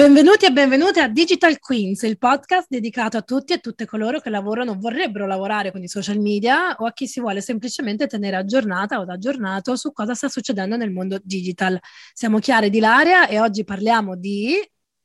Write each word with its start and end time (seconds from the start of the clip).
Benvenuti 0.00 0.44
e 0.44 0.52
benvenute 0.52 1.00
a 1.00 1.08
Digital 1.08 1.58
Queens, 1.58 2.02
il 2.02 2.16
podcast 2.16 2.68
dedicato 2.68 3.16
a 3.16 3.22
tutti 3.22 3.52
e 3.52 3.58
tutte 3.58 3.86
coloro 3.86 4.20
che 4.20 4.30
lavorano 4.30 4.70
o 4.70 4.78
vorrebbero 4.78 5.26
lavorare 5.26 5.72
con 5.72 5.82
i 5.82 5.88
social 5.88 6.20
media 6.20 6.76
o 6.78 6.86
a 6.86 6.92
chi 6.92 7.08
si 7.08 7.18
vuole 7.18 7.40
semplicemente 7.40 8.06
tenere 8.06 8.36
aggiornata 8.36 9.00
o 9.00 9.02
aggiornato 9.02 9.74
su 9.74 9.92
cosa 9.92 10.14
sta 10.14 10.28
succedendo 10.28 10.76
nel 10.76 10.92
mondo 10.92 11.18
digital. 11.20 11.76
Siamo 12.12 12.38
Chiara 12.38 12.68
di 12.68 12.78
Laria 12.78 13.26
e 13.26 13.40
oggi 13.40 13.64
parliamo 13.64 14.14
di 14.14 14.54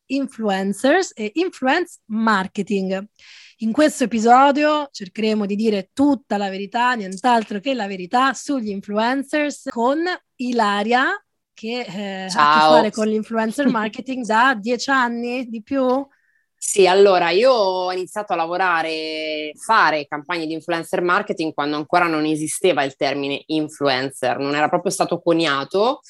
influencers 0.05 1.13
e 1.16 1.32
influence 1.34 1.97
marketing. 2.05 3.07
In 3.59 3.71
questo 3.71 4.03
episodio 4.03 4.89
cercheremo 4.91 5.45
di 5.45 5.55
dire 5.55 5.91
tutta 5.93 6.35
la 6.35 6.49
verità, 6.49 6.93
nient'altro 6.93 7.61
che 7.61 7.73
la 7.73 7.87
verità 7.87 8.33
sugli 8.33 8.67
influencers 8.67 9.69
con 9.69 10.00
Ilaria 10.36 11.05
che 11.54 11.86
eh, 11.87 12.27
ha 12.33 12.51
a 12.51 12.54
che 12.54 12.60
fare 12.60 12.91
con 12.91 13.07
l'influencer 13.07 13.69
marketing 13.69 14.25
da 14.25 14.57
dieci 14.60 14.89
anni 14.89 15.46
di 15.47 15.63
più. 15.63 16.05
Sì, 16.54 16.86
allora 16.86 17.29
io 17.29 17.51
ho 17.54 17.93
iniziato 17.93 18.33
a 18.33 18.36
lavorare, 18.36 19.54
fare 19.55 20.05
campagne 20.05 20.47
di 20.47 20.54
influencer 20.54 21.01
marketing 21.01 21.54
quando 21.54 21.77
ancora 21.77 22.07
non 22.07 22.25
esisteva 22.25 22.83
il 22.83 22.97
termine 22.97 23.41
influencer, 23.46 24.37
non 24.37 24.55
era 24.55 24.68
proprio 24.68 24.91
stato 24.91 25.21
coniato 25.21 26.01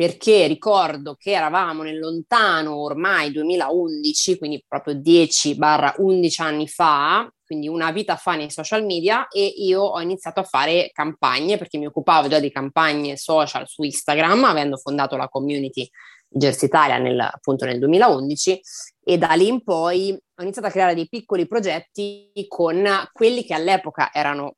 perché 0.00 0.46
ricordo 0.46 1.14
che 1.14 1.32
eravamo 1.32 1.82
nel 1.82 1.98
lontano 1.98 2.74
ormai 2.76 3.30
2011, 3.32 4.38
quindi 4.38 4.64
proprio 4.66 4.94
10-11 4.94 6.40
anni 6.40 6.66
fa, 6.68 7.30
quindi 7.44 7.68
una 7.68 7.92
vita 7.92 8.16
fa 8.16 8.34
nei 8.34 8.50
social 8.50 8.82
media 8.86 9.28
e 9.28 9.44
io 9.44 9.82
ho 9.82 10.00
iniziato 10.00 10.40
a 10.40 10.44
fare 10.44 10.88
campagne 10.90 11.58
perché 11.58 11.76
mi 11.76 11.84
occupavo 11.84 12.28
già 12.28 12.40
di 12.40 12.50
campagne 12.50 13.18
social 13.18 13.68
su 13.68 13.82
Instagram, 13.82 14.44
avendo 14.44 14.78
fondato 14.78 15.18
la 15.18 15.28
community 15.28 15.86
Jersey 16.26 16.68
Italia 16.68 16.96
nel, 16.96 17.20
appunto 17.20 17.66
nel 17.66 17.78
2011 17.78 18.60
e 19.04 19.18
da 19.18 19.34
lì 19.34 19.48
in 19.48 19.62
poi 19.62 20.12
ho 20.12 20.42
iniziato 20.42 20.68
a 20.68 20.70
creare 20.70 20.94
dei 20.94 21.10
piccoli 21.10 21.46
progetti 21.46 22.32
con 22.48 22.88
quelli 23.12 23.44
che 23.44 23.52
all'epoca 23.52 24.08
erano 24.14 24.54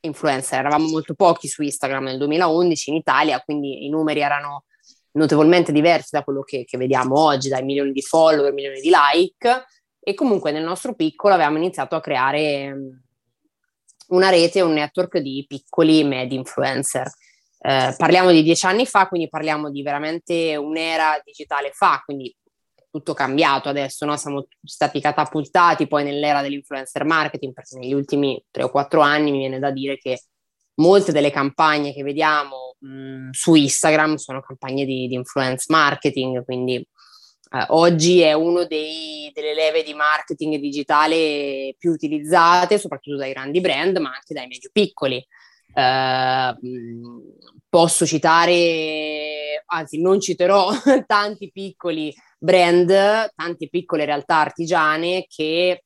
influencer, 0.00 0.60
eravamo 0.60 0.88
molto 0.88 1.12
pochi 1.12 1.48
su 1.48 1.62
Instagram 1.62 2.04
nel 2.04 2.16
2011 2.16 2.88
in 2.88 2.96
Italia, 2.96 3.40
quindi 3.40 3.84
i 3.84 3.90
numeri 3.90 4.20
erano 4.20 4.64
notevolmente 5.16 5.72
diversi 5.72 6.10
da 6.12 6.22
quello 6.22 6.42
che, 6.42 6.64
che 6.64 6.78
vediamo 6.78 7.18
oggi, 7.18 7.48
dai 7.48 7.64
milioni 7.64 7.92
di 7.92 8.02
follower, 8.02 8.52
milioni 8.52 8.80
di 8.80 8.90
like, 8.90 9.64
e 9.98 10.14
comunque 10.14 10.52
nel 10.52 10.62
nostro 10.62 10.94
piccolo 10.94 11.34
avevamo 11.34 11.56
iniziato 11.56 11.96
a 11.96 12.00
creare 12.00 12.72
mm, 12.72 12.88
una 14.08 14.30
rete, 14.30 14.60
un 14.60 14.74
network 14.74 15.18
di 15.18 15.44
piccoli 15.48 16.04
med 16.04 16.32
influencer. 16.32 17.10
Eh, 17.58 17.94
parliamo 17.96 18.30
di 18.30 18.42
dieci 18.42 18.66
anni 18.66 18.86
fa, 18.86 19.08
quindi 19.08 19.28
parliamo 19.28 19.70
di 19.70 19.82
veramente 19.82 20.54
un'era 20.54 21.20
digitale 21.24 21.70
fa, 21.72 22.00
quindi 22.04 22.34
tutto 22.88 23.14
cambiato 23.14 23.68
adesso, 23.68 24.06
no? 24.06 24.16
siamo 24.16 24.46
stati 24.62 25.00
catapultati 25.00 25.86
poi 25.86 26.04
nell'era 26.04 26.40
dell'influencer 26.40 27.04
marketing, 27.04 27.52
perché 27.52 27.78
negli 27.78 27.92
ultimi 27.92 28.42
tre 28.50 28.62
o 28.62 28.70
quattro 28.70 29.00
anni 29.00 29.32
mi 29.32 29.38
viene 29.38 29.58
da 29.58 29.70
dire 29.70 29.96
che 29.96 30.20
molte 30.76 31.12
delle 31.12 31.30
campagne 31.30 31.92
che 31.92 32.02
vediamo 32.02 32.76
mh, 32.78 33.30
su 33.30 33.54
Instagram 33.54 34.16
sono 34.16 34.40
campagne 34.40 34.84
di, 34.84 35.06
di 35.06 35.14
influence 35.14 35.66
marketing, 35.68 36.44
quindi 36.44 36.74
eh, 36.76 37.64
oggi 37.68 38.20
è 38.20 38.32
una 38.32 38.64
delle 38.64 39.54
leve 39.54 39.82
di 39.82 39.94
marketing 39.94 40.56
digitale 40.56 41.74
più 41.78 41.92
utilizzate, 41.92 42.78
soprattutto 42.78 43.16
dai 43.16 43.32
grandi 43.32 43.60
brand, 43.60 43.96
ma 43.98 44.10
anche 44.10 44.34
dai 44.34 44.46
medio 44.46 44.70
piccoli. 44.72 45.24
Eh, 45.72 46.54
posso 47.68 48.06
citare, 48.06 49.62
anzi 49.66 50.00
non 50.00 50.20
citerò 50.20 50.70
tanti 51.06 51.50
piccoli 51.52 52.12
brand, 52.38 53.32
tante 53.34 53.68
piccole 53.68 54.04
realtà 54.04 54.36
artigiane 54.36 55.26
che 55.28 55.82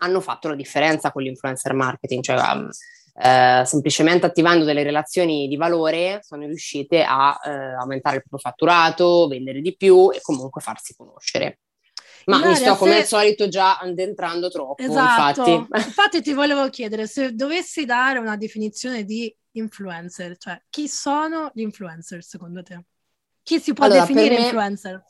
hanno 0.00 0.20
fatto 0.20 0.48
la 0.48 0.54
differenza 0.54 1.10
con 1.10 1.22
l'influencer 1.22 1.72
marketing, 1.72 2.22
cioè 2.22 2.36
eh, 3.20 3.62
semplicemente 3.64 4.26
attivando 4.26 4.64
delle 4.64 4.84
relazioni 4.84 5.48
di 5.48 5.56
valore 5.56 6.20
sono 6.22 6.46
riuscite 6.46 7.02
a 7.02 7.36
eh, 7.44 7.50
aumentare 7.50 8.16
il 8.16 8.22
proprio 8.22 8.38
fatturato, 8.38 9.26
vendere 9.26 9.60
di 9.60 9.76
più 9.76 10.10
e 10.12 10.20
comunque 10.22 10.60
farsi 10.60 10.94
conoscere. 10.94 11.60
Ma 12.26 12.36
Ilaria, 12.36 12.52
mi 12.52 12.56
sto 12.56 12.76
come 12.76 12.92
se... 12.92 12.98
al 12.98 13.06
solito 13.06 13.48
già 13.48 13.78
addentrando 13.78 14.50
troppo, 14.50 14.82
esatto. 14.82 15.40
infatti. 15.40 15.50
infatti 15.88 16.22
ti 16.22 16.32
volevo 16.32 16.68
chiedere 16.68 17.06
se 17.06 17.34
dovessi 17.34 17.84
dare 17.84 18.18
una 18.18 18.36
definizione 18.36 19.04
di 19.04 19.34
influencer, 19.52 20.36
cioè 20.36 20.60
chi 20.68 20.86
sono 20.88 21.50
gli 21.54 21.62
influencer 21.62 22.22
secondo 22.22 22.62
te? 22.62 22.84
Chi 23.42 23.58
si 23.58 23.72
può 23.72 23.86
allora, 23.86 24.00
definire 24.00 24.36
me... 24.36 24.42
influencer? 24.42 25.02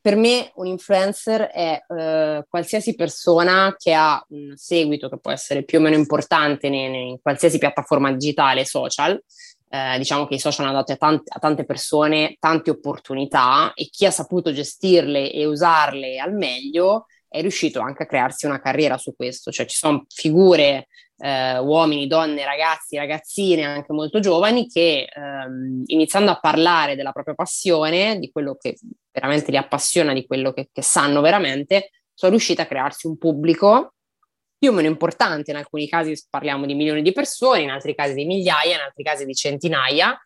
Per 0.00 0.16
me 0.16 0.50
un 0.54 0.66
influencer 0.66 1.42
è 1.48 1.80
eh, 1.86 2.44
qualsiasi 2.48 2.94
persona 2.94 3.74
che 3.76 3.92
ha 3.94 4.24
un 4.28 4.52
seguito 4.56 5.08
che 5.08 5.18
può 5.18 5.30
essere 5.30 5.64
più 5.64 5.78
o 5.78 5.80
meno 5.82 5.96
importante 5.96 6.68
in, 6.68 6.74
in 6.74 7.20
qualsiasi 7.20 7.58
piattaforma 7.58 8.12
digitale, 8.12 8.64
social. 8.64 9.20
Eh, 9.70 9.98
diciamo 9.98 10.26
che 10.26 10.36
i 10.36 10.38
social 10.38 10.66
hanno 10.66 10.76
dato 10.76 10.92
a 10.92 10.96
tante, 10.96 11.30
a 11.30 11.38
tante 11.38 11.66
persone 11.66 12.36
tante 12.38 12.70
opportunità 12.70 13.74
e 13.74 13.90
chi 13.90 14.06
ha 14.06 14.10
saputo 14.10 14.50
gestirle 14.50 15.30
e 15.30 15.44
usarle 15.44 16.18
al 16.18 16.32
meglio 16.32 17.04
è 17.28 17.42
riuscito 17.42 17.80
anche 17.80 18.04
a 18.04 18.06
crearsi 18.06 18.46
una 18.46 18.60
carriera 18.60 18.96
su 18.96 19.14
questo, 19.14 19.50
cioè 19.50 19.66
ci 19.66 19.76
sono 19.76 20.06
figure 20.08 20.86
eh, 21.18 21.58
uomini, 21.58 22.06
donne, 22.06 22.44
ragazzi, 22.44 22.96
ragazzine, 22.96 23.64
anche 23.64 23.92
molto 23.92 24.20
giovani, 24.20 24.66
che 24.68 25.08
ehm, 25.12 25.82
iniziando 25.86 26.30
a 26.30 26.38
parlare 26.38 26.96
della 26.96 27.12
propria 27.12 27.34
passione, 27.34 28.18
di 28.18 28.30
quello 28.30 28.56
che 28.58 28.76
veramente 29.20 29.50
li 29.50 29.56
appassiona, 29.56 30.12
di 30.12 30.26
quello 30.26 30.52
che, 30.52 30.68
che 30.72 30.82
sanno 30.82 31.20
veramente, 31.20 31.90
sono 32.14 32.32
riusciti 32.32 32.60
a 32.60 32.66
crearsi 32.66 33.06
un 33.06 33.16
pubblico 33.16 33.94
più 34.58 34.70
o 34.70 34.72
meno 34.72 34.88
importante, 34.88 35.52
in 35.52 35.56
alcuni 35.56 35.88
casi 35.88 36.20
parliamo 36.28 36.66
di 36.66 36.74
milioni 36.74 37.02
di 37.02 37.12
persone, 37.12 37.62
in 37.62 37.70
altri 37.70 37.94
casi 37.94 38.14
di 38.14 38.24
migliaia, 38.24 38.74
in 38.74 38.80
altri 38.80 39.04
casi 39.04 39.24
di 39.24 39.34
centinaia, 39.34 40.18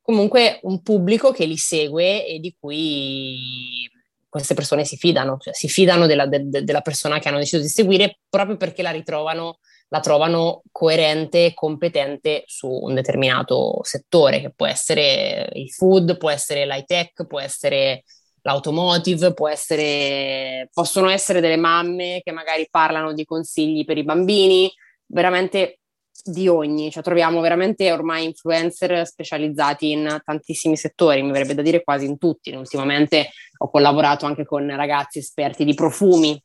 comunque 0.00 0.58
un 0.62 0.82
pubblico 0.82 1.32
che 1.32 1.44
li 1.44 1.58
segue 1.58 2.26
e 2.26 2.38
di 2.38 2.56
cui 2.58 3.88
queste 4.28 4.54
persone 4.54 4.84
si 4.84 4.96
fidano, 4.96 5.36
cioè 5.38 5.54
si 5.54 5.68
fidano 5.68 6.06
della, 6.06 6.26
de, 6.26 6.64
della 6.64 6.80
persona 6.80 7.18
che 7.18 7.28
hanno 7.28 7.38
deciso 7.38 7.62
di 7.62 7.68
seguire 7.68 8.20
proprio 8.28 8.56
perché 8.56 8.82
la 8.82 8.90
ritrovano 8.90 9.58
la 9.88 10.00
trovano 10.00 10.62
coerente 10.72 11.46
e 11.46 11.54
competente 11.54 12.42
su 12.46 12.68
un 12.68 12.94
determinato 12.94 13.78
settore, 13.84 14.40
che 14.40 14.50
può 14.50 14.66
essere 14.66 15.48
il 15.52 15.70
food, 15.70 16.16
può 16.16 16.30
essere 16.30 16.66
l'high 16.66 16.84
tech, 16.84 17.26
può 17.26 17.38
essere 17.38 18.02
l'automotive, 18.44 19.34
essere, 19.50 20.68
possono 20.72 21.08
essere 21.08 21.40
delle 21.40 21.56
mamme 21.56 22.20
che 22.22 22.30
magari 22.30 22.68
parlano 22.70 23.12
di 23.12 23.24
consigli 23.24 23.84
per 23.84 23.96
i 23.96 24.04
bambini, 24.04 24.70
veramente 25.06 25.80
di 26.22 26.46
ogni, 26.46 26.90
cioè 26.90 27.02
troviamo 27.02 27.40
veramente 27.40 27.90
ormai 27.90 28.24
influencer 28.24 29.06
specializzati 29.06 29.90
in 29.90 30.20
tantissimi 30.24 30.76
settori, 30.76 31.22
mi 31.22 31.32
verrebbe 31.32 31.54
da 31.54 31.62
dire 31.62 31.82
quasi 31.82 32.06
in 32.06 32.18
tutti. 32.18 32.52
Ultimamente 32.52 33.30
ho 33.58 33.70
collaborato 33.70 34.26
anche 34.26 34.44
con 34.44 34.68
ragazzi 34.76 35.18
esperti 35.18 35.64
di 35.64 35.74
profumi, 35.74 36.40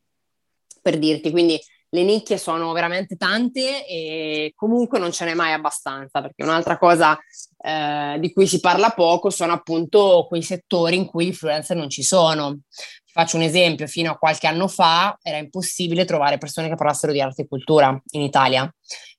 per 0.81 0.97
dirti, 0.97 1.31
quindi 1.31 1.59
le 1.91 2.03
nicchie 2.03 2.37
sono 2.37 2.71
veramente 2.71 3.15
tante 3.15 3.85
e 3.85 4.53
comunque 4.55 4.99
non 4.99 5.11
ce 5.11 5.25
n'è 5.25 5.33
mai 5.33 5.53
abbastanza, 5.53 6.21
perché 6.21 6.43
un'altra 6.43 6.77
cosa 6.77 7.17
eh, 7.61 8.17
di 8.19 8.31
cui 8.31 8.47
si 8.47 8.59
parla 8.59 8.89
poco 8.91 9.29
sono 9.29 9.53
appunto 9.53 10.25
quei 10.27 10.43
settori 10.43 10.95
in 10.95 11.05
cui 11.05 11.27
influencer 11.27 11.75
non 11.75 11.89
ci 11.89 12.03
sono. 12.03 12.59
Ti 12.71 13.11
faccio 13.11 13.37
un 13.37 13.43
esempio, 13.43 13.87
fino 13.87 14.11
a 14.11 14.17
qualche 14.17 14.47
anno 14.47 14.67
fa 14.67 15.17
era 15.21 15.37
impossibile 15.37 16.05
trovare 16.05 16.37
persone 16.37 16.69
che 16.69 16.75
parlassero 16.75 17.11
di 17.11 17.21
arte 17.21 17.43
e 17.43 17.47
cultura 17.47 17.99
in 18.11 18.21
Italia. 18.21 18.71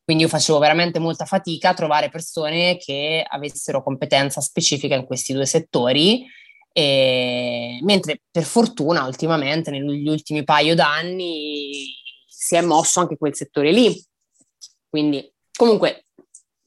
Quindi 0.04 0.22
io 0.24 0.30
facevo 0.30 0.58
veramente 0.58 0.98
molta 0.98 1.24
fatica 1.24 1.70
a 1.70 1.74
trovare 1.74 2.08
persone 2.08 2.76
che 2.76 3.24
avessero 3.28 3.82
competenza 3.82 4.40
specifica 4.40 4.94
in 4.94 5.06
questi 5.06 5.32
due 5.32 5.46
settori 5.46 6.24
e, 6.72 7.78
mentre 7.82 8.22
per 8.30 8.44
fortuna 8.44 9.04
ultimamente, 9.04 9.70
negli 9.70 10.08
ultimi 10.08 10.44
paio 10.44 10.74
d'anni, 10.74 11.98
si 12.40 12.56
è 12.56 12.62
mosso 12.62 13.00
anche 13.00 13.18
quel 13.18 13.34
settore 13.34 13.70
lì. 13.70 14.02
Quindi, 14.88 15.30
comunque, 15.54 16.06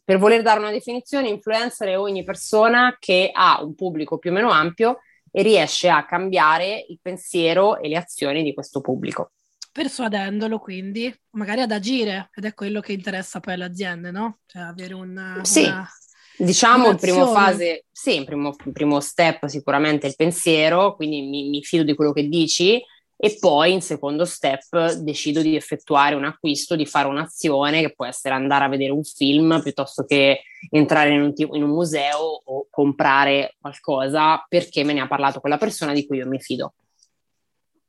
per 0.04 0.20
voler 0.20 0.44
dare 0.44 0.60
una 0.60 0.70
definizione, 0.70 1.30
influencer 1.30 1.88
è 1.88 1.98
ogni 1.98 2.24
persona 2.24 2.96
che 3.00 3.32
ha 3.34 3.64
un 3.64 3.74
pubblico 3.74 4.20
più 4.20 4.30
o 4.30 4.34
meno 4.34 4.52
ampio 4.52 5.00
e 5.32 5.42
riesce 5.42 5.90
a 5.90 6.06
cambiare 6.06 6.86
il 6.88 7.00
pensiero 7.02 7.80
e 7.80 7.88
le 7.88 7.98
azioni 7.98 8.44
di 8.44 8.54
questo 8.54 8.82
pubblico. 8.82 9.32
Persuadendolo 9.72 10.60
quindi, 10.60 11.12
magari 11.32 11.62
ad 11.62 11.72
agire, 11.72 12.30
ed 12.36 12.46
è 12.46 12.54
quello 12.54 12.80
che 12.80 12.94
interessa 12.94 13.40
poi 13.40 13.56
alle 13.56 13.64
aziende, 13.64 14.12
no? 14.12 14.42
Cioè 14.46 14.62
avere 14.62 14.94
un... 14.94 15.40
Sì, 15.42 15.64
una, 15.64 15.90
diciamo 16.38 16.92
in 16.92 16.98
prima 16.98 17.26
fase, 17.26 17.86
sì, 17.92 18.18
in 18.18 18.26
primo, 18.26 18.56
in 18.64 18.72
primo, 18.74 19.00
step 19.00 19.48
sicuramente 19.48 20.06
il 20.06 20.16
pensiero, 20.16 20.96
quindi 20.96 21.22
mi, 21.24 21.50
mi 21.50 21.64
fido 21.64 21.82
di 21.82 21.96
quello 21.96 22.14
che 22.14 22.28
dici, 22.28 22.80
e 23.24 23.38
poi 23.40 23.72
in 23.72 23.82
secondo 23.82 24.26
step 24.26 24.96
decido 24.96 25.42
di 25.42 25.56
effettuare 25.56 26.14
un 26.14 26.26
acquisto, 26.26 26.76
di 26.76 26.86
fare 26.86 27.08
un'azione 27.08 27.80
che 27.80 27.94
può 27.94 28.06
essere 28.06 28.36
andare 28.36 28.66
a 28.66 28.68
vedere 28.68 28.92
un 28.92 29.06
film 29.06 29.62
piuttosto 29.64 30.04
che 30.04 30.42
entrare 30.70 31.14
in 31.14 31.22
un, 31.22 31.34
in 31.34 31.64
un 31.64 31.70
museo 31.70 32.18
o 32.18 32.68
comprare 32.70 33.56
qualcosa 33.62 34.46
perché 34.50 34.84
me 34.84 34.92
ne 34.92 35.00
ha 35.00 35.08
parlato 35.08 35.40
quella 35.40 35.58
persona 35.58 35.94
di 35.94 36.06
cui 36.06 36.18
io 36.18 36.28
mi 36.28 36.42
fido. 36.42 36.74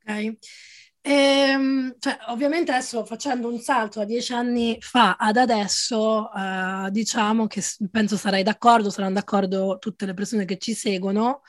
Ok. 0.06 0.36
Ehm, 1.00 1.96
cioè, 1.98 2.16
ovviamente 2.28 2.70
adesso 2.70 3.04
facendo 3.04 3.48
un 3.48 3.58
salto 3.58 3.98
da 3.98 4.04
dieci 4.04 4.32
anni 4.32 4.76
fa 4.78 5.16
ad 5.18 5.36
adesso, 5.36 6.30
eh, 6.32 6.90
diciamo 6.92 7.48
che 7.48 7.60
penso 7.90 8.16
sarai 8.16 8.44
d'accordo, 8.44 8.88
saranno 8.88 9.14
d'accordo 9.14 9.78
tutte 9.80 10.06
le 10.06 10.14
persone 10.14 10.44
che 10.44 10.58
ci 10.58 10.74
seguono, 10.74 11.42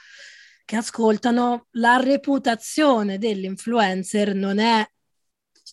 che 0.66 0.76
ascoltano, 0.76 1.68
la 1.72 1.98
reputazione 1.98 3.18
dell'influencer 3.18 4.34
non 4.34 4.60
è 4.60 4.86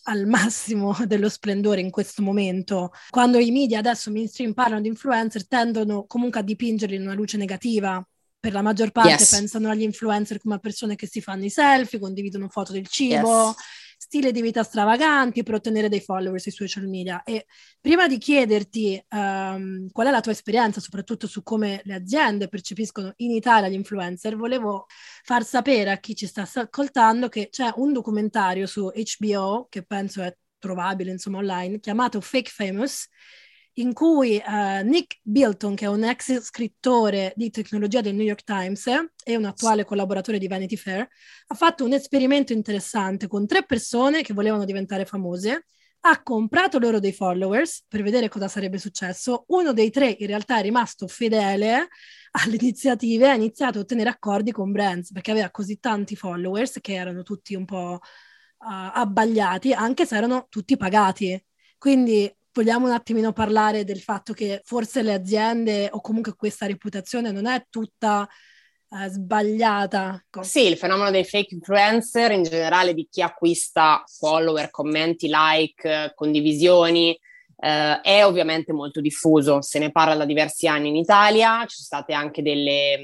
al 0.03 0.25
massimo 0.27 0.95
dello 1.05 1.29
splendore 1.29 1.81
in 1.81 1.89
questo 1.89 2.21
momento. 2.21 2.91
Quando 3.09 3.39
i 3.39 3.51
media 3.51 3.79
adesso 3.79 4.11
mainstream 4.11 4.53
parlano 4.53 4.81
di 4.81 4.87
influencer 4.87 5.47
tendono 5.47 6.05
comunque 6.05 6.39
a 6.39 6.43
dipingerli 6.43 6.95
in 6.95 7.01
una 7.01 7.13
luce 7.13 7.37
negativa. 7.37 8.05
Per 8.39 8.51
la 8.51 8.61
maggior 8.61 8.91
parte 8.91 9.11
yes. 9.11 9.29
pensano 9.29 9.69
agli 9.69 9.83
influencer 9.83 10.41
come 10.41 10.55
a 10.55 10.59
persone 10.59 10.95
che 10.95 11.07
si 11.07 11.21
fanno 11.21 11.45
i 11.45 11.49
selfie, 11.49 11.97
condividono 11.97 12.49
foto 12.49 12.73
del 12.73 12.87
cibo, 12.87 13.47
yes 13.47 13.55
stile 14.03 14.33
di 14.33 14.41
vita 14.41 14.63
stravaganti 14.63 15.43
per 15.43 15.53
ottenere 15.53 15.87
dei 15.87 16.01
follower 16.01 16.37
sui 16.37 16.51
social 16.51 16.87
media. 16.89 17.23
E 17.23 17.45
prima 17.79 18.05
di 18.05 18.17
chiederti 18.17 19.01
um, 19.11 19.89
qual 19.91 20.07
è 20.07 20.11
la 20.11 20.19
tua 20.19 20.33
esperienza, 20.33 20.81
soprattutto 20.81 21.25
su 21.25 21.41
come 21.41 21.81
le 21.85 21.93
aziende 21.93 22.49
percepiscono 22.49 23.13
in 23.17 23.31
Italia 23.31 23.69
gli 23.69 23.73
influencer, 23.75 24.35
volevo 24.35 24.87
far 25.23 25.45
sapere 25.45 25.89
a 25.91 25.99
chi 25.99 26.15
ci 26.15 26.27
sta 26.27 26.41
ascoltando 26.41 27.29
che 27.29 27.47
c'è 27.49 27.71
un 27.77 27.93
documentario 27.93 28.67
su 28.67 28.91
HBO, 28.91 29.67
che 29.69 29.85
penso 29.85 30.21
è 30.21 30.35
trovabile 30.59 31.11
insomma 31.11 31.37
online, 31.37 31.79
chiamato 31.79 32.19
Fake 32.19 32.49
Famous, 32.49 33.07
in 33.75 33.93
cui 33.93 34.41
uh, 34.45 34.85
Nick 34.85 35.19
Bilton, 35.23 35.73
che 35.73 35.85
è 35.85 35.87
un 35.87 36.03
ex 36.03 36.41
scrittore 36.41 37.33
di 37.35 37.49
tecnologia 37.49 38.01
del 38.01 38.13
New 38.13 38.25
York 38.25 38.43
Times 38.43 38.85
e 39.23 39.35
un 39.35 39.45
attuale 39.45 39.85
collaboratore 39.85 40.37
di 40.37 40.47
Vanity 40.47 40.75
Fair, 40.75 41.07
ha 41.47 41.55
fatto 41.55 41.83
un 41.83 41.93
esperimento 41.93 42.53
interessante 42.53 43.27
con 43.27 43.47
tre 43.47 43.65
persone 43.65 44.21
che 44.21 44.33
volevano 44.33 44.65
diventare 44.65 45.05
famose. 45.05 45.65
Ha 46.05 46.21
comprato 46.21 46.79
loro 46.79 46.99
dei 46.99 47.13
followers 47.13 47.85
per 47.87 48.03
vedere 48.03 48.27
cosa 48.27 48.47
sarebbe 48.49 48.77
successo. 48.77 49.45
Uno 49.47 49.71
dei 49.71 49.89
tre 49.89 50.15
in 50.19 50.27
realtà 50.27 50.57
è 50.59 50.61
rimasto 50.61 51.07
fedele 51.07 51.87
alle 52.31 52.55
iniziative, 52.59 53.29
ha 53.29 53.35
iniziato 53.35 53.77
a 53.77 53.81
ottenere 53.81 54.09
accordi 54.09 54.51
con 54.51 54.71
brands 54.71 55.11
perché 55.13 55.31
aveva 55.31 55.49
così 55.49 55.79
tanti 55.79 56.15
followers 56.15 56.79
che 56.81 56.93
erano 56.93 57.23
tutti 57.23 57.55
un 57.55 57.63
po' 57.65 57.99
uh, 57.99 57.99
abbagliati, 58.57 59.71
anche 59.71 60.05
se 60.05 60.17
erano 60.17 60.47
tutti 60.49 60.75
pagati. 60.75 61.41
Quindi 61.77 62.29
vogliamo 62.53 62.85
un 62.85 62.93
attimino 62.93 63.33
parlare 63.33 63.83
del 63.83 63.99
fatto 63.99 64.33
che 64.33 64.61
forse 64.63 65.01
le 65.01 65.13
aziende 65.13 65.89
o 65.91 65.99
comunque 65.99 66.35
questa 66.35 66.65
reputazione 66.65 67.31
non 67.31 67.47
è 67.47 67.65
tutta 67.69 68.27
uh, 68.87 69.07
sbagliata. 69.09 70.23
Sì, 70.41 70.67
il 70.67 70.77
fenomeno 70.77 71.11
dei 71.11 71.25
fake 71.25 71.55
influencer, 71.55 72.31
in 72.31 72.43
generale 72.43 72.93
di 72.93 73.07
chi 73.09 73.21
acquista 73.21 74.03
follower, 74.05 74.69
commenti, 74.69 75.29
like, 75.29 76.13
condivisioni, 76.15 77.17
Uh, 77.55 78.01
è 78.01 78.25
ovviamente 78.25 78.73
molto 78.73 78.99
diffuso, 78.99 79.61
se 79.61 79.79
ne 79.79 79.89
parla 79.89 80.17
da 80.17 80.25
diversi 80.25 80.67
anni 80.67 80.89
in 80.89 80.97
Italia, 80.97 81.59
ci 81.65 81.77
sono 81.77 82.01
state 82.01 82.11
anche 82.11 82.41
delle, 82.41 82.99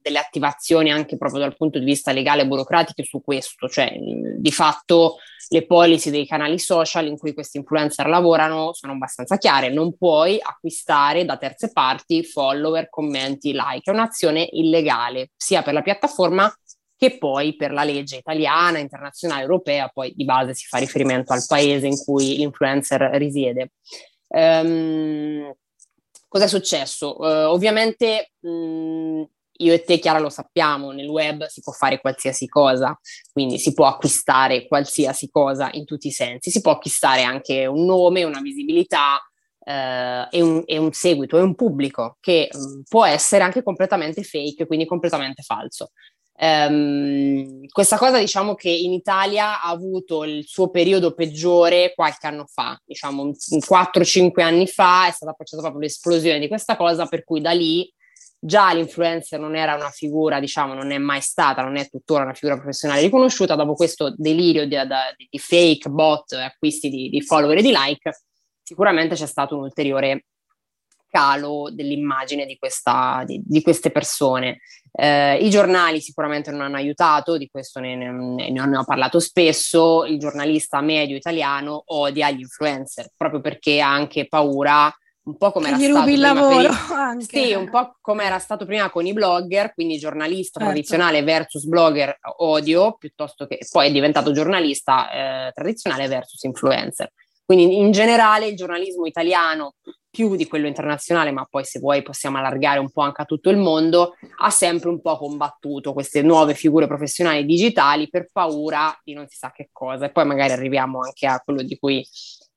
delle 0.00 0.18
attivazioni 0.18 0.90
anche 0.90 1.16
proprio 1.16 1.40
dal 1.40 1.56
punto 1.56 1.78
di 1.78 1.84
vista 1.84 2.12
legale 2.12 2.42
e 2.42 2.46
burocratico 2.46 3.02
su 3.02 3.20
questo, 3.22 3.68
cioè 3.68 3.94
di 3.96 4.52
fatto 4.52 5.18
le 5.52 5.66
policy 5.66 6.10
dei 6.10 6.26
canali 6.26 6.58
social 6.58 7.06
in 7.06 7.18
cui 7.18 7.34
questi 7.34 7.58
influencer 7.58 8.06
lavorano 8.06 8.72
sono 8.72 8.92
abbastanza 8.92 9.36
chiare, 9.36 9.72
non 9.72 9.96
puoi 9.96 10.38
acquistare 10.40 11.24
da 11.24 11.36
terze 11.36 11.72
parti 11.72 12.24
follower, 12.24 12.88
commenti, 12.88 13.52
like, 13.52 13.90
è 13.90 13.94
un'azione 13.94 14.48
illegale 14.52 15.30
sia 15.36 15.62
per 15.62 15.74
la 15.74 15.82
piattaforma 15.82 16.52
che 16.96 17.16
poi 17.16 17.56
per 17.56 17.72
la 17.72 17.82
legge 17.82 18.16
italiana, 18.16 18.78
internazionale, 18.78 19.42
europea, 19.42 19.88
poi 19.88 20.12
di 20.14 20.24
base 20.24 20.54
si 20.54 20.66
fa 20.66 20.76
riferimento 20.76 21.32
al 21.32 21.44
paese 21.48 21.86
in 21.86 21.96
cui 21.96 22.36
l'influencer 22.36 23.00
risiede. 23.14 23.72
Um, 24.28 25.50
cosa 26.28 26.44
è 26.44 26.48
successo? 26.48 27.16
Uh, 27.18 27.48
ovviamente 27.48 28.32
mh, 28.38 29.22
io 29.60 29.72
e 29.72 29.82
te, 29.82 29.98
Chiara, 29.98 30.18
lo 30.18 30.30
sappiamo, 30.30 30.92
nel 30.92 31.08
web 31.08 31.46
si 31.46 31.60
può 31.60 31.72
fare 31.72 32.00
qualsiasi 32.00 32.46
cosa, 32.46 32.98
quindi 33.32 33.58
si 33.58 33.72
può 33.72 33.86
acquistare 33.86 34.66
qualsiasi 34.66 35.28
cosa 35.30 35.70
in 35.72 35.84
tutti 35.84 36.08
i 36.08 36.12
sensi, 36.12 36.50
si 36.50 36.60
può 36.60 36.72
acquistare 36.72 37.22
anche 37.22 37.66
un 37.66 37.84
nome, 37.84 38.24
una 38.24 38.40
visibilità 38.40 39.20
eh, 39.64 40.26
e, 40.30 40.40
un, 40.40 40.62
e, 40.66 40.78
un, 40.78 40.92
seguito 40.92 41.38
e 41.38 41.42
un 41.42 41.54
pubblico 41.54 42.16
che 42.20 42.48
mh, 42.50 42.58
mm, 42.58 42.80
può 42.88 43.04
essere 43.04 43.44
anche 43.44 43.62
completamente 43.62 44.22
fake, 44.22 44.66
quindi 44.66 44.86
completamente 44.86 45.42
falso. 45.42 45.90
Um, 46.42 47.66
questa 47.66 47.98
cosa 47.98 48.18
diciamo 48.18 48.54
che 48.54 48.70
in 48.70 48.94
Italia 48.94 49.60
ha 49.60 49.68
avuto 49.68 50.24
il 50.24 50.46
suo 50.46 50.70
periodo 50.70 51.12
peggiore 51.12 51.92
qualche 51.94 52.26
anno 52.26 52.46
fa, 52.46 52.80
diciamo 52.82 53.30
4-5 53.58 54.40
anni 54.40 54.66
fa 54.66 55.06
è 55.06 55.10
stata 55.10 55.34
proprio 55.34 55.80
l'esplosione 55.80 56.38
di 56.38 56.48
questa 56.48 56.76
cosa 56.78 57.04
per 57.04 57.24
cui 57.24 57.42
da 57.42 57.50
lì 57.50 57.92
Già 58.42 58.72
l'influencer 58.72 59.38
non 59.38 59.54
era 59.54 59.74
una 59.74 59.90
figura, 59.90 60.40
diciamo, 60.40 60.72
non 60.72 60.90
è 60.92 60.98
mai 60.98 61.20
stata, 61.20 61.62
non 61.62 61.76
è 61.76 61.88
tuttora 61.90 62.24
una 62.24 62.32
figura 62.32 62.56
professionale 62.56 63.02
riconosciuta. 63.02 63.54
Dopo 63.54 63.74
questo 63.74 64.14
delirio 64.16 64.66
di, 64.66 64.76
di, 65.16 65.28
di 65.30 65.38
fake 65.38 65.90
bot, 65.90 66.32
acquisti 66.32 66.88
di, 66.88 67.10
di 67.10 67.20
follower 67.20 67.58
e 67.58 67.62
di 67.62 67.72
like, 67.74 68.10
sicuramente 68.62 69.14
c'è 69.14 69.26
stato 69.26 69.56
un 69.56 69.64
ulteriore 69.64 70.24
calo 71.10 71.68
dell'immagine 71.70 72.46
di, 72.46 72.56
questa, 72.56 73.24
di, 73.26 73.42
di 73.44 73.60
queste 73.60 73.90
persone. 73.90 74.60
Eh, 74.92 75.36
I 75.44 75.50
giornali 75.50 76.00
sicuramente 76.00 76.50
non 76.50 76.62
hanno 76.62 76.76
aiutato, 76.76 77.36
di 77.36 77.48
questo 77.50 77.80
ne, 77.80 77.96
ne, 77.96 78.50
ne, 78.50 78.76
ho 78.76 78.84
parlato 78.84 79.18
spesso. 79.20 80.04
Il 80.04 80.18
giornalista 80.18 80.80
medio 80.80 81.16
italiano 81.16 81.82
odia 81.86 82.30
gli 82.30 82.40
influencer 82.40 83.10
proprio 83.16 83.40
perché 83.40 83.80
ha 83.80 83.92
anche 83.92 84.28
paura 84.28 84.92
un 85.22 85.36
po' 85.36 85.52
come 85.52 85.68
era 85.68 85.78
stato 85.78 86.10
il 86.10 86.20
lavoro 86.20 86.68
i... 87.18 87.22
Sì, 87.28 87.52
un 87.52 87.68
po' 87.68 87.96
come 88.00 88.24
era 88.24 88.38
stato 88.38 88.64
prima 88.64 88.90
con 88.90 89.06
i 89.06 89.12
blogger, 89.12 89.74
quindi 89.74 89.98
giornalista 89.98 90.58
certo. 90.58 90.72
tradizionale 90.72 91.22
versus 91.22 91.64
blogger 91.64 92.18
odio, 92.38 92.96
piuttosto 92.98 93.46
che 93.46 93.58
poi 93.70 93.88
è 93.88 93.92
diventato 93.92 94.32
giornalista 94.32 95.48
eh, 95.48 95.52
tradizionale 95.52 96.08
versus 96.08 96.42
influencer. 96.44 97.12
Quindi 97.44 97.78
in 97.78 97.90
generale 97.90 98.46
il 98.46 98.56
giornalismo 98.56 99.06
italiano, 99.06 99.74
più 100.08 100.36
di 100.36 100.46
quello 100.46 100.66
internazionale, 100.66 101.30
ma 101.30 101.46
poi 101.48 101.64
se 101.64 101.78
vuoi 101.78 102.02
possiamo 102.02 102.38
allargare 102.38 102.78
un 102.78 102.90
po' 102.90 103.02
anche 103.02 103.22
a 103.22 103.24
tutto 103.24 103.50
il 103.50 103.56
mondo, 103.56 104.16
ha 104.38 104.50
sempre 104.50 104.88
un 104.88 105.00
po' 105.00 105.16
combattuto 105.16 105.92
queste 105.92 106.22
nuove 106.22 106.54
figure 106.54 106.86
professionali 106.86 107.44
digitali 107.44 108.08
per 108.08 108.28
paura 108.32 108.96
di 109.02 109.14
non 109.14 109.26
si 109.28 109.36
sa 109.36 109.52
che 109.52 109.68
cosa. 109.72 110.06
E 110.06 110.10
poi 110.10 110.26
magari 110.26 110.52
arriviamo 110.52 111.00
anche 111.00 111.26
a 111.26 111.40
quello 111.40 111.62
di 111.62 111.76
cui 111.78 112.04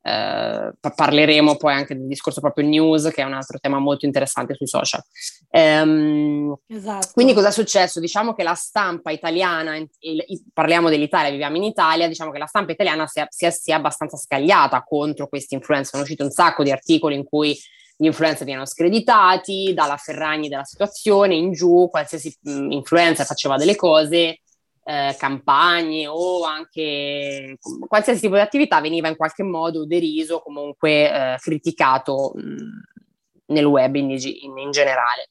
eh, 0.05 0.73
parleremo 0.95 1.55
poi 1.55 1.73
anche 1.73 1.95
del 1.95 2.07
discorso 2.07 2.41
proprio 2.41 2.67
news, 2.67 3.09
che 3.13 3.21
è 3.21 3.25
un 3.25 3.33
altro 3.33 3.57
tema 3.59 3.79
molto 3.79 4.05
interessante 4.05 4.53
sui 4.53 4.67
social. 4.67 5.01
Ehm, 5.49 6.53
esatto. 6.67 7.09
Quindi 7.13 7.33
cosa 7.33 7.47
è 7.47 7.51
successo? 7.51 8.01
Diciamo 8.01 8.33
che 8.33 8.43
la 8.43 8.53
stampa 8.53 9.11
italiana, 9.11 9.77
il, 9.77 9.89
il, 9.99 10.43
parliamo 10.51 10.89
dell'Italia, 10.89 11.31
viviamo 11.31 11.55
in 11.55 11.63
Italia, 11.63 12.07
diciamo 12.07 12.31
che 12.31 12.37
la 12.37 12.47
stampa 12.47 12.73
italiana 12.73 13.07
si 13.07 13.21
è, 13.21 13.27
si 13.29 13.45
è, 13.45 13.49
si 13.49 13.71
è 13.71 13.73
abbastanza 13.73 14.17
scagliata 14.17 14.83
contro 14.83 15.29
questi 15.29 15.55
influencer. 15.55 15.91
Sono 15.91 16.03
usciti 16.03 16.21
un 16.21 16.31
sacco 16.31 16.63
di 16.63 16.71
articoli 16.71 17.15
in 17.15 17.23
cui 17.23 17.57
gli 17.95 18.05
influencer 18.05 18.39
venivano 18.39 18.65
screditati, 18.65 19.71
dalla 19.73 19.97
Ferragni 19.97 20.49
della 20.49 20.65
situazione 20.65 21.35
in 21.35 21.53
giù, 21.53 21.87
qualsiasi 21.89 22.35
mh, 22.41 22.71
influencer 22.71 23.25
faceva 23.25 23.55
delle 23.55 23.75
cose 23.75 24.39
eh, 24.83 25.15
campagne 25.17 26.07
o 26.07 26.43
anche 26.43 27.57
qualsiasi 27.87 28.21
tipo 28.21 28.35
di 28.35 28.41
attività 28.41 28.81
veniva 28.81 29.07
in 29.07 29.15
qualche 29.15 29.43
modo 29.43 29.85
deriso, 29.85 30.39
comunque 30.39 31.11
eh, 31.11 31.37
criticato 31.39 32.33
mh, 32.35 33.53
nel 33.53 33.65
web 33.65 33.95
in, 33.95 34.11
in, 34.11 34.57
in 34.57 34.71
generale. 34.71 35.29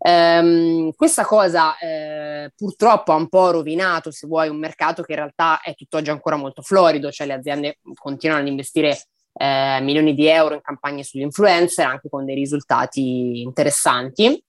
Um, 0.00 0.92
questa 0.92 1.24
cosa 1.24 1.76
eh, 1.76 2.52
purtroppo 2.54 3.10
ha 3.10 3.16
un 3.16 3.28
po' 3.28 3.50
rovinato, 3.50 4.12
se 4.12 4.28
vuoi, 4.28 4.48
un 4.48 4.58
mercato 4.58 5.02
che 5.02 5.12
in 5.12 5.18
realtà 5.18 5.60
è 5.60 5.74
tutt'oggi 5.74 6.10
ancora 6.10 6.36
molto 6.36 6.62
florido, 6.62 7.10
cioè 7.10 7.26
le 7.26 7.32
aziende 7.32 7.78
continuano 7.94 8.42
ad 8.42 8.48
investire 8.48 8.96
eh, 9.34 9.80
milioni 9.80 10.14
di 10.14 10.26
euro 10.26 10.54
in 10.54 10.60
campagne 10.60 11.02
sugli 11.02 11.22
influencer, 11.22 11.84
anche 11.84 12.08
con 12.08 12.24
dei 12.24 12.36
risultati 12.36 13.40
interessanti. 13.40 14.40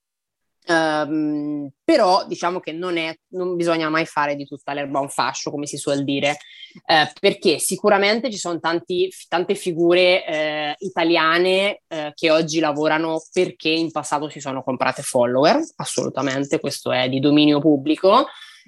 Um, 0.67 1.69
però 1.83 2.27
diciamo 2.27 2.59
che 2.59 2.73
non, 2.73 2.97
è, 2.97 3.15
non 3.29 3.55
bisogna 3.55 3.89
mai 3.89 4.05
fare 4.05 4.35
di 4.35 4.45
tutta 4.45 4.73
l'erba 4.73 4.99
un 4.99 5.09
fascio, 5.09 5.49
come 5.49 5.65
si 5.65 5.77
suol 5.77 6.03
dire, 6.03 6.37
eh, 6.85 7.11
perché 7.19 7.57
sicuramente 7.57 8.29
ci 8.29 8.37
sono 8.37 8.59
tanti, 8.59 9.11
tante 9.27 9.55
figure 9.55 10.25
eh, 10.25 10.75
italiane 10.77 11.81
eh, 11.87 12.11
che 12.13 12.29
oggi 12.29 12.59
lavorano 12.59 13.21
perché 13.31 13.69
in 13.69 13.89
passato 13.91 14.29
si 14.29 14.39
sono 14.39 14.61
comprate 14.61 15.01
follower, 15.01 15.59
assolutamente, 15.77 16.59
questo 16.59 16.91
è 16.91 17.09
di 17.09 17.19
dominio 17.19 17.59
pubblico. 17.59 18.27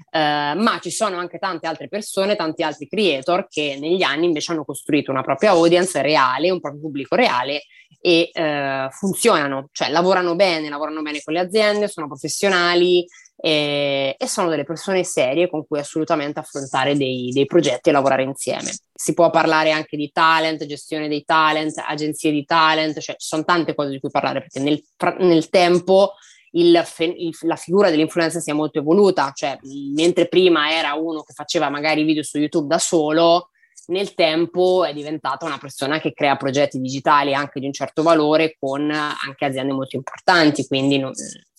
Eh, 0.09 0.53
ma 0.55 0.79
ci 0.81 0.91
sono 0.91 1.17
anche 1.17 1.37
tante 1.37 1.67
altre 1.67 1.87
persone, 1.87 2.35
tanti 2.35 2.63
altri 2.63 2.87
creator 2.87 3.47
che 3.47 3.77
negli 3.79 4.03
anni 4.03 4.25
invece 4.25 4.51
hanno 4.51 4.65
costruito 4.65 5.11
una 5.11 5.23
propria 5.23 5.51
audience 5.51 6.01
reale, 6.01 6.49
un 6.49 6.59
proprio 6.59 6.81
pubblico 6.81 7.15
reale 7.15 7.63
e 8.01 8.29
eh, 8.33 8.87
funzionano, 8.89 9.69
cioè 9.71 9.89
lavorano 9.89 10.35
bene, 10.35 10.69
lavorano 10.69 11.01
bene 11.01 11.21
con 11.21 11.33
le 11.33 11.39
aziende, 11.39 11.87
sono 11.87 12.07
professionali 12.07 13.05
e, 13.43 14.15
e 14.17 14.27
sono 14.27 14.49
delle 14.49 14.63
persone 14.63 15.03
serie 15.03 15.49
con 15.49 15.65
cui 15.65 15.79
assolutamente 15.79 16.39
affrontare 16.39 16.95
dei, 16.95 17.31
dei 17.31 17.45
progetti 17.45 17.89
e 17.89 17.91
lavorare 17.91 18.23
insieme. 18.23 18.71
Si 18.93 19.13
può 19.13 19.29
parlare 19.29 19.71
anche 19.71 19.97
di 19.97 20.11
talent, 20.11 20.65
gestione 20.65 21.07
dei 21.07 21.23
talent, 21.23 21.73
agenzie 21.85 22.31
di 22.31 22.45
talent, 22.45 22.99
cioè 22.99 23.15
ci 23.17 23.27
sono 23.27 23.43
tante 23.43 23.73
cose 23.75 23.89
di 23.89 23.99
cui 23.99 24.09
parlare 24.09 24.41
perché 24.41 24.59
nel, 24.59 24.81
nel 25.19 25.49
tempo 25.49 26.13
il, 26.51 26.83
il, 27.17 27.37
la 27.41 27.55
figura 27.55 27.89
dell'influencer 27.89 28.41
sia 28.41 28.53
molto 28.53 28.79
evoluta, 28.79 29.31
cioè 29.33 29.57
mentre 29.93 30.27
prima 30.27 30.71
era 30.71 30.93
uno 30.93 31.21
che 31.21 31.33
faceva 31.33 31.69
magari 31.69 32.03
video 32.03 32.23
su 32.23 32.37
YouTube 32.37 32.67
da 32.67 32.79
solo, 32.79 33.49
nel 33.87 34.13
tempo 34.13 34.85
è 34.85 34.93
diventata 34.93 35.45
una 35.45 35.57
persona 35.57 35.99
che 35.99 36.13
crea 36.13 36.35
progetti 36.35 36.79
digitali 36.79 37.33
anche 37.33 37.59
di 37.59 37.65
un 37.65 37.73
certo 37.73 38.03
valore 38.03 38.55
con 38.59 38.89
anche 38.91 39.45
aziende 39.45 39.73
molto 39.73 39.95
importanti, 39.95 40.65
quindi 40.67 40.97
non, 40.97 41.11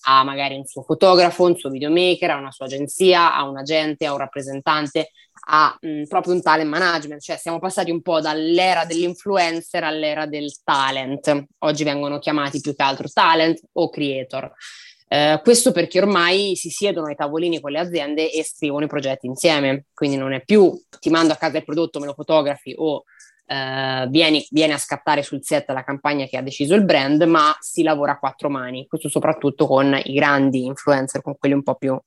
ha 0.04 0.24
magari 0.24 0.56
un 0.56 0.64
suo 0.64 0.82
fotografo, 0.82 1.44
un 1.44 1.56
suo 1.56 1.70
videomaker, 1.70 2.30
ha 2.30 2.36
una 2.36 2.50
sua 2.50 2.66
agenzia, 2.66 3.34
ha 3.34 3.48
un 3.48 3.58
agente, 3.58 4.06
ha 4.06 4.12
un 4.12 4.18
rappresentante, 4.18 5.10
ha 5.44 5.76
mh, 5.80 6.04
proprio 6.04 6.34
un 6.34 6.42
talent 6.42 6.68
management, 6.68 7.20
cioè 7.20 7.36
siamo 7.36 7.58
passati 7.58 7.90
un 7.90 8.02
po' 8.02 8.20
dall'era 8.20 8.84
dell'influencer 8.84 9.82
all'era 9.82 10.26
del 10.26 10.62
talent. 10.62 11.46
Oggi 11.58 11.84
vengono 11.84 12.18
chiamati 12.18 12.60
più 12.60 12.74
che 12.74 12.82
altro 12.82 13.08
talent 13.08 13.60
o 13.72 13.90
creator. 13.90 14.52
Eh, 15.08 15.40
questo 15.42 15.72
perché 15.72 16.00
ormai 16.00 16.56
si 16.56 16.70
siedono 16.70 17.08
ai 17.08 17.14
tavolini 17.14 17.60
con 17.60 17.70
le 17.70 17.80
aziende 17.80 18.32
e 18.32 18.42
scrivono 18.44 18.86
i 18.86 18.88
progetti 18.88 19.26
insieme, 19.26 19.86
quindi 19.92 20.16
non 20.16 20.32
è 20.32 20.42
più 20.42 20.72
ti 20.98 21.10
mando 21.10 21.34
a 21.34 21.36
casa 21.36 21.58
il 21.58 21.64
prodotto, 21.64 22.00
me 22.00 22.06
lo 22.06 22.14
fotografi 22.14 22.74
o 22.78 23.04
eh, 23.52 24.06
vieni, 24.08 24.46
vieni, 24.50 24.72
a 24.72 24.78
scattare 24.78 25.22
sul 25.22 25.44
set 25.44 25.68
la 25.68 25.84
campagna 25.84 26.24
che 26.24 26.38
ha 26.38 26.42
deciso 26.42 26.74
il 26.74 26.84
brand, 26.84 27.22
ma 27.24 27.54
si 27.60 27.82
lavora 27.82 28.12
a 28.12 28.18
quattro 28.18 28.48
mani, 28.48 28.86
questo 28.86 29.10
soprattutto 29.10 29.66
con 29.66 30.00
i 30.04 30.14
grandi 30.14 30.64
influencer, 30.64 31.20
con 31.20 31.36
quelli 31.36 31.54
un 31.54 31.62
po' 31.62 31.74
più, 31.74 32.00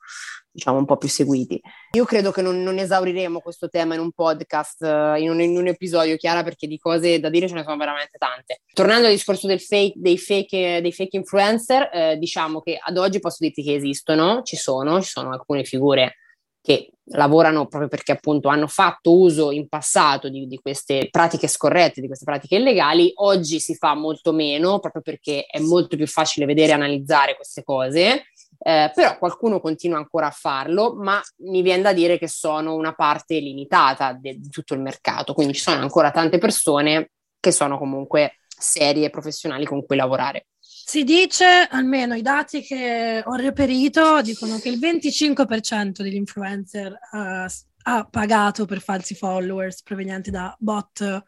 diciamo, 0.49 0.79
un 0.79 0.85
po' 0.85 0.97
più 0.97 1.07
seguiti. 1.07 1.61
Io 1.91 2.05
credo 2.05 2.31
che 2.31 2.41
non, 2.41 2.63
non 2.63 2.79
esauriremo 2.79 3.41
questo 3.41 3.69
tema 3.69 3.93
in 3.93 3.99
un 3.99 4.11
podcast, 4.11 4.81
eh, 4.81 5.19
in 5.19 5.29
un, 5.29 5.39
in 5.39 5.55
un, 5.55 5.67
episodio, 5.67 6.15
Chiara, 6.17 6.41
perché 6.41 6.65
di 6.65 6.79
cose 6.79 7.19
da 7.19 7.29
dire 7.29 7.47
ce 7.47 7.53
ne 7.53 7.63
sono 7.63 7.77
veramente 7.77 8.17
tante. 8.17 8.61
Tornando 8.73 9.05
al 9.05 9.13
discorso 9.13 9.47
fake, 9.47 9.93
dei, 9.97 10.17
fake, 10.17 10.81
dei 10.81 10.91
fake 10.91 11.17
influencer, 11.17 11.89
eh, 11.93 12.17
diciamo 12.17 12.61
che 12.61 12.79
ad 12.81 12.97
oggi 12.97 13.19
posso 13.19 13.37
dirti 13.41 13.61
che 13.61 13.75
esistono, 13.75 14.41
ci 14.41 14.55
sono, 14.55 14.99
ci 14.99 15.09
sono 15.11 15.31
alcune 15.31 15.63
figure 15.63 16.15
che 16.59 16.94
lavorano 17.09 17.67
proprio 17.67 17.89
perché 17.89 18.13
appunto 18.13 18.47
hanno 18.47 18.67
fatto 18.67 19.15
uso 19.15 19.51
in 19.51 19.67
passato 19.67 20.29
di, 20.29 20.47
di, 20.47 20.57
queste 20.57 21.07
pratiche 21.11 21.47
scorrette, 21.47 22.01
di 22.01 22.07
queste 22.07 22.25
pratiche 22.25 22.55
illegali, 22.55 23.11
oggi 23.15 23.59
si 23.59 23.75
fa 23.75 23.93
molto 23.93 24.31
meno 24.31 24.79
proprio 24.79 25.01
perché 25.01 25.45
è 25.45 25.59
molto 25.59 25.95
più 25.95 26.07
facile 26.07 26.45
vedere 26.45 26.69
e 26.69 26.73
analizzare 26.73 27.35
queste 27.35 27.63
cose, 27.63 28.25
eh, 28.57 28.91
però 28.93 29.17
qualcuno 29.17 29.59
continua 29.59 29.97
ancora 29.97 30.27
a 30.27 30.31
farlo, 30.31 30.95
ma 30.95 31.21
mi 31.43 31.61
viene 31.61 31.83
da 31.83 31.93
dire 31.93 32.17
che 32.17 32.27
sono 32.27 32.73
una 32.73 32.93
parte 32.93 33.37
limitata 33.39 34.13
de- 34.13 34.39
di 34.39 34.49
tutto 34.49 34.73
il 34.73 34.81
mercato, 34.81 35.33
quindi 35.33 35.53
ci 35.53 35.61
sono 35.61 35.81
ancora 35.81 36.11
tante 36.11 36.39
persone 36.39 37.11
che 37.39 37.51
sono 37.51 37.77
comunque 37.77 38.39
serie 38.47 39.09
professionali 39.09 39.65
con 39.65 39.85
cui 39.85 39.95
lavorare. 39.95 40.47
Si 40.87 41.03
dice, 41.03 41.67
almeno 41.67 42.13
i 42.13 42.21
dati 42.21 42.61
che 42.61 43.23
ho 43.25 43.33
reperito, 43.33 44.21
dicono 44.21 44.59
che 44.59 44.69
il 44.69 44.77
25% 44.77 46.03
degli 46.03 46.13
influencer 46.13 46.91
uh, 46.91 47.47
ha 47.87 48.07
pagato 48.07 48.65
per 48.65 48.81
falsi 48.81 49.15
followers 49.15 49.81
provenienti 49.81 50.29
da 50.29 50.55
bot 50.59 51.23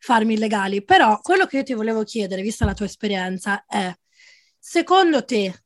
farmi 0.00 0.32
illegali. 0.32 0.82
Però 0.82 1.20
quello 1.20 1.44
che 1.44 1.58
io 1.58 1.62
ti 1.64 1.74
volevo 1.74 2.02
chiedere, 2.02 2.40
vista 2.40 2.64
la 2.64 2.72
tua 2.72 2.86
esperienza, 2.86 3.66
è 3.66 3.94
secondo 4.58 5.22
te 5.26 5.64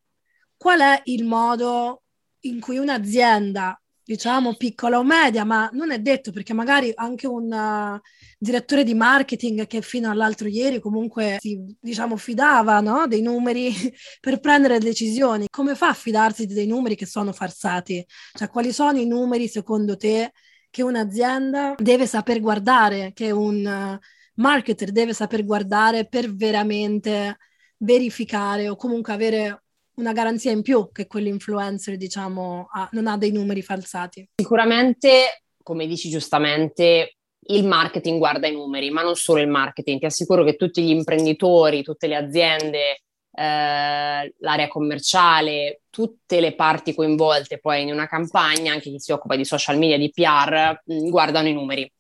qual 0.57 0.81
è 0.81 1.01
il 1.05 1.25
modo 1.25 2.03
in 2.41 2.59
cui 2.59 2.79
un'azienda 2.79 3.81
diciamo 4.09 4.55
piccola 4.55 4.99
o 4.99 5.05
media, 5.05 5.45
ma 5.45 5.69
non 5.75 5.93
è 5.93 5.99
detto 5.99 6.33
perché 6.33 6.55
magari 6.55 6.91
anche 6.95 7.27
un 7.27 7.53
uh, 7.53 8.01
direttore 8.39 8.83
di 8.83 8.95
marketing 8.95 9.67
che 9.67 9.83
fino 9.83 10.11
all'altro 10.11 10.49
ieri 10.49 10.81
comunque 10.81 11.37
si 11.39 11.77
diciamo 11.79 12.17
fidava 12.17 12.81
no? 12.81 13.07
dei 13.07 13.21
numeri 13.21 13.71
per 14.19 14.41
prendere 14.41 14.79
decisioni, 14.79 15.45
come 15.51 15.75
fa 15.75 15.89
a 15.89 15.93
fidarsi 15.93 16.47
dei 16.47 16.67
numeri 16.67 16.95
che 16.95 17.05
sono 17.05 17.35
farsati? 17.35 18.03
Cioè 18.33 18.49
quali 18.49 18.73
sono 18.73 18.99
i 18.99 19.07
numeri 19.07 19.47
secondo 19.47 19.95
te 19.99 20.33
che 20.71 20.83
un'azienda 20.83 21.75
deve 21.77 22.07
saper 22.07 22.41
guardare, 22.41 23.13
che 23.13 23.31
un 23.31 23.63
uh, 23.67 23.99
marketer 24.41 24.91
deve 24.91 25.13
saper 25.13 25.45
guardare 25.45 26.09
per 26.09 26.35
veramente 26.35 27.37
verificare 27.77 28.71
o 28.71 28.77
comunque 28.77 29.13
avere 29.13 29.65
una 29.99 30.13
garanzia 30.13 30.53
in 30.53 30.63
più 30.63 30.91
che 30.93 31.07
quell'influencer, 31.07 31.97
diciamo, 31.97 32.69
ha, 32.71 32.89
non 32.93 33.07
ha 33.07 33.17
dei 33.17 33.33
numeri 33.33 33.63
falsati. 33.63 34.29
Sicuramente, 34.37 35.43
come 35.63 35.87
dici 35.87 36.09
giustamente, 36.09 37.17
il 37.51 37.67
marketing 37.67 38.19
guarda 38.19 38.47
i 38.47 38.53
numeri, 38.53 38.91
ma 38.91 39.03
non 39.03 39.17
solo 39.17 39.41
il 39.41 39.49
marketing. 39.49 39.99
Ti 40.01 40.07
assicuro 40.07 40.45
che 40.45 40.57
tutti 40.57 40.83
gli 40.83 40.91
imprenditori, 40.91 41.83
tutte 41.83 42.07
le 42.07 42.17
aziende, 42.17 43.03
eh, 43.33 44.35
l'area 44.39 44.69
commerciale, 44.69 45.83
tutte 45.91 46.41
le 46.41 46.55
parti 46.55 46.95
coinvolte 46.95 47.59
poi 47.59 47.83
in 47.83 47.93
una 47.93 48.07
campagna, 48.07 48.73
anche 48.73 48.91
chi 48.91 49.01
si 49.01 49.13
occupa 49.13 49.37
di 49.37 49.45
social 49.45 49.79
media, 49.79 49.99
di 49.99 50.11
PR, 50.11 50.81
mh, 50.85 51.09
guardano 51.09 51.49
i 51.49 51.53
numeri 51.53 51.91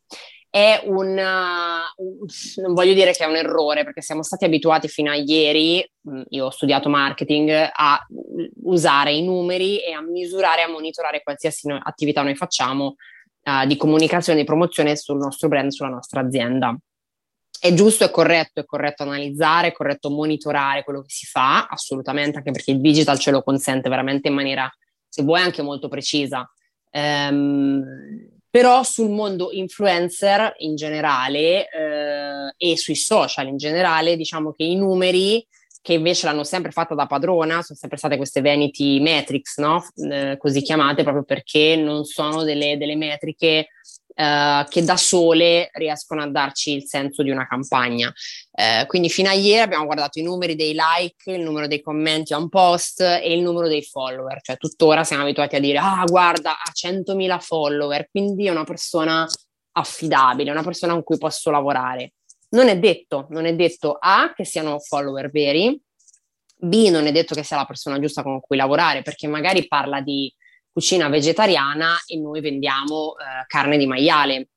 è 0.50 0.82
un, 0.84 1.08
uh, 1.08 2.60
non 2.62 2.74
voglio 2.74 2.94
dire 2.94 3.12
che 3.12 3.24
è 3.24 3.26
un 3.26 3.36
errore, 3.36 3.84
perché 3.84 4.02
siamo 4.02 4.22
stati 4.22 4.44
abituati 4.44 4.88
fino 4.88 5.10
a 5.10 5.14
ieri, 5.14 5.88
mm, 6.08 6.22
io 6.30 6.46
ho 6.46 6.50
studiato 6.50 6.88
marketing, 6.88 7.50
a 7.72 8.06
usare 8.62 9.12
i 9.12 9.22
numeri 9.22 9.80
e 9.82 9.92
a 9.92 10.00
misurare, 10.00 10.62
a 10.62 10.68
monitorare 10.68 11.22
qualsiasi 11.22 11.68
attività 11.70 12.22
noi 12.22 12.34
facciamo 12.34 12.96
uh, 13.42 13.66
di 13.66 13.76
comunicazione, 13.76 14.38
di 14.38 14.44
promozione 14.44 14.96
sul 14.96 15.18
nostro 15.18 15.48
brand, 15.48 15.70
sulla 15.70 15.90
nostra 15.90 16.20
azienda. 16.20 16.76
È 17.60 17.74
giusto, 17.74 18.04
è 18.04 18.10
corretto, 18.10 18.60
è 18.60 18.64
corretto 18.64 19.02
analizzare, 19.02 19.68
è 19.68 19.72
corretto 19.72 20.10
monitorare 20.10 20.84
quello 20.84 21.02
che 21.02 21.10
si 21.10 21.26
fa, 21.26 21.66
assolutamente, 21.66 22.38
anche 22.38 22.52
perché 22.52 22.70
il 22.70 22.80
digital 22.80 23.18
ce 23.18 23.32
lo 23.32 23.42
consente 23.42 23.88
veramente 23.88 24.28
in 24.28 24.34
maniera, 24.34 24.72
se 25.08 25.24
vuoi, 25.24 25.40
anche 25.40 25.62
molto 25.62 25.88
precisa. 25.88 26.48
Um, 26.92 28.37
però 28.50 28.82
sul 28.82 29.10
mondo 29.10 29.50
influencer 29.52 30.54
in 30.58 30.74
generale 30.74 31.68
eh, 31.68 32.54
e 32.56 32.76
sui 32.76 32.96
social 32.96 33.46
in 33.46 33.56
generale, 33.56 34.16
diciamo 34.16 34.52
che 34.52 34.64
i 34.64 34.76
numeri 34.76 35.46
che 35.80 35.94
invece 35.94 36.26
l'hanno 36.26 36.44
sempre 36.44 36.70
fatta 36.70 36.94
da 36.94 37.06
padrona, 37.06 37.62
sono 37.62 37.78
sempre 37.78 37.98
state 37.98 38.16
queste 38.16 38.40
vanity 38.40 39.00
metrics, 39.00 39.58
no? 39.58 39.86
eh, 40.10 40.36
così 40.38 40.60
chiamate, 40.60 41.02
proprio 41.02 41.24
perché 41.24 41.76
non 41.76 42.04
sono 42.04 42.42
delle, 42.42 42.76
delle 42.76 42.96
metriche 42.96 43.68
eh, 44.14 44.66
che 44.68 44.82
da 44.82 44.96
sole 44.96 45.70
riescono 45.74 46.22
a 46.22 46.28
darci 46.28 46.74
il 46.74 46.84
senso 46.86 47.22
di 47.22 47.30
una 47.30 47.46
campagna. 47.46 48.12
Eh, 48.60 48.86
quindi 48.88 49.08
fino 49.08 49.28
a 49.28 49.34
ieri 49.34 49.60
abbiamo 49.60 49.84
guardato 49.84 50.18
i 50.18 50.22
numeri 50.22 50.56
dei 50.56 50.74
like, 50.74 51.30
il 51.30 51.42
numero 51.42 51.68
dei 51.68 51.80
commenti 51.80 52.32
a 52.32 52.38
un 52.38 52.48
post 52.48 53.00
e 53.00 53.32
il 53.32 53.40
numero 53.40 53.68
dei 53.68 53.84
follower, 53.84 54.40
cioè 54.40 54.56
tuttora 54.56 55.04
siamo 55.04 55.22
abituati 55.22 55.54
a 55.54 55.60
dire 55.60 55.78
ah 55.78 56.02
guarda 56.04 56.58
ha 56.58 56.72
100.000 56.74 57.38
follower, 57.38 58.08
quindi 58.10 58.48
è 58.48 58.50
una 58.50 58.64
persona 58.64 59.24
affidabile, 59.76 60.50
una 60.50 60.64
persona 60.64 60.92
con 60.94 61.04
cui 61.04 61.18
posso 61.18 61.52
lavorare. 61.52 62.14
Non 62.48 62.66
è 62.66 62.76
detto, 62.76 63.28
non 63.30 63.46
è 63.46 63.54
detto 63.54 63.96
A 63.96 64.32
che 64.34 64.44
siano 64.44 64.80
follower 64.80 65.30
veri, 65.30 65.80
B 66.56 66.88
non 66.88 67.06
è 67.06 67.12
detto 67.12 67.36
che 67.36 67.44
sia 67.44 67.58
la 67.58 67.64
persona 67.64 68.00
giusta 68.00 68.24
con 68.24 68.40
cui 68.40 68.56
lavorare, 68.56 69.02
perché 69.02 69.28
magari 69.28 69.68
parla 69.68 70.00
di 70.00 70.34
cucina 70.72 71.08
vegetariana 71.08 71.96
e 72.06 72.18
noi 72.18 72.40
vendiamo 72.40 73.14
eh, 73.18 73.44
carne 73.46 73.78
di 73.78 73.86
maiale, 73.86 74.48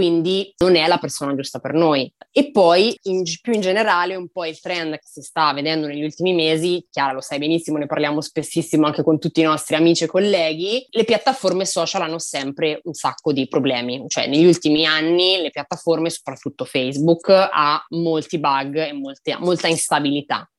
quindi 0.00 0.54
non 0.56 0.76
è 0.76 0.86
la 0.86 0.96
persona 0.96 1.34
giusta 1.34 1.58
per 1.58 1.74
noi. 1.74 2.10
E 2.30 2.50
poi, 2.52 2.98
in, 3.02 3.22
più 3.42 3.52
in 3.52 3.60
generale, 3.60 4.14
un 4.14 4.30
po' 4.30 4.46
il 4.46 4.58
trend 4.58 4.94
che 4.94 5.04
si 5.04 5.20
sta 5.20 5.52
vedendo 5.52 5.86
negli 5.86 6.02
ultimi 6.02 6.32
mesi, 6.32 6.86
Chiara 6.90 7.12
lo 7.12 7.20
sai 7.20 7.38
benissimo, 7.38 7.76
ne 7.76 7.84
parliamo 7.84 8.22
spessissimo 8.22 8.86
anche 8.86 9.02
con 9.02 9.18
tutti 9.18 9.40
i 9.40 9.44
nostri 9.44 9.76
amici 9.76 10.04
e 10.04 10.06
colleghi, 10.06 10.86
le 10.88 11.04
piattaforme 11.04 11.66
social 11.66 12.00
hanno 12.00 12.18
sempre 12.18 12.80
un 12.84 12.94
sacco 12.94 13.34
di 13.34 13.46
problemi, 13.46 14.02
cioè 14.08 14.26
negli 14.26 14.46
ultimi 14.46 14.86
anni 14.86 15.36
le 15.42 15.50
piattaforme, 15.50 16.08
soprattutto 16.08 16.64
Facebook, 16.64 17.28
ha 17.28 17.84
molti 17.90 18.38
bug 18.38 18.76
e 18.78 18.92
molte, 18.94 19.36
molta 19.38 19.68
instabilità. 19.68 20.50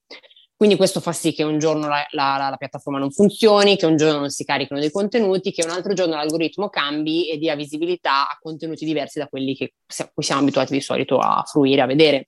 Quindi 0.62 0.78
questo 0.78 1.00
fa 1.00 1.12
sì 1.12 1.34
che 1.34 1.42
un 1.42 1.58
giorno 1.58 1.88
la, 1.88 2.06
la, 2.12 2.50
la, 2.52 2.56
piattaforma 2.56 3.00
non 3.00 3.10
funzioni, 3.10 3.78
che 3.78 3.88
un 3.88 3.98
giorno 3.98 4.20
non 4.20 4.30
si 4.30 4.44
carichino 4.44 4.80
dei 4.80 4.92
contenuti, 4.92 5.52
che 5.52 5.64
un 5.66 5.72
altro 5.72 5.94
giorno 5.94 6.14
l'algoritmo 6.14 6.70
cambi 6.70 7.32
e 7.32 7.40
dia 7.40 7.56
visibilità 7.56 8.30
a 8.30 8.38
contenuti 8.40 8.86
diversi 8.86 9.18
da 9.18 9.26
quelli 9.26 9.56
che, 9.56 9.74
a 9.88 10.12
cui 10.14 10.22
siamo 10.22 10.42
abituati 10.42 10.74
di 10.74 10.80
solito 10.80 11.18
a 11.18 11.44
fruire, 11.48 11.82
a 11.82 11.88
vedere. 11.88 12.28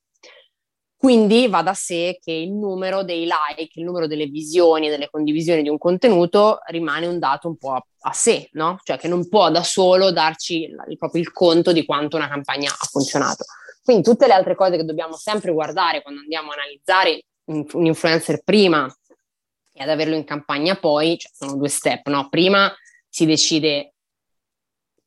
Quindi 0.97 1.47
va 1.47 1.61
da 1.61 1.75
sé 1.75 2.17
che 2.19 2.31
il 2.31 2.51
numero 2.51 3.03
dei 3.03 3.25
like, 3.25 3.79
il 3.79 3.83
numero 3.83 4.07
delle 4.07 4.25
visioni, 4.25 4.89
delle 4.89 5.11
condivisioni 5.11 5.61
di 5.61 5.69
un 5.69 5.77
contenuto 5.77 6.57
rimane 6.71 7.05
un 7.05 7.19
dato 7.19 7.47
un 7.47 7.57
po' 7.57 7.73
a, 7.73 7.85
a 7.99 8.13
sé, 8.13 8.49
no? 8.53 8.79
Cioè 8.81 8.97
che 8.97 9.07
non 9.07 9.29
può 9.29 9.51
da 9.51 9.61
solo 9.61 10.11
darci 10.11 10.63
il, 10.63 10.97
proprio 10.97 11.21
il 11.21 11.31
conto 11.31 11.71
di 11.71 11.85
quanto 11.85 12.17
una 12.17 12.29
campagna 12.29 12.71
ha 12.71 12.87
funzionato. 12.89 13.45
Quindi 13.83 14.01
tutte 14.01 14.25
le 14.25 14.33
altre 14.33 14.55
cose 14.55 14.75
che 14.75 14.85
dobbiamo 14.85 15.17
sempre 15.17 15.51
guardare 15.51 16.01
quando 16.01 16.21
andiamo 16.21 16.49
a 16.49 16.55
analizzare 16.55 17.25
un 17.45 17.85
influencer 17.85 18.41
prima 18.43 18.93
e 19.73 19.83
ad 19.83 19.89
averlo 19.89 20.15
in 20.15 20.23
campagna 20.23 20.75
poi, 20.75 21.17
cioè 21.17 21.31
sono 21.33 21.55
due 21.55 21.69
step, 21.69 22.07
no? 22.07 22.29
Prima 22.29 22.73
si 23.09 23.25
decide 23.25 23.93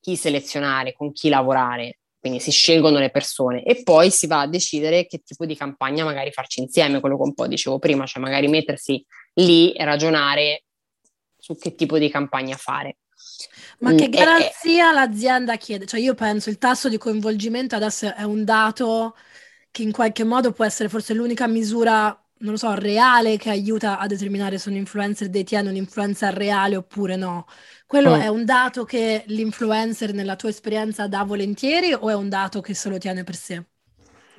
chi 0.00 0.16
selezionare, 0.16 0.92
con 0.92 1.12
chi 1.12 1.28
lavorare, 1.28 1.98
quindi 2.18 2.40
si 2.40 2.50
scelgono 2.50 2.98
le 2.98 3.10
persone 3.10 3.62
e 3.62 3.82
poi 3.82 4.10
si 4.10 4.26
va 4.26 4.40
a 4.40 4.48
decidere 4.48 5.06
che 5.06 5.22
tipo 5.24 5.46
di 5.46 5.56
campagna 5.56 6.04
magari 6.04 6.32
farci 6.32 6.60
insieme, 6.60 7.00
quello 7.00 7.16
che 7.16 7.22
un 7.22 7.34
po' 7.34 7.46
dicevo 7.46 7.78
prima, 7.78 8.06
cioè 8.06 8.22
magari 8.22 8.48
mettersi 8.48 9.04
lì 9.34 9.72
e 9.72 9.84
ragionare 9.84 10.64
su 11.38 11.56
che 11.56 11.74
tipo 11.74 11.98
di 11.98 12.10
campagna 12.10 12.56
fare. 12.56 12.98
Ma 13.80 13.94
che 13.94 14.08
mm, 14.08 14.10
garanzia 14.10 14.92
l'azienda 14.92 15.56
chiede? 15.56 15.86
Cioè 15.86 16.00
io 16.00 16.14
penso 16.14 16.50
il 16.50 16.58
tasso 16.58 16.88
di 16.88 16.98
coinvolgimento 16.98 17.76
adesso 17.76 18.14
è 18.14 18.22
un 18.22 18.44
dato 18.44 19.14
che 19.70 19.82
in 19.82 19.92
qualche 19.92 20.24
modo 20.24 20.52
può 20.52 20.64
essere 20.64 20.88
forse 20.88 21.14
l'unica 21.14 21.46
misura, 21.46 22.25
non 22.38 22.52
lo 22.52 22.56
so, 22.58 22.74
reale 22.74 23.36
che 23.38 23.50
aiuta 23.50 23.98
a 23.98 24.06
determinare 24.06 24.58
se 24.58 24.68
un 24.68 24.76
influencer 24.76 25.28
detiene 25.28 25.70
un'influenza 25.70 26.30
reale 26.30 26.76
oppure 26.76 27.16
no. 27.16 27.46
Quello 27.86 28.16
mm. 28.16 28.20
è 28.20 28.28
un 28.28 28.44
dato 28.44 28.84
che 28.84 29.24
l'influencer 29.28 30.12
nella 30.12 30.36
tua 30.36 30.48
esperienza 30.50 31.08
dà 31.08 31.24
volentieri 31.24 31.92
o 31.94 32.10
è 32.10 32.14
un 32.14 32.28
dato 32.28 32.60
che 32.60 32.74
se 32.74 32.88
lo 32.88 32.98
tiene 32.98 33.24
per 33.24 33.36
sé? 33.36 33.64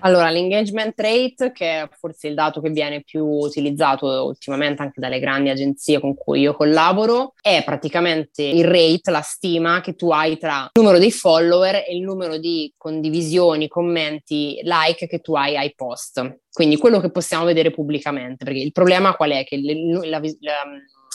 Allora, 0.01 0.29
l'engagement 0.29 0.93
rate, 0.99 1.51
che 1.51 1.81
è 1.81 1.89
forse 1.97 2.27
il 2.27 2.35
dato 2.35 2.61
che 2.61 2.69
viene 2.69 3.01
più 3.03 3.25
utilizzato 3.25 4.25
ultimamente 4.25 4.81
anche 4.81 4.99
dalle 4.99 5.19
grandi 5.19 5.49
agenzie 5.49 5.99
con 5.99 6.15
cui 6.15 6.41
io 6.41 6.53
collaboro, 6.53 7.33
è 7.41 7.63
praticamente 7.65 8.43
il 8.43 8.63
rate, 8.63 9.09
la 9.09 9.21
stima 9.21 9.81
che 9.81 9.95
tu 9.95 10.11
hai 10.11 10.37
tra 10.37 10.69
il 10.73 10.81
numero 10.81 10.99
dei 10.99 11.11
follower 11.11 11.75
e 11.75 11.95
il 11.95 12.03
numero 12.03 12.37
di 12.37 12.71
condivisioni, 12.77 13.67
commenti, 13.67 14.59
like 14.61 15.07
che 15.07 15.19
tu 15.19 15.33
hai 15.35 15.57
ai 15.57 15.73
post. 15.75 16.41
Quindi 16.51 16.77
quello 16.77 16.99
che 16.99 17.11
possiamo 17.11 17.45
vedere 17.45 17.71
pubblicamente, 17.71 18.45
perché 18.45 18.59
il 18.59 18.71
problema 18.71 19.15
qual 19.15 19.31
è? 19.31 19.43
Che 19.43 19.57
le, 19.57 20.07
la, 20.07 20.19
la, 20.19 20.63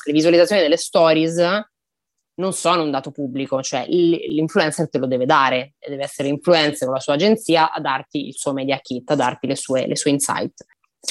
le 0.04 0.12
visualizzazioni 0.12 0.62
delle 0.62 0.76
stories 0.76 1.70
non 2.34 2.52
sono 2.52 2.82
un 2.82 2.90
dato 2.90 3.10
pubblico, 3.10 3.60
cioè 3.62 3.86
l'influencer 3.86 4.88
te 4.88 4.98
lo 4.98 5.06
deve 5.06 5.26
dare, 5.26 5.74
deve 5.78 6.04
essere 6.04 6.28
l'influencer 6.28 6.88
o 6.88 6.92
la 6.92 7.00
sua 7.00 7.14
agenzia 7.14 7.72
a 7.72 7.80
darti 7.80 8.26
il 8.28 8.34
suo 8.34 8.52
media 8.52 8.78
kit, 8.78 9.10
a 9.10 9.14
darti 9.14 9.46
le 9.46 9.56
sue, 9.56 9.86
le 9.86 9.96
sue 9.96 10.10
insight. 10.10 10.64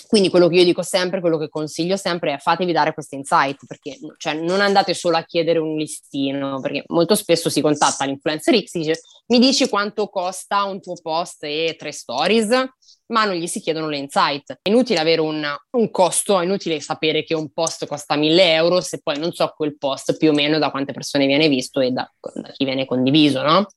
Quindi 0.08 0.30
quello 0.30 0.48
che 0.48 0.56
io 0.56 0.64
dico 0.64 0.84
sempre, 0.84 1.20
quello 1.20 1.38
che 1.38 1.50
consiglio 1.50 1.98
sempre 1.98 2.36
è 2.36 2.38
fatevi 2.38 2.72
dare 2.72 2.94
questi 2.94 3.16
insight, 3.16 3.66
perché 3.68 3.98
cioè, 4.18 4.36
non 4.36 4.62
andate 4.62 4.94
solo 4.94 5.18
a 5.18 5.24
chiedere 5.26 5.60
un 5.60 5.76
listino, 5.76 6.62
perché 6.62 6.86
molto 6.88 7.14
spesso 7.14 7.50
si 7.50 7.60
contatta 7.60 8.06
l'influencer 8.06 8.58
X 8.58 8.76
e 8.76 8.80
dice 8.80 9.02
mi 9.28 9.40
dici 9.40 9.68
quanto 9.68 10.08
costa 10.08 10.64
un 10.64 10.80
tuo 10.80 10.94
post 11.02 11.44
e 11.44 11.76
tre 11.78 11.92
stories, 11.92 12.50
ma 13.12 13.26
non 13.26 13.36
gli 13.36 13.48
si 13.48 13.60
chiedono 13.60 13.88
le 13.88 13.98
insight. 13.98 14.60
È 14.62 14.70
inutile 14.70 15.00
avere 15.00 15.22
un, 15.22 15.46
un 15.72 15.92
costo, 15.92 16.40
è 16.40 16.44
inutile 16.44 16.80
sapere 16.80 17.24
che 17.24 17.36
un 17.36 17.52
post 17.52 17.86
costa 17.86 18.16
1000 18.16 18.54
euro 18.54 18.82
se 18.82 19.00
poi 19.02 19.18
non 19.20 19.32
so 19.32 19.54
quel 19.56 19.78
post 19.78 20.18
più 20.18 20.30
o 20.30 20.34
meno 20.34 20.58
da 20.58 20.72
quante 20.72 20.94
persone 20.94 21.26
viene 21.26 21.48
visto 21.48 21.80
e 21.80 21.92
da, 21.92 22.10
da 22.34 22.50
chi 22.52 22.66
viene 22.66 22.86
condiviso, 22.86 23.42
no? 23.42 23.68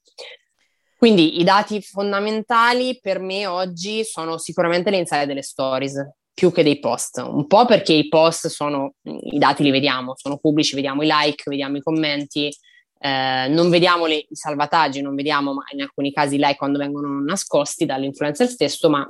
Quindi 0.97 1.41
i 1.41 1.45
dati 1.45 1.83
fondamentali 1.83 2.99
per 3.01 3.19
me 3.19 3.47
oggi 3.47 4.05
sono 4.05 4.39
sicuramente 4.39 4.89
le 4.89 4.99
insight 4.99 5.27
delle 5.27 5.43
stories, 5.43 5.97
più 6.33 6.51
che 6.51 6.63
dei 6.63 6.79
post. 6.79 7.19
Un 7.19 7.47
po' 7.47 7.67
perché 7.67 7.93
i 7.93 8.09
post 8.09 8.47
sono, 8.47 8.95
i 9.03 9.39
dati 9.39 9.63
li 9.63 9.71
vediamo, 9.71 10.15
sono 10.17 10.39
pubblici, 10.39 10.75
vediamo 10.75 11.03
i 11.03 11.09
like, 11.11 11.43
vediamo 11.47 11.77
i 11.77 11.83
commenti, 11.83 12.51
eh, 12.99 13.49
non 13.49 13.69
vediamo 13.69 14.07
le, 14.07 14.17
i 14.17 14.35
salvataggi, 14.35 15.03
non 15.03 15.15
vediamo 15.15 15.53
ma 15.53 15.65
in 15.73 15.83
alcuni 15.83 16.11
casi 16.11 16.37
i 16.37 16.39
like 16.39 16.57
quando 16.57 16.79
vengono 16.79 17.21
nascosti 17.23 17.85
dall'influencer 17.85 18.49
stesso, 18.49 18.89
ma 18.89 19.07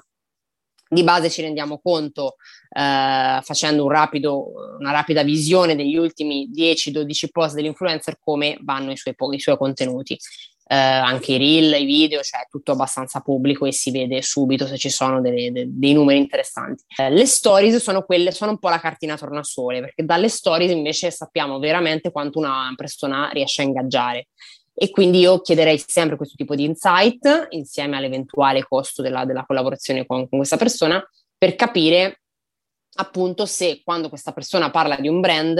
di 0.95 1.03
base 1.03 1.29
ci 1.29 1.43
rendiamo 1.43 1.81
conto 1.83 2.37
eh, 2.71 3.41
facendo 3.43 3.85
un 3.85 3.91
rapido, 3.91 4.77
una 4.79 4.93
rapida 4.93 5.23
visione 5.23 5.77
degli 5.77 5.97
ultimi 5.97 6.51
10-12 6.55 7.27
post 7.31 7.55
dell'influencer 7.55 8.19
come 8.19 8.57
vanno 8.63 8.93
i 8.93 8.97
suoi, 8.97 9.15
i 9.33 9.41
suoi 9.41 9.57
contenuti 9.57 10.17
eh, 10.67 10.75
anche 10.77 11.33
i 11.33 11.39
reel, 11.39 11.81
i 11.81 11.85
video, 11.85 12.23
cioè 12.23 12.47
tutto 12.49 12.73
abbastanza 12.73 13.21
pubblico 13.21 13.67
e 13.67 13.73
si 13.73 13.91
vede 13.91 14.23
subito 14.23 14.67
se 14.67 14.79
ci 14.79 14.89
sono 14.89 15.21
delle, 15.21 15.53
de, 15.53 15.67
dei 15.69 15.93
numeri 15.93 16.19
interessanti. 16.19 16.85
Eh, 16.97 17.11
le 17.11 17.27
stories 17.27 17.77
sono 17.77 18.03
quelle, 18.03 18.33
sono 18.33 18.53
un 18.53 18.59
po' 18.59 18.71
la 18.71 18.81
cartina 18.81 19.17
tornasole, 19.17 19.81
perché 19.81 20.05
dalle 20.05 20.29
stories 20.29 20.71
invece 20.71 21.11
sappiamo 21.11 21.59
veramente 21.59 22.11
quanto 22.11 22.39
una 22.39 22.73
persona 22.77 23.29
riesce 23.33 23.63
a 23.63 23.65
ingaggiare. 23.65 24.29
E 24.75 24.91
quindi 24.91 25.21
io 25.21 25.41
chiederei 25.41 25.81
sempre 25.87 26.17
questo 26.17 26.35
tipo 26.37 26.57
di 26.57 26.65
insight 26.65 27.47
insieme 27.51 27.97
all'eventuale 27.97 28.65
costo 28.65 29.03
della, 29.03 29.25
della 29.25 29.45
collaborazione 29.47 30.05
con, 30.05 30.29
con 30.29 30.39
questa 30.39 30.57
persona 30.57 31.03
per 31.39 31.55
capire 31.55 32.23
appunto 32.97 33.47
se 33.47 33.83
quando 33.85 34.09
questa 34.09 34.33
persona 34.33 34.71
parla 34.71 34.97
di 34.97 35.09
un 35.09 35.21
brand 35.21 35.59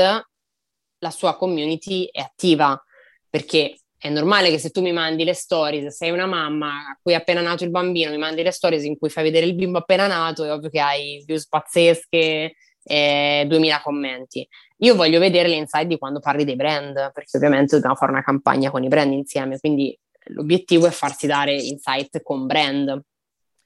la 0.99 1.11
sua 1.11 1.37
community 1.37 2.09
è 2.11 2.21
attiva 2.21 2.81
perché 3.29 3.79
è 3.97 4.09
normale 4.09 4.51
che 4.51 4.59
se 4.59 4.71
tu 4.71 4.83
mi 4.83 4.93
mandi 4.93 5.25
le 5.25 5.33
stories, 5.33 5.95
sei 5.95 6.11
una 6.11 6.27
mamma 6.27 6.89
a 6.89 6.99
cui 7.01 7.13
è 7.13 7.17
appena 7.17 7.41
nato 7.41 7.65
il 7.65 7.71
bambino, 7.71 8.11
mi 8.11 8.19
mandi 8.19 8.43
le 8.43 8.51
stories 8.51 8.85
in 8.85 8.99
cui 8.99 9.09
fai 9.09 9.25
vedere 9.25 9.47
il 9.47 9.55
bimbo 9.55 9.79
appena 9.79 10.07
nato, 10.07 10.45
è 10.45 10.53
ovvio 10.53 10.69
che 10.69 10.81
hai 10.81 11.23
views 11.25 11.49
pazzesche, 11.49 12.55
e 12.85 13.45
2000 13.49 13.81
commenti. 13.81 14.47
Io 14.85 14.95
voglio 14.95 15.19
vedere 15.19 15.49
le 15.49 15.57
insight 15.57 15.87
di 15.87 15.97
quando 15.97 16.21
parli 16.21 16.45
dei 16.45 16.57
brand, 16.57 17.11
perché 17.15 17.39
ovviamente 17.39 17.75
dobbiamo 17.75 17.95
fare 17.95 18.13
una 18.13 18.23
campagna 18.23 18.71
con 18.71 18.85
i 18.85 18.89
brand 18.89 19.13
insieme, 19.13 19.59
quindi 19.59 19.99
l'obiettivo 20.27 20.87
è 20.87 20.91
farsi 20.91 21.27
dare 21.27 21.55
insight 21.55 22.23
con 22.23 22.47
brand. 22.47 23.01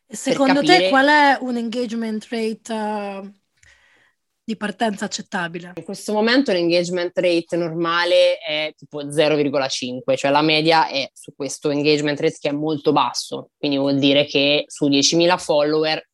Secondo 0.07 0.61
capire... 0.61 0.79
te 0.79 0.89
qual 0.89 1.09
è 1.09 1.39
un 1.41 1.57
engagement 1.57 2.25
rate 2.31 2.73
uh, 2.73 3.29
di 4.45 4.57
partenza 4.57 5.07
accettabile? 5.07 5.73
In 5.75 5.83
questo 5.83 6.13
momento 6.13 6.53
l'engagement 6.53 7.19
rate 7.19 7.57
normale 7.57 8.39
è 8.39 8.73
tipo 8.77 9.05
0,5, 9.05 10.17
cioè 10.17 10.31
la 10.31 10.43
media 10.43 10.87
è 10.87 11.11
su 11.13 11.35
questo 11.35 11.71
engagement 11.71 12.21
rate 12.21 12.39
che 12.41 12.51
è 12.51 12.53
molto 12.53 12.93
basso, 12.93 13.51
quindi 13.59 13.77
vuol 13.77 13.99
dire 13.99 14.25
che 14.25 14.67
su 14.69 14.89
10.000 14.89 15.37
follower 15.37 16.08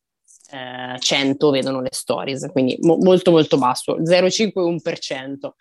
eh, 0.51 0.99
100 0.99 1.49
vedono 1.49 1.81
le 1.81 1.89
stories, 1.91 2.49
quindi 2.51 2.77
mo- 2.81 2.97
molto 2.97 3.31
molto 3.31 3.57
basso, 3.57 3.97
0,5-1%. 4.01 5.55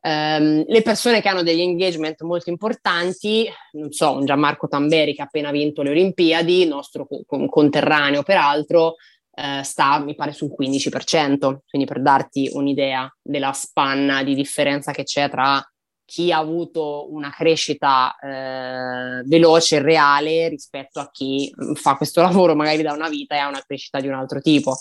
Um, 0.00 0.64
le 0.66 0.82
persone 0.82 1.20
che 1.20 1.28
hanno 1.28 1.42
degli 1.42 1.60
engagement 1.60 2.22
molto 2.22 2.50
importanti, 2.50 3.48
non 3.72 3.90
so, 3.90 4.12
un 4.12 4.24
Gianmarco 4.24 4.68
Tamberi 4.68 5.12
che 5.12 5.22
ha 5.22 5.24
appena 5.24 5.50
vinto 5.50 5.82
le 5.82 5.90
Olimpiadi, 5.90 6.66
nostro 6.66 7.06
co- 7.06 7.24
conterraneo 7.48 8.22
peraltro, 8.22 8.94
eh, 9.38 9.62
sta 9.62 9.98
mi 10.00 10.14
pare 10.14 10.32
sul 10.32 10.50
15%, 10.50 11.62
quindi 11.68 11.86
per 11.86 12.00
darti 12.00 12.50
un'idea 12.52 13.12
della 13.22 13.52
spanna 13.52 14.22
di 14.22 14.34
differenza 14.34 14.92
che 14.92 15.04
c'è 15.04 15.28
tra 15.28 15.64
chi 16.08 16.32
ha 16.32 16.38
avuto 16.38 17.12
una 17.12 17.28
crescita 17.28 18.16
eh, 18.18 19.22
veloce 19.26 19.76
e 19.76 19.82
reale 19.82 20.48
rispetto 20.48 21.00
a 21.00 21.10
chi 21.10 21.52
fa 21.74 21.96
questo 21.96 22.22
lavoro 22.24 22.54
magari 22.54 22.80
da 22.80 22.94
una 22.94 23.10
vita 23.10 23.34
e 23.34 23.38
ha 23.40 23.48
una 23.48 23.62
crescita 23.64 24.00
di 24.00 24.08
un 24.08 24.14
altro 24.14 24.40
tipo. 24.40 24.74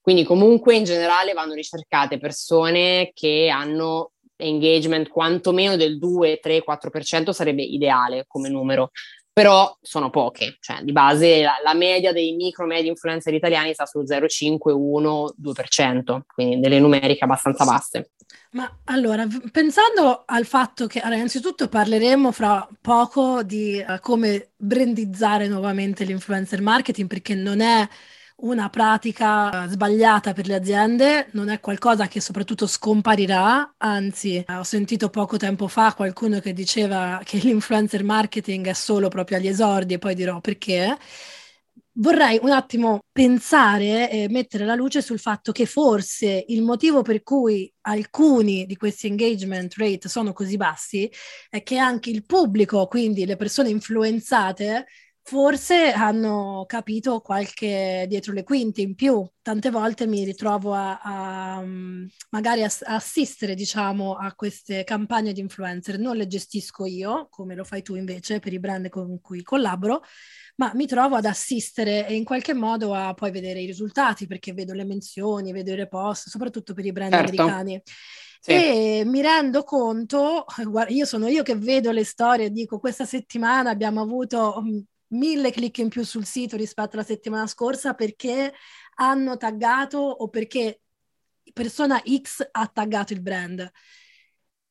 Quindi 0.00 0.24
comunque 0.24 0.74
in 0.74 0.84
generale 0.84 1.34
vanno 1.34 1.52
ricercate 1.52 2.18
persone 2.18 3.10
che 3.12 3.50
hanno 3.52 4.12
engagement 4.36 5.08
quantomeno 5.08 5.76
del 5.76 5.98
2, 5.98 6.38
3, 6.38 6.64
4% 6.66 7.30
sarebbe 7.30 7.62
ideale 7.62 8.24
come 8.26 8.48
numero, 8.48 8.90
però 9.34 9.76
sono 9.82 10.10
poche, 10.10 10.58
cioè 10.60 10.82
di 10.82 10.92
base 10.92 11.42
la, 11.42 11.56
la 11.64 11.74
media 11.74 12.12
dei 12.12 12.34
micro-media 12.36 12.88
influencer 12.88 13.34
italiani 13.34 13.74
sta 13.74 13.84
sul 13.84 14.04
0,5, 14.04 14.70
1, 14.70 15.34
2%, 15.42 16.20
quindi 16.32 16.60
delle 16.60 16.78
numeriche 16.78 17.24
abbastanza 17.24 17.64
basse. 17.64 18.10
Ma 18.52 18.72
allora, 18.84 19.26
pensando 19.50 20.22
al 20.24 20.46
fatto 20.46 20.86
che, 20.86 21.00
allora, 21.00 21.16
innanzitutto 21.16 21.66
parleremo 21.66 22.30
fra 22.30 22.66
poco 22.80 23.42
di 23.42 23.84
uh, 23.84 23.98
come 23.98 24.52
brandizzare 24.56 25.48
nuovamente 25.48 26.04
l'influencer 26.04 26.62
marketing, 26.62 27.08
perché 27.08 27.34
non 27.34 27.60
è 27.60 27.88
una 28.36 28.68
pratica 28.68 29.66
sbagliata 29.68 30.32
per 30.32 30.46
le 30.46 30.54
aziende, 30.56 31.28
non 31.32 31.48
è 31.48 31.60
qualcosa 31.60 32.08
che 32.08 32.20
soprattutto 32.20 32.66
scomparirà, 32.66 33.74
anzi 33.78 34.44
ho 34.48 34.62
sentito 34.64 35.08
poco 35.08 35.36
tempo 35.36 35.68
fa 35.68 35.94
qualcuno 35.94 36.40
che 36.40 36.52
diceva 36.52 37.20
che 37.24 37.38
l'influencer 37.38 38.02
marketing 38.04 38.66
è 38.66 38.72
solo 38.72 39.08
proprio 39.08 39.38
agli 39.38 39.48
esordi 39.48 39.94
e 39.94 39.98
poi 39.98 40.14
dirò 40.14 40.40
perché. 40.40 40.96
Vorrei 41.96 42.40
un 42.42 42.50
attimo 42.50 42.98
pensare 43.12 44.10
e 44.10 44.28
mettere 44.28 44.64
la 44.64 44.74
luce 44.74 45.00
sul 45.00 45.20
fatto 45.20 45.52
che 45.52 45.64
forse 45.64 46.44
il 46.48 46.62
motivo 46.62 47.02
per 47.02 47.22
cui 47.22 47.72
alcuni 47.82 48.66
di 48.66 48.76
questi 48.76 49.06
engagement 49.06 49.72
rate 49.76 50.08
sono 50.08 50.32
così 50.32 50.56
bassi 50.56 51.08
è 51.48 51.62
che 51.62 51.78
anche 51.78 52.10
il 52.10 52.24
pubblico, 52.26 52.88
quindi 52.88 53.24
le 53.24 53.36
persone 53.36 53.68
influenzate, 53.68 54.86
forse 55.26 55.90
hanno 55.90 56.64
capito 56.66 57.20
qualche 57.20 58.04
dietro 58.08 58.34
le 58.34 58.44
quinte 58.44 58.82
in 58.82 58.94
più. 58.94 59.26
Tante 59.40 59.70
volte 59.70 60.06
mi 60.06 60.22
ritrovo 60.22 60.74
a, 60.74 61.00
a 61.00 61.62
mm, 61.62 62.04
magari 62.30 62.62
a, 62.62 62.70
a, 62.82 62.94
assistere, 62.96 63.54
diciamo, 63.54 64.16
a 64.16 64.34
queste 64.34 64.84
campagne 64.84 65.32
di 65.32 65.40
influencer. 65.40 65.98
Non 65.98 66.16
le 66.16 66.26
gestisco 66.26 66.84
io, 66.84 67.28
come 67.30 67.54
lo 67.54 67.64
fai 67.64 67.82
tu 67.82 67.94
invece 67.94 68.38
per 68.38 68.52
i 68.52 68.58
brand 68.58 68.90
con 68.90 69.18
cui 69.22 69.42
collaboro, 69.42 70.02
ma 70.56 70.72
mi 70.74 70.86
trovo 70.86 71.16
ad 71.16 71.24
assistere 71.24 72.06
e 72.06 72.14
in 72.14 72.24
qualche 72.24 72.52
modo 72.52 72.92
a 72.92 73.14
poi 73.14 73.30
vedere 73.30 73.62
i 73.62 73.66
risultati, 73.66 74.26
perché 74.26 74.52
vedo 74.52 74.74
le 74.74 74.84
menzioni, 74.84 75.52
vedo 75.52 75.70
i 75.70 75.76
repost, 75.76 76.28
soprattutto 76.28 76.74
per 76.74 76.84
i 76.84 76.92
brand 76.92 77.14
certo. 77.14 77.42
americani. 77.42 77.82
Sì. 78.40 78.50
E 78.50 79.02
mi 79.06 79.22
rendo 79.22 79.62
conto, 79.62 80.44
guarda, 80.66 80.92
io 80.92 81.06
sono 81.06 81.28
io 81.28 81.42
che 81.42 81.56
vedo 81.56 81.90
le 81.92 82.04
storie 82.04 82.46
e 82.46 82.50
dico 82.50 82.78
questa 82.78 83.06
settimana 83.06 83.70
abbiamo 83.70 84.02
avuto 84.02 84.60
mm, 84.62 84.78
mille 85.14 85.50
click 85.50 85.78
in 85.78 85.88
più 85.88 86.04
sul 86.04 86.24
sito 86.24 86.56
rispetto 86.56 86.96
alla 86.96 87.04
settimana 87.04 87.46
scorsa 87.46 87.94
perché 87.94 88.52
hanno 88.96 89.36
taggato 89.36 89.98
o 89.98 90.28
perché 90.28 90.80
persona 91.52 92.00
X 92.00 92.48
ha 92.50 92.66
taggato 92.66 93.12
il 93.12 93.22
brand. 93.22 93.70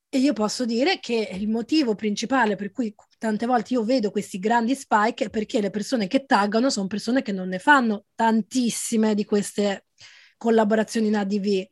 E 0.10 0.20
io 0.20 0.34
posso 0.34 0.64
dire 0.66 1.00
che 1.00 1.28
il 1.32 1.50
motivo 1.50 1.96
principale 1.96 2.56
per 2.56 2.72
cui 2.72 2.94
tante 3.18 3.48
volte 3.48 3.74
io 3.74 3.84
vedo 3.84 4.12
questi 4.12 4.38
grandi 4.38 4.76
spike 4.76 5.26
è 5.26 5.30
perché 5.32 5.60
le 5.60 5.72
persone 5.72 6.06
che 6.06 6.26
taggano 6.26 6.70
sono 6.70 6.86
persone 6.86 7.24
che 7.24 7.32
non 7.32 7.48
ne 7.48 7.58
fanno 7.58 8.06
tantissime 8.14 9.16
di 9.16 9.26
queste 9.26 9.88
collaborazioni 10.38 11.08
in 11.08 11.16
ADV. 11.16 11.66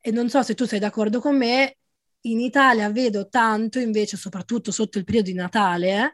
E 0.00 0.10
non 0.10 0.30
so 0.30 0.42
se 0.42 0.54
tu 0.54 0.64
sei 0.64 0.78
d'accordo 0.78 1.20
con 1.20 1.36
me, 1.36 1.76
in 2.22 2.40
Italia 2.40 2.90
vedo 2.90 3.28
tanto 3.28 3.78
invece, 3.78 4.16
soprattutto 4.16 4.70
sotto 4.70 4.96
il 4.96 5.04
periodo 5.04 5.28
di 5.28 5.34
Natale, 5.34 5.88
eh, 5.88 6.12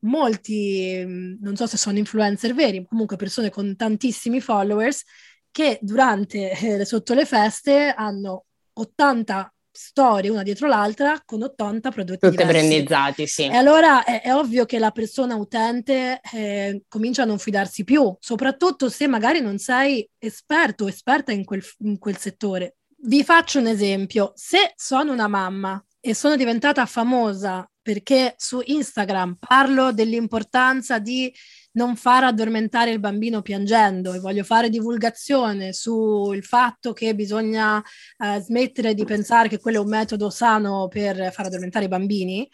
molti, 0.00 1.02
mm, 1.04 1.34
non 1.40 1.56
so 1.56 1.66
se 1.66 1.76
sono 1.76 1.98
influencer 1.98 2.54
veri, 2.54 2.86
comunque 2.86 3.16
persone 3.16 3.50
con 3.50 3.76
tantissimi 3.76 4.40
followers 4.40 5.02
che 5.50 5.78
durante 5.80 6.50
eh, 6.50 6.84
sotto 6.84 7.14
le 7.14 7.24
feste 7.24 7.92
hanno 7.96 8.44
80 8.74 9.52
storie 9.70 10.28
una 10.28 10.42
dietro 10.42 10.66
l'altra 10.66 11.22
con 11.24 11.42
80 11.42 11.90
prodotti 11.90 12.18
tutte 12.18 12.44
diversi. 12.44 12.66
brandizzati, 12.66 13.26
sì. 13.28 13.44
E 13.44 13.54
allora 13.54 14.04
è, 14.04 14.22
è, 14.22 14.34
ovvio 14.34 14.66
che 14.66 14.80
la 14.80 14.90
persona 14.90 15.36
utente 15.36 16.20
eh, 16.32 16.82
comincia 16.88 17.22
a 17.22 17.26
non 17.26 17.38
fidarsi 17.38 17.84
più, 17.84 18.14
soprattutto 18.18 18.88
se 18.88 19.06
magari 19.06 19.40
non 19.40 19.58
sei 19.58 20.08
esperto 20.18 20.84
o 20.84 20.88
esperta 20.88 21.30
in 21.30 21.44
quel, 21.44 21.62
in 21.80 21.98
quel 21.98 22.16
settore. 22.16 22.78
Vi 23.00 23.22
faccio 23.22 23.60
un 23.60 23.68
esempio, 23.68 24.32
se 24.34 24.72
sono 24.74 25.12
una 25.12 25.28
mamma 25.28 25.80
e 26.08 26.14
sono 26.14 26.36
diventata 26.36 26.86
famosa 26.86 27.70
perché 27.82 28.32
su 28.38 28.62
Instagram 28.64 29.36
parlo 29.38 29.92
dell'importanza 29.92 30.98
di 30.98 31.30
non 31.72 31.96
far 31.96 32.24
addormentare 32.24 32.90
il 32.90 32.98
bambino 32.98 33.42
piangendo 33.42 34.14
e 34.14 34.18
voglio 34.18 34.42
fare 34.42 34.70
divulgazione 34.70 35.74
sul 35.74 36.42
fatto 36.42 36.94
che 36.94 37.14
bisogna 37.14 37.82
eh, 38.16 38.40
smettere 38.40 38.94
di 38.94 39.04
pensare 39.04 39.48
che 39.48 39.58
quello 39.58 39.80
è 39.80 39.82
un 39.82 39.90
metodo 39.90 40.30
sano 40.30 40.88
per 40.88 41.30
far 41.30 41.44
addormentare 41.44 41.84
i 41.84 41.88
bambini, 41.88 42.50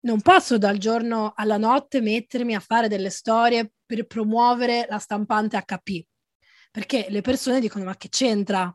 non 0.00 0.20
posso 0.20 0.58
dal 0.58 0.76
giorno 0.76 1.32
alla 1.34 1.56
notte 1.56 2.02
mettermi 2.02 2.54
a 2.54 2.60
fare 2.60 2.88
delle 2.88 3.08
storie 3.08 3.72
per 3.86 4.06
promuovere 4.06 4.86
la 4.90 4.98
stampante 4.98 5.58
HP, 5.58 6.04
perché 6.70 7.06
le 7.08 7.22
persone 7.22 7.60
dicono 7.60 7.86
ma 7.86 7.96
che 7.96 8.10
c'entra? 8.10 8.70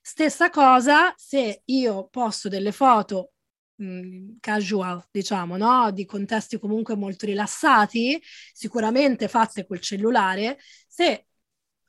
Stessa 0.00 0.50
cosa 0.50 1.12
se 1.16 1.62
io 1.64 2.08
posto 2.08 2.48
delle 2.48 2.72
foto 2.72 3.31
Mm, 3.82 4.34
casual, 4.40 5.04
diciamo, 5.10 5.56
no? 5.56 5.90
di 5.90 6.04
contesti 6.04 6.58
comunque 6.58 6.94
molto 6.94 7.26
rilassati, 7.26 8.22
sicuramente 8.52 9.26
fatte 9.26 9.66
col 9.66 9.80
cellulare, 9.80 10.58
se 10.86 11.26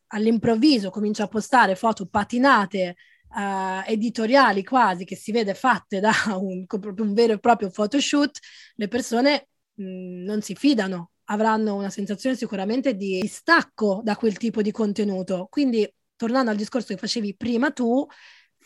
all'improvviso 0.07 0.89
comincio 0.89 1.23
a 1.23 1.27
postare 1.27 1.75
foto 1.75 2.07
patinate 2.07 2.95
Uh, 3.35 3.81
editoriali 3.87 4.63
quasi 4.63 5.05
che 5.05 5.15
si 5.15 5.31
vede 5.31 5.55
fatte 5.55 5.99
da 5.99 6.11
un, 6.39 6.65
un 6.69 7.13
vero 7.15 7.33
e 7.33 7.39
proprio 7.39 7.71
photoshoot, 7.71 8.37
le 8.75 8.87
persone 8.87 9.47
mh, 9.73 9.83
mm, 9.83 10.23
non 10.23 10.41
si 10.43 10.53
fidano, 10.53 11.13
avranno 11.25 11.73
una 11.73 11.89
sensazione 11.89 12.35
sicuramente 12.35 12.95
di 12.95 13.25
stacco 13.27 14.01
da 14.03 14.15
quel 14.15 14.37
tipo 14.37 14.61
di 14.61 14.69
contenuto. 14.71 15.47
Quindi, 15.49 15.91
tornando 16.15 16.51
al 16.51 16.57
discorso 16.57 16.93
che 16.93 16.99
facevi 16.99 17.35
prima 17.35 17.71
tu, 17.71 18.05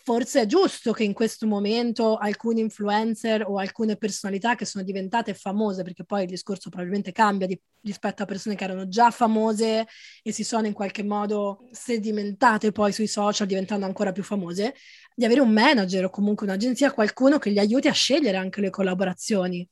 forse 0.08 0.44
è 0.44 0.46
giusto 0.46 0.94
che 0.94 1.04
in 1.04 1.12
questo 1.12 1.46
momento 1.48 2.16
alcuni 2.16 2.62
influencer 2.62 3.44
o 3.46 3.58
alcune 3.58 3.98
personalità 3.98 4.56
che 4.56 4.64
sono 4.64 4.86
diventate 4.86 5.34
famose, 5.34 5.84
perché 5.84 6.06
poi 6.06 6.22
il 6.22 6.30
discorso 6.30 6.70
probabilmente 6.70 7.12
cambia 7.12 7.46
di, 7.46 7.60
rispetto 7.82 8.24
a 8.24 8.26
persone 8.26 8.56
che 8.56 8.64
erano 8.64 8.88
già 8.88 9.12
famose 9.12 9.86
e 10.24 10.32
si 10.32 10.46
sono 10.46 10.66
in 10.66 10.72
qualche 10.72 11.04
modo 11.04 11.68
sedimentate 11.72 12.72
poi 12.72 12.94
sui 12.94 13.08
social 13.08 13.48
diventando 13.48 13.86
ancora 13.86 14.14
più 14.14 14.24
famose, 14.24 14.76
di 15.14 15.26
avere 15.26 15.42
un 15.42 15.52
manager 15.52 16.06
o 16.06 16.10
comunque 16.10 16.46
un'agenzia, 16.46 16.94
qualcuno 16.94 17.38
che 17.38 17.52
gli 17.52 17.60
aiuti 17.60 17.90
a 17.90 17.92
scegliere 17.92 18.38
anche 18.38 18.62
le 18.62 18.70
collaborazioni. 18.70 19.68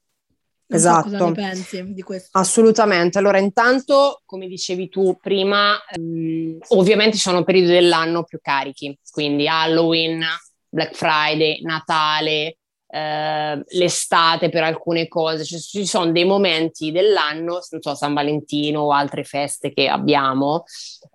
Non 0.68 0.80
esatto. 0.80 1.10
So 1.10 1.18
cosa 1.18 1.26
ne 1.26 1.32
pensi 1.34 1.94
di 1.94 2.02
questo? 2.02 2.38
Assolutamente. 2.38 3.18
Allora, 3.18 3.38
intanto, 3.38 4.22
come 4.26 4.48
dicevi 4.48 4.90
tu 4.90 5.18
prima, 5.22 5.78
ehm, 5.86 6.58
ovviamente 6.70 7.18
ci 7.18 7.22
sono 7.24 7.44
periodi 7.44 7.68
dell'anno 7.68 8.24
più 8.24 8.40
carichi, 8.42 8.98
quindi 9.12 9.48
Halloween, 9.48 10.24
Black 10.68 10.96
Friday, 10.96 11.62
Natale, 11.62 12.58
eh, 12.88 13.64
l'estate 13.68 14.50
per 14.50 14.64
alcune 14.64 15.08
cose, 15.08 15.44
cioè, 15.44 15.60
ci 15.60 15.86
sono 15.86 16.12
dei 16.12 16.26
momenti 16.26 16.92
dell'anno, 16.92 17.60
non 17.70 17.82
so, 17.82 17.96
San 17.96 18.14
Valentino 18.14 18.82
o 18.82 18.92
altre 18.92 19.24
feste 19.24 19.74
che 19.74 19.88
abbiamo, 19.88 20.64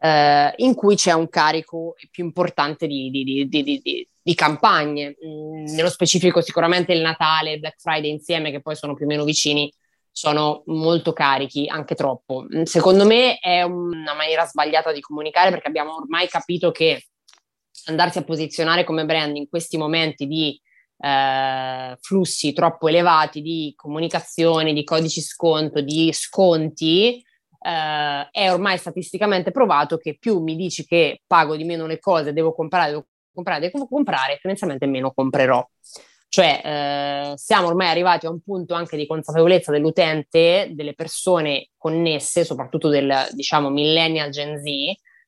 eh, 0.01 0.53
in 0.57 0.75
cui 0.75 0.97
c'è 0.97 1.13
un 1.13 1.29
carico 1.29 1.95
più 2.11 2.25
importante 2.25 2.87
di, 2.87 3.11
di, 3.11 3.49
di, 3.49 4.09
di 4.23 4.35
campagne. 4.35 5.17
Mm, 5.25 5.67
nello 5.75 5.91
specifico 5.91 6.41
sicuramente 6.41 6.93
il 6.93 7.01
Natale 7.01 7.51
e 7.51 7.55
il 7.55 7.61
Black 7.61 7.81
Friday 7.81 8.11
insieme, 8.11 8.51
che 8.51 8.61
poi 8.61 8.77
sono 8.77 8.95
più 8.95 9.05
o 9.05 9.09
meno 9.09 9.25
vicini, 9.25 9.73
sono 10.11 10.63
molto 10.67 11.13
carichi, 11.13 11.67
anche 11.69 11.95
troppo. 11.95 12.47
Mm, 12.53 12.63
secondo 12.63 13.07
me 13.07 13.39
è 13.39 13.63
una 13.63 14.15
maniera 14.15 14.45
sbagliata 14.45 14.93
di 14.93 15.01
comunicare 15.01 15.51
perché 15.51 15.69
abbiamo 15.69 15.95
ormai 15.95 16.29
capito 16.29 16.73
che 16.73 17.05
andarsi 17.87 18.19
a 18.19 18.25
posizionare 18.25 18.85
come 18.85 19.07
brand 19.07 19.37
in 19.37 19.49
questi 19.49 19.79
momenti 19.79 20.27
di 20.27 20.61
eh, 21.01 21.97
flussi 22.01 22.53
troppo 22.53 22.89
elevati 22.89 23.41
di 23.41 23.73
comunicazione, 23.77 24.73
di 24.73 24.85
codici 24.85 25.21
sconto, 25.21 25.81
di 25.81 26.13
sconti, 26.13 27.25
eh, 27.63 28.29
è 28.31 28.53
ormai 28.53 28.79
statisticamente 28.79 29.51
provato 29.51 29.97
che 29.97 30.17
più 30.19 30.41
mi 30.41 30.57
dici 30.57 30.85
che 30.85 31.23
pago 31.27 31.57
di 31.57 31.65
meno 31.65 31.87
le 31.87 31.99
cose, 31.99 32.33
devo 32.33 32.55
comprare, 32.55 32.91
devo 32.91 33.07
comprare, 33.33 33.71
devo 33.71 33.87
comprare, 33.87 34.39
tendenzialmente 34.41 34.87
meno 34.87 35.13
comprerò. 35.13 35.67
Cioè 36.29 36.61
eh, 36.65 37.33
siamo 37.37 37.67
ormai 37.67 37.89
arrivati 37.89 38.27
a 38.27 38.31
un 38.31 38.41
punto 38.41 38.75
anche 38.75 38.97
di 38.97 39.05
consapevolezza 39.05 39.73
dell'utente, 39.73 40.69
delle 40.73 40.95
persone 40.95 41.71
connesse, 41.77 42.45
soprattutto 42.45 42.89
del 42.89 43.27
diciamo 43.33 43.69
millennial 43.69 44.31
Gen 44.31 44.59
Z, 44.59 44.65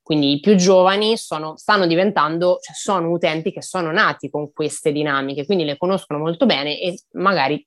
quindi 0.02 0.32
i 0.32 0.40
più 0.40 0.56
giovani 0.56 1.16
sono, 1.16 1.56
stanno 1.56 1.86
diventando, 1.86 2.58
cioè 2.60 2.74
sono 2.74 3.10
utenti 3.10 3.52
che 3.52 3.62
sono 3.62 3.92
nati 3.92 4.28
con 4.28 4.52
queste 4.52 4.90
dinamiche, 4.90 5.46
quindi 5.46 5.64
le 5.64 5.76
conoscono 5.76 6.18
molto 6.18 6.44
bene 6.44 6.80
e 6.80 6.98
magari 7.12 7.64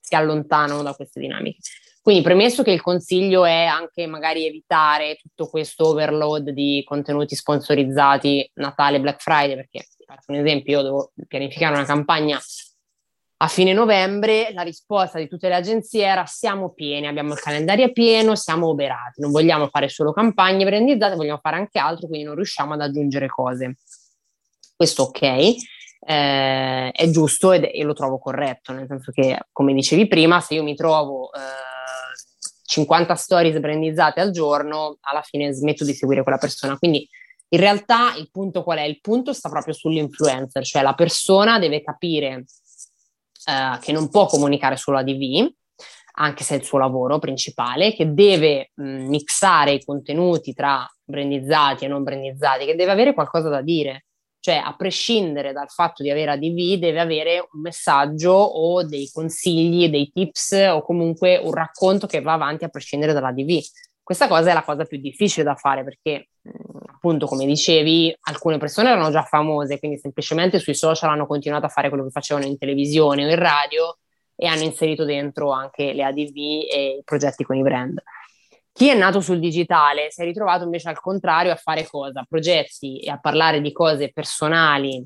si 0.00 0.14
allontanano 0.14 0.82
da 0.82 0.92
queste 0.94 1.18
dinamiche. 1.18 1.58
Quindi 2.02 2.22
premesso 2.22 2.62
che 2.62 2.72
il 2.72 2.82
consiglio 2.82 3.44
è 3.44 3.64
anche 3.64 4.06
magari 4.06 4.44
evitare 4.44 5.16
tutto 5.16 5.48
questo 5.48 5.88
overload 5.88 6.50
di 6.50 6.82
contenuti 6.84 7.36
sponsorizzati 7.36 8.50
Natale, 8.54 9.00
Black 9.00 9.22
Friday, 9.22 9.54
perché 9.54 9.86
faccio 10.04 10.32
un 10.32 10.36
esempio, 10.36 10.78
io 10.78 10.82
devo 10.82 11.12
pianificare 11.28 11.74
una 11.74 11.84
campagna 11.84 12.40
a 13.42 13.48
fine 13.48 13.72
novembre, 13.72 14.52
la 14.52 14.62
risposta 14.62 15.18
di 15.18 15.26
tutte 15.26 15.48
le 15.48 15.56
agenzie 15.56 16.04
era 16.04 16.24
siamo 16.26 16.70
pieni, 16.70 17.08
abbiamo 17.08 17.32
il 17.32 17.40
calendario 17.40 17.90
pieno, 17.90 18.36
siamo 18.36 18.68
oberati, 18.68 19.20
non 19.20 19.32
vogliamo 19.32 19.66
fare 19.66 19.88
solo 19.88 20.12
campagne 20.12 20.64
brandizzate, 20.64 21.16
vogliamo 21.16 21.40
fare 21.42 21.56
anche 21.56 21.80
altro, 21.80 22.06
quindi 22.06 22.24
non 22.24 22.36
riusciamo 22.36 22.74
ad 22.74 22.80
aggiungere 22.82 23.26
cose. 23.26 23.78
Questo 24.76 25.02
ok, 25.04 25.22
eh, 25.22 26.90
è 26.92 27.10
giusto 27.10 27.50
ed, 27.50 27.64
e 27.64 27.82
lo 27.82 27.94
trovo 27.94 28.20
corretto, 28.20 28.72
nel 28.72 28.86
senso 28.86 29.10
che, 29.10 29.36
come 29.50 29.74
dicevi 29.74 30.06
prima, 30.06 30.40
se 30.40 30.54
io 30.54 30.62
mi 30.62 30.74
trovo... 30.74 31.32
Eh, 31.32 31.70
50 32.72 33.14
stories 33.16 33.60
brandizzate 33.60 34.22
al 34.22 34.30
giorno, 34.30 34.96
alla 35.02 35.20
fine 35.20 35.52
smetto 35.52 35.84
di 35.84 35.92
seguire 35.92 36.22
quella 36.22 36.38
persona. 36.38 36.78
Quindi 36.78 37.06
in 37.48 37.60
realtà 37.60 38.14
il 38.16 38.30
punto 38.30 38.62
qual 38.62 38.78
è? 38.78 38.82
Il 38.84 39.02
punto 39.02 39.34
sta 39.34 39.50
proprio 39.50 39.74
sull'influencer, 39.74 40.64
cioè 40.64 40.80
la 40.80 40.94
persona 40.94 41.58
deve 41.58 41.82
capire 41.82 42.46
uh, 43.46 43.78
che 43.78 43.92
non 43.92 44.08
può 44.08 44.26
comunicare 44.26 44.76
solo 44.76 44.98
ADV, 44.98 45.50
anche 46.14 46.44
se 46.44 46.54
è 46.54 46.58
il 46.58 46.64
suo 46.64 46.78
lavoro 46.78 47.18
principale, 47.18 47.94
che 47.94 48.12
deve 48.12 48.70
mh, 48.74 49.08
mixare 49.08 49.72
i 49.72 49.84
contenuti 49.84 50.52
tra 50.52 50.86
brandizzati 51.02 51.84
e 51.84 51.88
non 51.88 52.02
brandizzati, 52.02 52.64
che 52.64 52.74
deve 52.74 52.90
avere 52.90 53.14
qualcosa 53.14 53.48
da 53.48 53.62
dire. 53.62 54.06
Cioè, 54.38 54.56
a 54.56 54.74
prescindere 54.74 55.52
dal 55.52 55.70
fatto 55.70 56.02
di 56.02 56.10
avere 56.10 56.32
ADV, 56.32 56.78
deve 56.78 56.98
avere 56.98 57.38
un 57.38 57.60
messaggio 57.60 58.32
o 58.32 58.82
dei 58.82 59.08
consigli, 59.12 59.88
dei 59.88 60.10
tips 60.12 60.68
o 60.72 60.82
comunque 60.82 61.36
un 61.36 61.52
racconto 61.52 62.08
che 62.08 62.20
va 62.20 62.32
avanti 62.32 62.64
a 62.64 62.68
prescindere 62.68 63.12
dall'ADV. 63.12 63.60
Questa 64.02 64.26
cosa 64.26 64.50
è 64.50 64.54
la 64.54 64.64
cosa 64.64 64.84
più 64.84 64.98
difficile 64.98 65.44
da 65.44 65.54
fare 65.54 65.84
perché, 65.84 66.28
appunto, 66.92 67.26
come 67.26 67.46
dicevi, 67.46 68.14
alcune 68.22 68.58
persone 68.58 68.90
erano 68.90 69.10
già 69.10 69.22
famose, 69.22 69.78
quindi 69.78 69.98
semplicemente 69.98 70.58
sui 70.58 70.74
social 70.74 71.10
hanno 71.10 71.26
continuato 71.26 71.66
a 71.66 71.68
fare 71.70 71.88
quello 71.88 72.04
che 72.04 72.10
facevano 72.10 72.46
in 72.46 72.58
televisione 72.58 73.24
o 73.24 73.30
in 73.30 73.38
radio 73.38 73.98
e 74.34 74.46
hanno 74.46 74.62
inserito 74.62 75.04
dentro 75.04 75.52
anche 75.52 75.92
le 75.92 76.02
ADV 76.02 76.36
e 76.36 76.96
i 76.98 77.02
progetti 77.04 77.44
con 77.44 77.56
i 77.56 77.62
brand. 77.62 78.02
Chi 78.72 78.88
è 78.88 78.94
nato 78.94 79.20
sul 79.20 79.38
digitale 79.38 80.10
si 80.10 80.22
è 80.22 80.24
ritrovato 80.24 80.64
invece 80.64 80.88
al 80.88 80.98
contrario 80.98 81.52
a 81.52 81.56
fare 81.56 81.86
cosa? 81.86 82.24
Progetti 82.28 82.98
e 83.00 83.10
a 83.10 83.20
parlare 83.20 83.60
di 83.60 83.70
cose 83.70 84.10
personali 84.10 85.04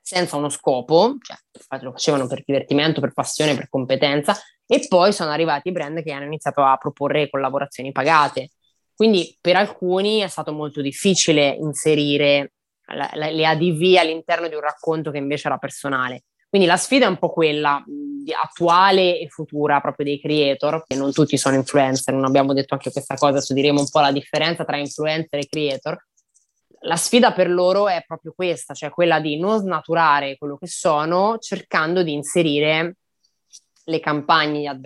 senza 0.00 0.36
uno 0.36 0.50
scopo, 0.50 1.16
cioè 1.20 1.36
lo 1.80 1.92
facevano 1.92 2.26
per 2.26 2.42
divertimento, 2.44 3.00
per 3.00 3.14
passione, 3.14 3.54
per 3.54 3.70
competenza, 3.70 4.38
e 4.66 4.86
poi 4.88 5.12
sono 5.12 5.30
arrivati 5.30 5.68
i 5.68 5.72
brand 5.72 6.02
che 6.02 6.12
hanno 6.12 6.24
iniziato 6.24 6.62
a 6.62 6.76
proporre 6.76 7.28
collaborazioni 7.28 7.92
pagate. 7.92 8.50
Quindi 8.94 9.36
per 9.40 9.56
alcuni 9.56 10.20
è 10.20 10.28
stato 10.28 10.52
molto 10.52 10.80
difficile 10.80 11.48
inserire 11.48 12.52
la, 12.86 13.10
la, 13.14 13.30
le 13.30 13.46
ADV 13.46 13.96
all'interno 13.98 14.48
di 14.48 14.54
un 14.54 14.60
racconto 14.60 15.10
che 15.10 15.18
invece 15.18 15.48
era 15.48 15.58
personale. 15.58 16.24
Quindi 16.48 16.68
la 16.68 16.76
sfida 16.76 17.06
è 17.06 17.08
un 17.08 17.18
po' 17.18 17.32
quella 17.32 17.82
attuale 18.40 19.18
e 19.18 19.28
futura 19.28 19.80
proprio 19.80 20.06
dei 20.06 20.20
creator, 20.20 20.84
che 20.86 20.94
non 20.94 21.12
tutti 21.12 21.36
sono 21.36 21.56
influencer, 21.56 22.14
non 22.14 22.24
abbiamo 22.24 22.52
detto 22.52 22.74
anche 22.74 22.92
questa 22.92 23.14
cosa, 23.16 23.32
adesso 23.32 23.52
diremo 23.52 23.80
un 23.80 23.88
po' 23.90 23.98
la 23.98 24.12
differenza 24.12 24.64
tra 24.64 24.76
influencer 24.76 25.40
e 25.40 25.48
creator. 25.48 26.06
La 26.82 26.94
sfida 26.94 27.32
per 27.32 27.50
loro 27.50 27.88
è 27.88 28.04
proprio 28.06 28.32
questa, 28.36 28.72
cioè 28.72 28.90
quella 28.90 29.18
di 29.18 29.36
non 29.36 29.58
snaturare 29.58 30.36
quello 30.36 30.56
che 30.56 30.68
sono, 30.68 31.38
cercando 31.38 32.04
di 32.04 32.12
inserire 32.12 32.98
le 33.84 34.00
campagne, 34.00 34.80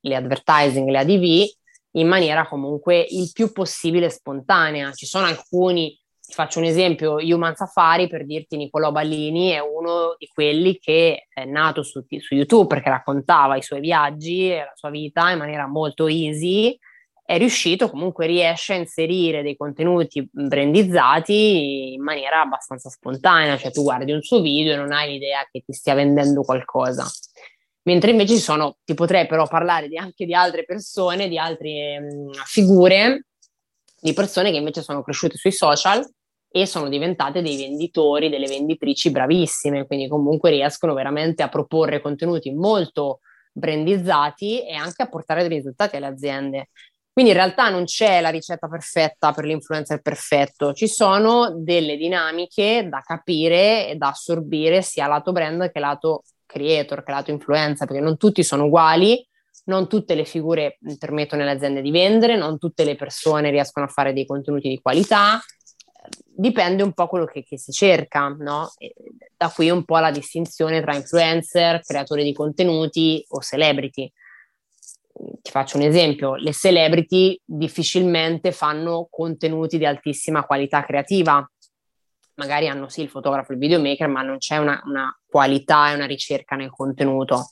le 0.00 0.16
advertising, 0.16 0.88
le 0.88 0.98
ADV 0.98 1.44
in 1.92 2.08
maniera 2.08 2.46
comunque 2.46 3.04
il 3.08 3.30
più 3.32 3.52
possibile 3.52 4.10
spontanea. 4.10 4.92
Ci 4.92 5.06
sono 5.06 5.26
alcuni 5.26 5.98
ti 6.26 6.34
faccio 6.34 6.58
un 6.58 6.64
esempio, 6.64 7.14
Human 7.14 7.54
Safari, 7.54 8.08
per 8.08 8.26
dirti 8.26 8.56
Nicolò 8.56 8.90
Ballini 8.90 9.50
è 9.50 9.60
uno 9.60 10.16
di 10.18 10.26
quelli 10.26 10.76
che 10.78 11.28
è 11.32 11.44
nato 11.44 11.84
su, 11.84 12.04
su, 12.18 12.34
YouTube 12.34 12.66
perché 12.66 12.90
raccontava 12.90 13.56
i 13.56 13.62
suoi 13.62 13.78
viaggi 13.78 14.50
e 14.50 14.56
la 14.56 14.72
sua 14.74 14.90
vita 14.90 15.30
in 15.30 15.38
maniera 15.38 15.68
molto 15.68 16.08
easy, 16.08 16.76
è 17.24 17.38
riuscito, 17.38 17.88
comunque 17.88 18.26
riesce 18.26 18.72
a 18.72 18.76
inserire 18.76 19.42
dei 19.42 19.56
contenuti 19.56 20.28
brandizzati 20.30 21.92
in 21.94 22.02
maniera 22.02 22.40
abbastanza 22.40 22.88
spontanea, 22.90 23.56
cioè 23.56 23.70
tu 23.70 23.82
guardi 23.82 24.10
un 24.10 24.22
suo 24.22 24.40
video 24.40 24.72
e 24.74 24.76
non 24.76 24.92
hai 24.92 25.12
l'idea 25.12 25.46
che 25.50 25.62
ti 25.64 25.72
stia 25.72 25.94
vendendo 25.94 26.42
qualcosa. 26.42 27.04
Mentre 27.86 28.10
invece 28.10 28.34
ci 28.34 28.40
sono, 28.40 28.78
ti 28.84 28.94
potrei 28.94 29.26
però 29.26 29.46
parlare 29.46 29.88
di, 29.88 29.96
anche 29.96 30.26
di 30.26 30.34
altre 30.34 30.64
persone, 30.64 31.28
di 31.28 31.38
altre 31.38 32.00
mh, 32.00 32.30
figure 32.44 33.26
di 34.00 34.12
persone 34.12 34.50
che 34.50 34.56
invece 34.56 34.82
sono 34.82 35.02
cresciute 35.02 35.36
sui 35.36 35.52
social 35.52 36.04
e 36.48 36.66
sono 36.66 36.88
diventate 36.88 37.42
dei 37.42 37.56
venditori, 37.56 38.28
delle 38.28 38.46
venditrici 38.46 39.10
bravissime, 39.10 39.86
quindi 39.86 40.08
comunque 40.08 40.50
riescono 40.50 40.94
veramente 40.94 41.42
a 41.42 41.48
proporre 41.48 42.00
contenuti 42.00 42.52
molto 42.52 43.20
brandizzati 43.52 44.66
e 44.66 44.74
anche 44.74 45.02
a 45.02 45.08
portare 45.08 45.46
dei 45.46 45.56
risultati 45.56 45.96
alle 45.96 46.06
aziende. 46.06 46.68
Quindi 47.12 47.32
in 47.32 47.38
realtà 47.38 47.68
non 47.70 47.84
c'è 47.84 48.20
la 48.20 48.28
ricetta 48.28 48.68
perfetta 48.68 49.32
per 49.32 49.44
l'influencer 49.44 50.02
perfetto, 50.02 50.72
ci 50.72 50.88
sono 50.88 51.54
delle 51.56 51.96
dinamiche 51.96 52.86
da 52.90 53.00
capire 53.00 53.88
e 53.88 53.94
da 53.96 54.08
assorbire 54.08 54.82
sia 54.82 55.06
lato 55.06 55.32
brand 55.32 55.70
che 55.70 55.78
lato 55.78 56.22
creator, 56.46 57.02
che 57.02 57.10
lato 57.12 57.30
influencer, 57.30 57.86
perché 57.86 58.02
non 58.02 58.16
tutti 58.16 58.42
sono 58.42 58.64
uguali, 58.64 59.26
non 59.64 59.88
tutte 59.88 60.14
le 60.14 60.24
figure 60.24 60.78
permettono 60.98 61.42
alle 61.42 61.50
aziende 61.50 61.82
di 61.82 61.90
vendere, 61.90 62.36
non 62.36 62.58
tutte 62.58 62.84
le 62.84 62.94
persone 62.94 63.50
riescono 63.50 63.86
a 63.86 63.88
fare 63.88 64.12
dei 64.12 64.24
contenuti 64.24 64.68
di 64.68 64.80
qualità, 64.80 65.40
dipende 66.24 66.82
un 66.82 66.92
po' 66.92 67.08
quello 67.08 67.24
che, 67.24 67.42
che 67.42 67.58
si 67.58 67.72
cerca, 67.72 68.28
no? 68.28 68.70
Da 69.36 69.50
qui 69.50 69.70
un 69.70 69.84
po' 69.84 69.98
la 69.98 70.10
distinzione 70.10 70.80
tra 70.80 70.94
influencer, 70.94 71.80
creatori 71.82 72.22
di 72.22 72.32
contenuti 72.32 73.24
o 73.28 73.40
celebrity. 73.40 74.12
Ti 75.40 75.50
faccio 75.50 75.78
un 75.78 75.82
esempio, 75.84 76.34
le 76.34 76.52
celebrity 76.52 77.40
difficilmente 77.42 78.52
fanno 78.52 79.08
contenuti 79.10 79.78
di 79.78 79.86
altissima 79.86 80.44
qualità 80.44 80.84
creativa, 80.84 81.50
magari 82.36 82.68
hanno 82.68 82.88
sì 82.88 83.02
il 83.02 83.08
fotografo, 83.08 83.52
il 83.52 83.58
videomaker, 83.58 84.08
ma 84.08 84.22
non 84.22 84.38
c'è 84.38 84.56
una, 84.56 84.80
una 84.84 85.14
qualità 85.26 85.90
e 85.90 85.94
una 85.94 86.06
ricerca 86.06 86.56
nel 86.56 86.70
contenuto 86.70 87.50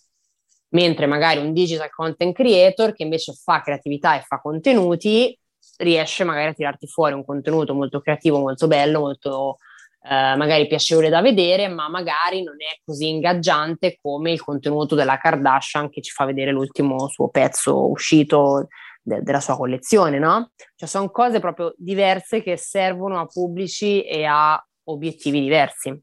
mentre 0.75 1.07
magari 1.07 1.41
un 1.41 1.53
digital 1.53 1.91
content 1.91 2.35
creator 2.35 2.93
che 2.93 3.05
invece 3.05 3.33
fa 3.33 3.61
creatività 3.61 4.17
e 4.17 4.23
fa 4.23 4.41
contenuti 4.41 5.37
riesce 5.79 6.25
magari 6.25 6.49
a 6.49 6.53
tirarti 6.53 6.87
fuori 6.87 7.15
un 7.15 7.25
contenuto 7.25 7.75
molto 7.75 8.01
creativo, 8.01 8.39
molto 8.39 8.67
bello, 8.67 9.01
molto 9.01 9.59
eh, 10.03 10.35
magari 10.37 10.67
piacevole 10.67 11.09
da 11.09 11.23
vedere, 11.23 11.69
ma 11.69 11.89
magari 11.89 12.43
non 12.43 12.57
è 12.59 12.79
così 12.85 13.09
ingaggiante 13.09 13.99
come 14.01 14.33
il 14.33 14.43
contenuto 14.43 14.95
della 14.95 15.17
Kardashian 15.17 15.89
che 15.89 16.03
ci 16.03 16.11
fa 16.11 16.25
vedere 16.25 16.51
l'ultimo 16.51 17.09
suo 17.09 17.29
pezzo 17.29 17.89
uscito 17.89 18.69
de- 19.03 19.23
della 19.23 19.41
sua 19.41 19.57
collezione, 19.57 20.19
no? 20.19 20.51
Cioè 20.75 20.89
sono 20.89 21.11
cose 21.11 21.41
proprio 21.41 21.73
diverse 21.77 22.43
che 22.43 22.57
servono 22.57 23.21
a 23.21 23.27
pubblici 23.27 24.03
e 24.03 24.25
a 24.25 24.63
obiettivi 24.85 25.41
diversi. 25.41 25.99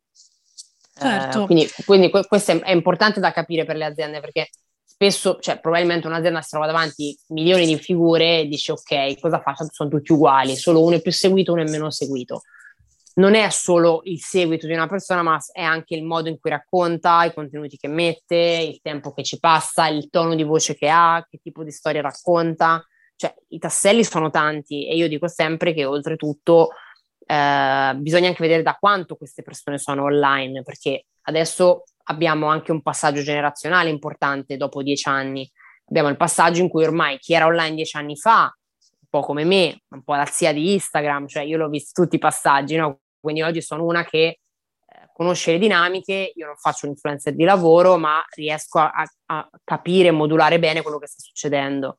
Certo. 0.94 1.44
Eh, 1.44 1.46
quindi, 1.46 1.70
quindi 1.86 2.10
questo 2.10 2.52
è, 2.52 2.60
è, 2.60 2.72
importante 2.72 3.20
da 3.20 3.32
capire 3.32 3.66
per 3.66 3.76
le 3.76 3.86
aziende 3.86 4.20
perché 4.20 4.50
spesso, 4.84 5.40
cioè 5.40 5.60
probabilmente 5.60 6.06
un'azienda 6.06 6.42
si 6.42 6.50
trova 6.52 6.68
davanti 6.68 7.18
milioni 7.30 7.66
di 7.66 7.78
figure 7.78 8.42
e 8.42 8.48
dice 8.48 8.74
ok, 8.74 9.20
cosa 9.20 9.42
faccio? 9.42 9.68
Sono 9.72 9.90
tutti 9.90 10.12
uguali, 10.12 10.56
solo 10.56 10.84
uno 10.84 10.96
è 10.96 11.02
più 11.02 11.12
seguito, 11.12 11.54
uno 11.54 11.64
è 11.64 11.70
meno 11.70 11.90
seguito. 11.90 12.42
Non 13.14 13.34
è 13.34 13.50
solo 13.50 14.02
il 14.04 14.20
seguito 14.20 14.68
di 14.68 14.74
una 14.74 14.88
persona, 14.88 15.22
ma 15.22 15.40
è 15.52 15.62
anche 15.62 15.96
il 15.96 16.04
modo 16.04 16.30
in 16.30 16.40
cui 16.40 16.50
racconta, 16.50 17.24
i 17.26 17.34
contenuti 17.34 17.78
che 17.78 17.88
mette, 17.88 18.36
il 18.36 18.80
tempo 18.82 19.12
che 19.12 19.24
ci 19.24 19.40
passa, 19.40 19.88
il 19.88 20.10
tono 20.10 20.36
di 20.36 20.44
voce 20.44 20.76
che 20.76 20.88
ha, 20.88 21.26
che 21.30 21.40
tipo 21.42 21.64
di 21.64 21.72
storia 21.72 22.02
racconta. 22.02 22.86
Cioè, 23.16 23.34
i 23.50 23.60
tasselli 23.60 24.04
sono 24.04 24.30
tanti 24.30 24.88
e 24.88 24.96
io 24.96 25.08
dico 25.08 25.28
sempre 25.28 25.74
che 25.74 25.84
oltretutto 25.84 26.70
eh, 27.32 27.96
bisogna 27.96 28.28
anche 28.28 28.42
vedere 28.42 28.62
da 28.62 28.76
quanto 28.78 29.16
queste 29.16 29.42
persone 29.42 29.78
sono 29.78 30.04
online, 30.04 30.64
perché 30.64 31.06
adesso 31.22 31.86
abbiamo 32.06 32.48
anche 32.48 32.74
un 32.74 32.82
passaggio 32.82 33.22
generazionale 33.22 33.90
importante 33.90 34.58
dopo 34.58 34.84
dieci 34.84 35.08
anni. 35.08 35.50
Abbiamo 35.86 36.10
il 36.10 36.18
passaggio 36.18 36.62
in 36.62 36.68
cui 36.68 36.84
ormai 36.84 37.20
chi 37.20 37.34
era 37.34 37.46
online 37.46 37.76
dieci 37.76 37.96
anni 37.96 38.18
fa, 38.18 38.54
un 39.00 39.08
po' 39.10 39.22
come 39.22 39.46
me, 39.46 39.82
un 39.92 40.04
po' 40.04 40.16
la 40.16 40.26
zia 40.26 40.52
di 40.52 40.74
Instagram, 40.74 41.28
cioè 41.28 41.44
io 41.44 41.58
l'ho 41.58 41.70
visto 41.70 42.02
tutti 42.02 42.18
i 42.18 42.20
passaggi, 42.20 42.76
no? 42.76 43.00
Quindi 43.18 43.44
oggi 43.44 43.62
sono 43.62 43.86
una 43.86 44.04
che 44.04 44.18
eh, 44.20 44.40
conosce 45.14 45.54
le 45.54 45.58
dinamiche, 45.58 46.34
io 46.36 46.46
non 46.48 46.58
faccio 46.58 46.86
un 46.86 46.92
influencer 46.92 47.34
di 47.34 47.46
lavoro, 47.46 47.98
ma 47.98 48.22
riesco 48.36 48.80
a, 48.80 48.92
a 49.28 49.50
capire 49.64 50.10
e 50.10 50.12
modulare 50.12 50.60
bene 50.60 50.82
quello 50.82 50.98
che 50.98 51.08
sta 51.08 51.22
succedendo 51.22 51.98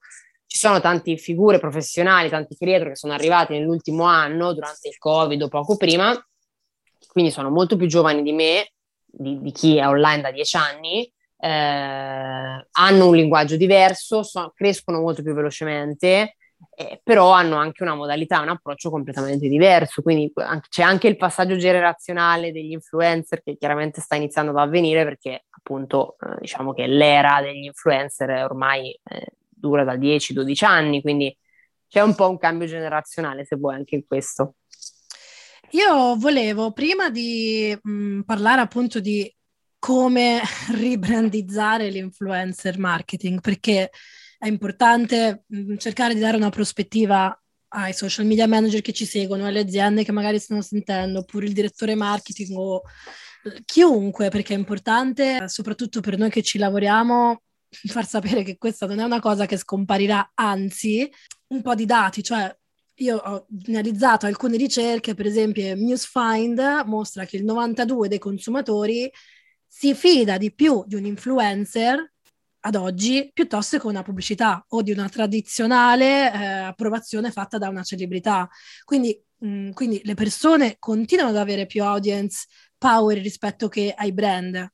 ci 0.53 0.59
sono 0.59 0.81
tante 0.81 1.17
figure 1.17 1.59
professionali, 1.59 2.29
tanti 2.29 2.55
creator 2.55 2.89
che 2.89 2.97
sono 2.97 3.15
arrivati 3.15 3.55
nell'ultimo 3.55 4.05
anno, 4.05 4.53
durante 4.53 4.87
il 4.89 4.99
Covid 4.99 5.41
o 5.41 5.49
poco 5.49 5.79
prima, 5.79 6.15
quindi 7.11 7.31
sono 7.31 7.49
molto 7.49 7.77
più 7.77 7.87
giovani 7.87 8.23
di 8.23 8.33
me, 8.33 8.73
di, 9.07 9.41
di 9.41 9.51
chi 9.51 9.79
è 9.79 9.89
online 9.89 10.21
da 10.21 10.31
dieci 10.31 10.59
anni, 10.59 11.11
eh, 11.39 11.49
hanno 12.71 13.07
un 13.07 13.17
linguaggio 13.17 13.57
diverso, 13.57 14.23
so, 14.23 14.53
crescono 14.55 15.01
molto 15.01 15.23
più 15.23 15.33
velocemente, 15.33 16.37
eh, 16.77 17.01
però 17.03 17.31
hanno 17.31 17.57
anche 17.57 17.83
una 17.83 17.95
modalità, 17.95 18.43
un 18.43 18.51
approccio 18.51 18.91
completamente 18.91 19.49
diverso. 19.49 20.03
Quindi 20.03 20.31
anche, 20.35 20.69
c'è 20.69 20.83
anche 20.83 21.09
il 21.09 21.17
passaggio 21.17 21.57
generazionale 21.57 22.53
degli 22.53 22.73
influencer 22.73 23.43
che 23.43 23.57
chiaramente 23.57 24.03
sta 24.03 24.17
iniziando 24.17 24.51
ad 24.51 24.59
avvenire 24.59 25.03
perché 25.05 25.45
appunto 25.49 26.17
eh, 26.21 26.41
diciamo 26.41 26.75
che 26.75 26.87
l'era 26.87 27.41
degli 27.41 27.65
influencer 27.65 28.29
è 28.29 28.45
ormai 28.45 28.91
eh, 29.05 29.37
dura 29.63 29.85
da 29.85 29.95
10-12 29.95 30.65
anni, 30.65 31.01
quindi 31.01 31.35
c'è 31.89 32.01
un 32.01 32.15
po' 32.17 32.29
un 32.29 32.39
cambio 32.39 32.67
generazionale, 32.67 33.45
se 33.45 33.57
vuoi, 33.57 33.77
anche 33.77 33.95
in 33.95 34.05
questo. 34.05 34.57
Io 35.71 36.17
volevo, 36.17 36.73
prima 36.73 37.09
di 37.11 37.77
mh, 37.81 37.91
mm, 37.91 38.21
parlare 38.23 38.61
appunto 38.61 38.99
di 38.99 39.33
come 39.79 40.41
ribrandizzare 40.75 41.89
l'influencer 41.91 42.79
marketing, 42.79 43.41
perché 43.41 43.91
è 44.39 44.49
importante 44.49 45.45
mh, 45.47 45.73
mm, 45.73 45.77
cercare 45.77 46.15
di 46.15 46.21
dare 46.21 46.37
una 46.37 46.51
prospettiva 46.51 47.35
ai 47.75 47.95
social 47.95 48.27
media 48.27 48.49
manager 48.49 48.81
che 48.83 48.93
ci 48.93 49.07
seguono, 49.07 49.47
alle 49.47 49.61
aziende 49.61 50.05
che 50.05 50.13
magari 50.13 50.39
stanno 50.39 50.61
sentendo, 50.63 51.21
oppure 51.21 51.47
il 51.47 51.53
direttore 51.53 51.95
marketing 51.95 52.57
o 52.57 52.83
chiunque, 53.65 54.29
perché 54.29 54.55
è 54.55 54.59
importante, 54.59 55.49
soprattutto 55.49 56.01
per 56.01 56.19
noi 56.19 56.31
che 56.31 56.43
ci 56.43 56.59
lavoriamo, 56.59 57.43
far 57.87 58.07
sapere 58.07 58.43
che 58.43 58.59
questa 58.59 58.87
non 58.87 59.01
è 59.01 59.05
una 59.05 59.21
cosa 59.21 59.47
che 59.47 59.57
scomparirà, 59.57 60.33
anzi, 60.35 61.11
un 61.49 61.63
po' 61.63 61.75
di 61.75 61.87
dati, 61.87 62.23
cioè 62.23 62.55
io 62.97 63.17
ho 63.17 63.47
analizzato 63.67 64.27
alcune 64.27 64.57
ricerche, 64.57 65.15
per 65.15 65.27
esempio 65.27 65.75
Newsfind 65.75 66.83
mostra 66.87 67.25
che 67.25 67.37
il 67.37 67.45
92 67.45 68.09
dei 68.09 68.19
consumatori 68.19 69.11
si 69.67 69.95
fida 69.95 70.37
di 70.37 70.53
più 70.55 70.85
di 70.87 70.95
un 70.97 71.07
influencer 71.07 72.13
ad 72.65 72.75
oggi 72.77 73.31
piuttosto 73.33 73.79
che 73.79 73.87
una 73.87 74.03
pubblicità 74.03 74.65
o 74.69 74.83
di 74.83 74.93
una 74.93 75.09
tradizionale 75.09 76.33
eh, 76.33 76.45
approvazione 76.45 77.31
fatta 77.31 77.59
da 77.59 77.69
una 77.69 77.83
celebrità. 77.83 78.49
Quindi, 78.85 79.21
mh, 79.39 79.49
mm, 79.49 79.71
quindi 79.73 80.01
le 80.05 80.15
persone 80.15 80.77
continuano 80.79 81.31
ad 81.31 81.39
avere 81.39 81.67
più 81.67 81.83
audience 81.83 82.47
power 82.79 83.19
rispetto 83.19 83.69
che 83.69 83.93
ai 83.97 84.13
brand. 84.13 84.71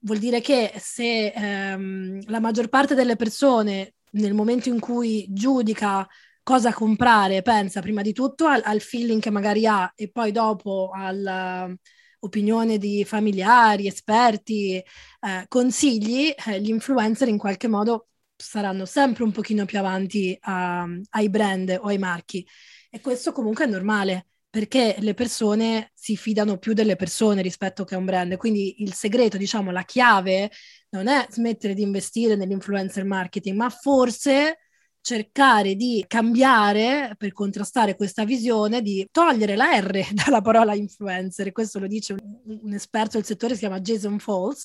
Vuol 0.00 0.18
dire 0.18 0.40
che 0.40 0.72
se 0.78 1.32
ehm, 1.34 2.20
la 2.26 2.40
maggior 2.40 2.68
parte 2.68 2.94
delle 2.94 3.16
persone 3.16 3.94
nel 4.12 4.32
momento 4.34 4.68
in 4.68 4.78
cui 4.80 5.26
giudica 5.30 6.06
cosa 6.42 6.72
comprare, 6.72 7.42
pensa 7.42 7.80
prima 7.80 8.00
di 8.02 8.12
tutto 8.12 8.46
al, 8.46 8.62
al 8.64 8.80
feeling 8.80 9.20
che 9.20 9.30
magari 9.30 9.66
ha 9.66 9.92
e 9.94 10.10
poi 10.10 10.32
dopo 10.32 10.90
all'opinione 10.94 12.78
di 12.78 13.04
familiari, 13.04 13.86
esperti, 13.86 14.76
eh, 14.76 15.44
consigli, 15.48 16.32
eh, 16.46 16.60
gli 16.60 16.68
influencer 16.70 17.28
in 17.28 17.36
qualche 17.38 17.68
modo 17.68 18.08
saranno 18.36 18.84
sempre 18.86 19.24
un 19.24 19.32
pochino 19.32 19.64
più 19.64 19.78
avanti 19.78 20.36
a, 20.42 20.86
ai 21.10 21.28
brand 21.28 21.76
o 21.80 21.88
ai 21.88 21.98
marchi. 21.98 22.46
E 22.90 23.00
questo 23.00 23.32
comunque 23.32 23.64
è 23.64 23.68
normale 23.68 24.28
perché 24.58 24.96
le 24.98 25.14
persone 25.14 25.92
si 25.94 26.16
fidano 26.16 26.58
più 26.58 26.72
delle 26.72 26.96
persone 26.96 27.42
rispetto 27.42 27.84
che 27.84 27.94
a 27.94 27.98
un 27.98 28.04
brand. 28.04 28.36
Quindi 28.36 28.82
il 28.82 28.92
segreto, 28.92 29.36
diciamo, 29.36 29.70
la 29.70 29.84
chiave 29.84 30.50
non 30.88 31.06
è 31.06 31.28
smettere 31.30 31.74
di 31.74 31.82
investire 31.82 32.34
nell'influencer 32.34 33.04
marketing, 33.04 33.56
ma 33.56 33.70
forse 33.70 34.58
cercare 35.00 35.76
di 35.76 36.04
cambiare 36.08 37.14
per 37.16 37.30
contrastare 37.30 37.94
questa 37.94 38.24
visione 38.24 38.82
di 38.82 39.06
togliere 39.12 39.54
la 39.54 39.78
R 39.78 40.08
dalla 40.12 40.40
parola 40.40 40.74
influencer. 40.74 41.52
Questo 41.52 41.78
lo 41.78 41.86
dice 41.86 42.14
un, 42.14 42.58
un 42.60 42.72
esperto 42.72 43.16
del 43.16 43.26
settore, 43.26 43.52
si 43.52 43.60
chiama 43.60 43.78
Jason 43.78 44.18
Falls. 44.18 44.64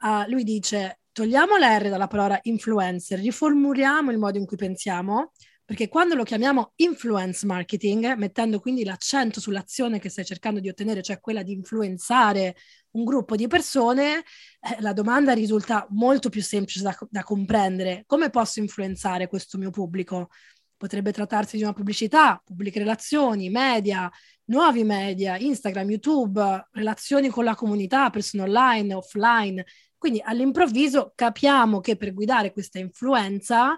Uh, 0.00 0.26
lui 0.30 0.44
dice 0.44 1.00
togliamo 1.12 1.58
la 1.58 1.76
R 1.76 1.90
dalla 1.90 2.06
parola 2.06 2.38
influencer, 2.40 3.18
riformuliamo 3.18 4.10
il 4.10 4.18
modo 4.18 4.38
in 4.38 4.46
cui 4.46 4.56
pensiamo, 4.56 5.32
perché 5.66 5.88
quando 5.88 6.14
lo 6.14 6.22
chiamiamo 6.22 6.74
influence 6.76 7.44
marketing, 7.44 8.14
mettendo 8.14 8.60
quindi 8.60 8.84
l'accento 8.84 9.40
sull'azione 9.40 9.98
che 9.98 10.08
stai 10.08 10.24
cercando 10.24 10.60
di 10.60 10.68
ottenere, 10.68 11.02
cioè 11.02 11.18
quella 11.18 11.42
di 11.42 11.50
influenzare 11.50 12.54
un 12.92 13.02
gruppo 13.02 13.34
di 13.34 13.48
persone, 13.48 14.18
eh, 14.60 14.76
la 14.78 14.92
domanda 14.92 15.32
risulta 15.32 15.84
molto 15.90 16.28
più 16.28 16.40
semplice 16.40 16.82
da, 16.82 16.96
da 17.10 17.24
comprendere. 17.24 18.04
Come 18.06 18.30
posso 18.30 18.60
influenzare 18.60 19.26
questo 19.26 19.58
mio 19.58 19.70
pubblico? 19.70 20.28
Potrebbe 20.76 21.10
trattarsi 21.10 21.56
di 21.56 21.64
una 21.64 21.72
pubblicità, 21.72 22.40
pubbliche 22.44 22.78
relazioni, 22.78 23.50
media, 23.50 24.08
nuovi 24.44 24.84
media, 24.84 25.36
Instagram, 25.36 25.90
YouTube, 25.90 26.68
relazioni 26.74 27.28
con 27.28 27.42
la 27.42 27.56
comunità, 27.56 28.08
persone 28.10 28.44
online, 28.44 28.94
offline. 28.94 29.64
Quindi 29.98 30.22
all'improvviso 30.24 31.10
capiamo 31.16 31.80
che 31.80 31.96
per 31.96 32.14
guidare 32.14 32.52
questa 32.52 32.78
influenza 32.78 33.76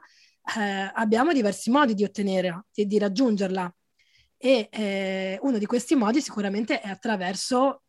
eh, 0.57 0.91
abbiamo 0.95 1.33
diversi 1.33 1.71
modi 1.71 1.95
di 1.95 2.05
ottenerla, 2.05 2.65
di, 2.73 2.87
di 2.87 2.99
raggiungerla. 2.99 3.73
E 4.37 4.69
eh, 4.71 5.39
uno 5.43 5.59
di 5.59 5.67
questi 5.67 5.95
modi 5.95 6.21
sicuramente 6.21 6.81
è 6.81 6.89
attraverso 6.89 7.83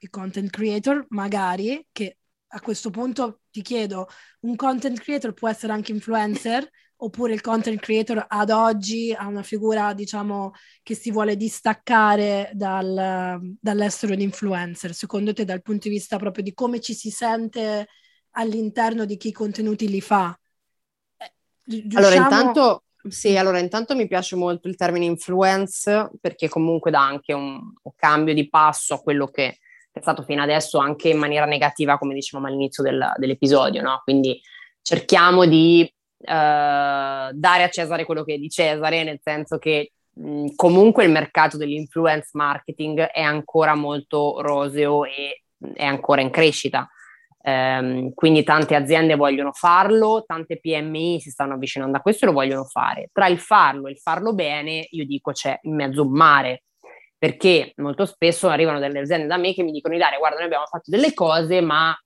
i 0.00 0.08
content 0.08 0.50
creator, 0.50 1.06
magari, 1.10 1.84
che 1.92 2.18
a 2.48 2.60
questo 2.60 2.90
punto 2.90 3.40
ti 3.50 3.62
chiedo, 3.62 4.08
un 4.40 4.56
content 4.56 4.98
creator 5.00 5.34
può 5.34 5.48
essere 5.48 5.72
anche 5.72 5.92
influencer, 5.92 6.68
oppure 7.00 7.32
il 7.32 7.40
content 7.40 7.78
creator 7.80 8.24
ad 8.28 8.50
oggi 8.50 9.12
ha 9.12 9.26
una 9.26 9.42
figura, 9.42 9.92
diciamo, 9.92 10.52
che 10.82 10.94
si 10.94 11.10
vuole 11.10 11.36
distaccare 11.36 12.50
dal, 12.54 13.40
dall'essere 13.60 14.14
un 14.14 14.20
influencer, 14.20 14.94
secondo 14.94 15.32
te 15.32 15.44
dal 15.44 15.62
punto 15.62 15.88
di 15.88 15.94
vista 15.94 16.16
proprio 16.18 16.42
di 16.42 16.54
come 16.54 16.80
ci 16.80 16.94
si 16.94 17.10
sente 17.10 17.88
all'interno 18.32 19.04
di 19.04 19.16
chi 19.16 19.28
i 19.28 19.32
contenuti 19.32 19.88
li 19.88 20.00
fa? 20.00 20.36
Riusciamo... 21.68 22.06
Allora, 22.06 22.14
intanto, 22.14 22.82
sì, 23.08 23.36
allora, 23.36 23.58
intanto 23.58 23.94
mi 23.94 24.08
piace 24.08 24.36
molto 24.36 24.68
il 24.68 24.76
termine 24.76 25.04
influence 25.04 26.10
perché 26.20 26.48
comunque 26.48 26.90
dà 26.90 27.00
anche 27.00 27.32
un, 27.34 27.54
un 27.54 27.92
cambio 27.94 28.32
di 28.32 28.48
passo 28.48 28.94
a 28.94 29.00
quello 29.00 29.26
che 29.26 29.58
è 29.92 30.00
stato 30.00 30.22
fino 30.22 30.42
adesso 30.42 30.78
anche 30.78 31.08
in 31.10 31.18
maniera 31.18 31.44
negativa, 31.44 31.98
come 31.98 32.14
dicevamo 32.14 32.48
all'inizio 32.48 32.82
del, 32.82 33.12
dell'episodio, 33.16 33.82
no? 33.82 34.00
Quindi 34.02 34.40
cerchiamo 34.80 35.44
di 35.44 35.82
uh, 35.82 36.24
dare 36.24 37.62
a 37.62 37.68
Cesare 37.68 38.04
quello 38.04 38.24
che 38.24 38.34
è 38.34 38.38
di 38.38 38.48
Cesare, 38.48 39.04
nel 39.04 39.20
senso 39.22 39.58
che 39.58 39.92
mh, 40.12 40.54
comunque 40.54 41.04
il 41.04 41.10
mercato 41.10 41.56
dell'influence 41.56 42.30
marketing 42.32 43.00
è 43.00 43.20
ancora 43.20 43.74
molto 43.74 44.40
roseo 44.40 45.04
e 45.04 45.42
è 45.74 45.84
ancora 45.84 46.20
in 46.20 46.30
crescita. 46.30 46.88
Um, 47.48 48.12
quindi 48.12 48.42
tante 48.42 48.74
aziende 48.74 49.14
vogliono 49.14 49.52
farlo, 49.52 50.24
tante 50.26 50.58
PMI 50.60 51.18
si 51.18 51.30
stanno 51.30 51.54
avvicinando 51.54 51.96
a 51.96 52.00
questo 52.00 52.24
e 52.24 52.28
lo 52.28 52.34
vogliono 52.34 52.64
fare. 52.64 53.08
Tra 53.10 53.26
il 53.26 53.38
farlo 53.38 53.86
e 53.86 53.92
il 53.92 53.98
farlo 53.98 54.34
bene, 54.34 54.86
io 54.90 55.06
dico 55.06 55.32
c'è 55.32 55.58
in 55.62 55.74
mezzo 55.74 56.02
un 56.02 56.12
mare, 56.12 56.64
perché 57.16 57.72
molto 57.76 58.04
spesso 58.04 58.48
arrivano 58.48 58.78
delle 58.78 59.00
aziende 59.00 59.26
da 59.26 59.38
me 59.38 59.54
che 59.54 59.62
mi 59.62 59.72
dicono, 59.72 59.94
Ilaria, 59.94 60.18
guarda, 60.18 60.36
noi 60.36 60.46
abbiamo 60.46 60.66
fatto 60.66 60.90
delle 60.90 61.14
cose, 61.14 61.62
ma 61.62 61.96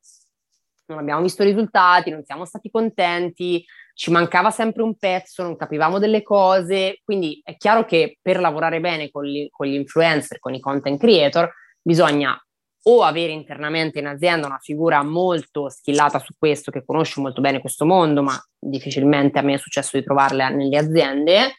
non 0.86 0.98
abbiamo 0.98 1.22
visto 1.22 1.42
risultati, 1.42 2.10
non 2.10 2.22
siamo 2.24 2.44
stati 2.44 2.70
contenti, 2.70 3.64
ci 3.94 4.10
mancava 4.12 4.50
sempre 4.50 4.82
un 4.82 4.96
pezzo, 4.96 5.42
non 5.42 5.56
capivamo 5.56 5.98
delle 5.98 6.22
cose. 6.22 7.00
Quindi 7.02 7.40
è 7.42 7.56
chiaro 7.56 7.84
che 7.84 8.18
per 8.22 8.38
lavorare 8.38 8.80
bene 8.80 9.10
con 9.10 9.24
gli, 9.24 9.48
con 9.50 9.66
gli 9.66 9.74
influencer, 9.74 10.38
con 10.38 10.54
i 10.54 10.60
content 10.60 11.00
creator, 11.00 11.52
bisogna 11.82 12.40
o 12.84 13.02
avere 13.02 13.32
internamente 13.32 14.00
in 14.00 14.06
azienda 14.06 14.46
una 14.46 14.58
figura 14.60 15.02
molto 15.02 15.68
skillata 15.68 16.18
su 16.18 16.34
questo, 16.36 16.70
che 16.70 16.84
conosce 16.84 17.20
molto 17.20 17.40
bene 17.40 17.60
questo 17.60 17.84
mondo, 17.84 18.22
ma 18.22 18.40
difficilmente 18.58 19.38
a 19.38 19.42
me 19.42 19.54
è 19.54 19.58
successo 19.58 19.96
di 19.96 20.04
trovarle 20.04 20.48
nelle 20.50 20.78
aziende. 20.78 21.56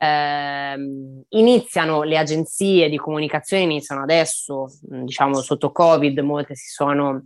Eh, 0.00 0.76
iniziano 1.30 2.02
le 2.02 2.18
agenzie 2.18 2.88
di 2.88 2.98
comunicazione, 2.98 3.62
iniziano 3.62 4.02
adesso, 4.02 4.66
diciamo 4.80 5.40
sotto 5.40 5.72
Covid, 5.72 6.18
molte 6.18 6.54
si 6.54 6.68
sono 6.68 7.24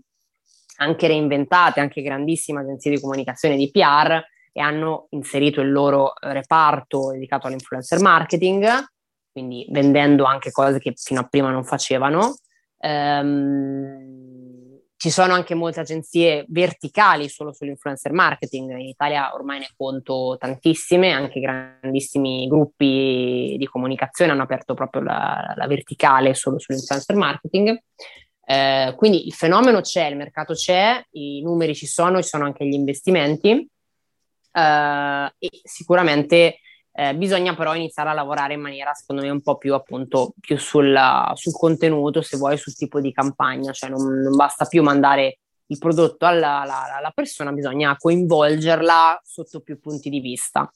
anche 0.76 1.06
reinventate, 1.06 1.80
anche 1.80 2.02
grandissime 2.02 2.60
agenzie 2.60 2.92
di 2.92 3.00
comunicazione 3.00 3.56
di 3.56 3.70
PR 3.70 4.20
e 4.52 4.60
hanno 4.60 5.06
inserito 5.10 5.60
il 5.60 5.72
loro 5.72 6.12
reparto 6.20 7.10
dedicato 7.10 7.46
all'influencer 7.46 8.00
marketing, 8.00 8.86
quindi 9.32 9.66
vendendo 9.70 10.24
anche 10.24 10.50
cose 10.50 10.78
che 10.78 10.92
fino 10.94 11.20
a 11.20 11.24
prima 11.24 11.50
non 11.50 11.64
facevano. 11.64 12.36
Um, 12.84 14.22
ci 14.96 15.10
sono 15.10 15.34
anche 15.34 15.54
molte 15.54 15.80
agenzie 15.80 16.44
verticali 16.48 17.28
solo 17.28 17.52
sull'influencer 17.52 18.12
marketing, 18.12 18.70
in 18.70 18.86
Italia 18.86 19.34
ormai 19.34 19.58
ne 19.58 19.70
conto 19.76 20.36
tantissime, 20.38 21.10
anche 21.10 21.40
grandissimi 21.40 22.46
gruppi 22.46 23.56
di 23.58 23.66
comunicazione 23.66 24.30
hanno 24.30 24.44
aperto 24.44 24.74
proprio 24.74 25.02
la, 25.02 25.54
la 25.56 25.66
verticale 25.66 26.34
solo 26.34 26.60
sull'influencer 26.60 27.16
marketing. 27.16 27.82
Eh, 28.44 28.94
quindi 28.96 29.26
il 29.26 29.32
fenomeno 29.32 29.80
c'è, 29.80 30.06
il 30.06 30.16
mercato 30.16 30.54
c'è, 30.54 31.04
i 31.12 31.42
numeri 31.42 31.74
ci 31.74 31.86
sono, 31.86 32.22
ci 32.22 32.28
sono 32.28 32.44
anche 32.44 32.64
gli 32.64 32.74
investimenti 32.74 33.68
eh, 34.52 35.34
e 35.36 35.50
sicuramente 35.64 36.58
eh, 36.94 37.14
bisogna 37.14 37.54
però 37.54 37.74
iniziare 37.74 38.10
a 38.10 38.12
lavorare 38.12 38.54
in 38.54 38.60
maniera, 38.60 38.92
secondo 38.92 39.22
me, 39.22 39.30
un 39.30 39.40
po' 39.40 39.56
più 39.56 39.74
appunto 39.74 40.34
più 40.38 40.58
sul, 40.58 40.98
sul 41.34 41.52
contenuto, 41.52 42.20
se 42.20 42.36
vuoi, 42.36 42.58
sul 42.58 42.74
tipo 42.74 43.00
di 43.00 43.12
campagna, 43.12 43.72
cioè 43.72 43.88
non, 43.90 44.20
non 44.20 44.36
basta 44.36 44.66
più 44.66 44.82
mandare 44.82 45.38
il 45.66 45.78
prodotto 45.78 46.26
alla, 46.26 46.60
alla, 46.60 46.96
alla, 46.96 47.10
persona, 47.14 47.50
bisogna 47.52 47.96
coinvolgerla 47.96 49.22
sotto 49.24 49.60
più 49.60 49.80
punti 49.80 50.10
di 50.10 50.20
vista. 50.20 50.70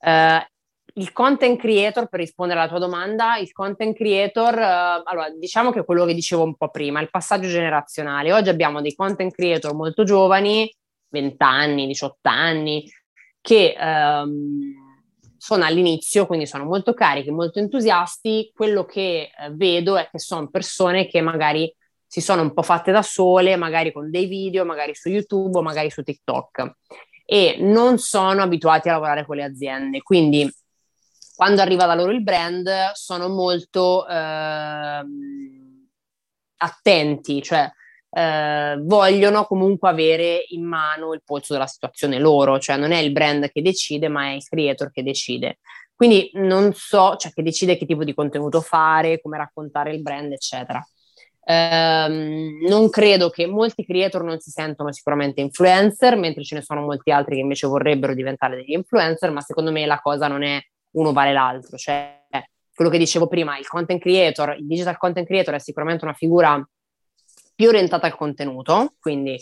Eh, 0.00 0.48
il 0.94 1.12
content 1.12 1.58
creator, 1.58 2.08
per 2.08 2.20
rispondere 2.20 2.60
alla 2.60 2.68
tua 2.68 2.78
domanda, 2.78 3.36
il 3.36 3.52
content 3.52 3.94
creator, 3.94 4.58
eh, 4.58 5.02
allora 5.04 5.28
diciamo 5.30 5.70
che 5.70 5.84
quello 5.84 6.06
che 6.06 6.14
dicevo 6.14 6.44
un 6.44 6.56
po' 6.56 6.70
prima, 6.70 7.00
il 7.02 7.10
passaggio 7.10 7.48
generazionale. 7.48 8.32
Oggi 8.32 8.48
abbiamo 8.48 8.80
dei 8.80 8.94
content 8.94 9.34
creator 9.34 9.74
molto 9.74 10.02
giovani, 10.04 10.74
20 11.10 11.36
anni, 11.40 11.86
18 11.86 12.28
anni, 12.28 12.90
che 13.40 13.76
ehm, 13.78 14.87
sono 15.38 15.64
all'inizio, 15.64 16.26
quindi 16.26 16.46
sono 16.46 16.64
molto 16.64 16.92
carichi, 16.92 17.30
molto 17.30 17.58
entusiasti. 17.58 18.50
Quello 18.52 18.84
che 18.84 19.30
eh, 19.36 19.50
vedo 19.52 19.96
è 19.96 20.08
che 20.10 20.18
sono 20.18 20.48
persone 20.50 21.06
che 21.06 21.20
magari 21.20 21.72
si 22.06 22.20
sono 22.20 22.42
un 22.42 22.52
po' 22.52 22.62
fatte 22.62 22.90
da 22.90 23.02
sole, 23.02 23.56
magari 23.56 23.92
con 23.92 24.10
dei 24.10 24.26
video, 24.26 24.64
magari 24.64 24.94
su 24.94 25.08
YouTube 25.08 25.58
o 25.58 25.62
magari 25.62 25.90
su 25.90 26.02
TikTok 26.02 26.76
e 27.30 27.56
non 27.60 27.98
sono 27.98 28.40
abituati 28.40 28.88
a 28.88 28.92
lavorare 28.92 29.26
con 29.26 29.36
le 29.36 29.44
aziende. 29.44 30.02
Quindi 30.02 30.50
quando 31.36 31.60
arriva 31.60 31.84
da 31.84 31.94
loro 31.94 32.10
il 32.10 32.22
brand 32.22 32.92
sono 32.94 33.28
molto 33.28 34.08
eh, 34.08 35.04
attenti, 36.56 37.42
cioè 37.42 37.70
eh, 38.10 38.76
vogliono 38.80 39.44
comunque 39.44 39.88
avere 39.88 40.44
in 40.48 40.64
mano 40.64 41.12
il 41.12 41.22
polso 41.24 41.52
della 41.52 41.66
situazione 41.66 42.18
loro, 42.18 42.58
cioè 42.58 42.76
non 42.76 42.92
è 42.92 42.98
il 42.98 43.12
brand 43.12 43.50
che 43.50 43.62
decide, 43.62 44.08
ma 44.08 44.26
è 44.28 44.32
il 44.32 44.44
creator 44.44 44.90
che 44.90 45.02
decide. 45.02 45.58
Quindi 45.94 46.30
non 46.34 46.72
so, 46.74 47.16
cioè 47.16 47.32
che 47.32 47.42
decide 47.42 47.76
che 47.76 47.86
tipo 47.86 48.04
di 48.04 48.14
contenuto 48.14 48.60
fare, 48.60 49.20
come 49.20 49.36
raccontare 49.36 49.92
il 49.92 50.00
brand, 50.00 50.32
eccetera. 50.32 50.80
Ehm, 51.44 52.58
non 52.68 52.88
credo 52.90 53.30
che 53.30 53.46
molti 53.46 53.84
creator 53.84 54.22
non 54.22 54.38
si 54.38 54.50
sentono 54.50 54.92
sicuramente 54.92 55.40
influencer, 55.40 56.16
mentre 56.16 56.44
ce 56.44 56.56
ne 56.56 56.62
sono 56.62 56.82
molti 56.82 57.10
altri 57.10 57.36
che 57.36 57.40
invece 57.40 57.66
vorrebbero 57.66 58.14
diventare 58.14 58.56
degli 58.56 58.72
influencer, 58.72 59.30
ma 59.32 59.40
secondo 59.40 59.72
me 59.72 59.86
la 59.86 59.98
cosa 60.00 60.28
non 60.28 60.42
è 60.42 60.60
uno 60.92 61.12
vale 61.12 61.32
l'altro, 61.32 61.76
cioè 61.76 62.16
quello 62.78 62.92
che 62.92 62.98
dicevo 62.98 63.26
prima, 63.26 63.58
il 63.58 63.66
content 63.66 64.00
creator, 64.00 64.54
il 64.56 64.64
digital 64.64 64.98
content 64.98 65.26
creator 65.26 65.54
è 65.54 65.58
sicuramente 65.58 66.04
una 66.04 66.14
figura 66.14 66.64
più 67.58 67.66
orientata 67.66 68.06
al 68.06 68.14
contenuto, 68.14 68.94
quindi 69.00 69.36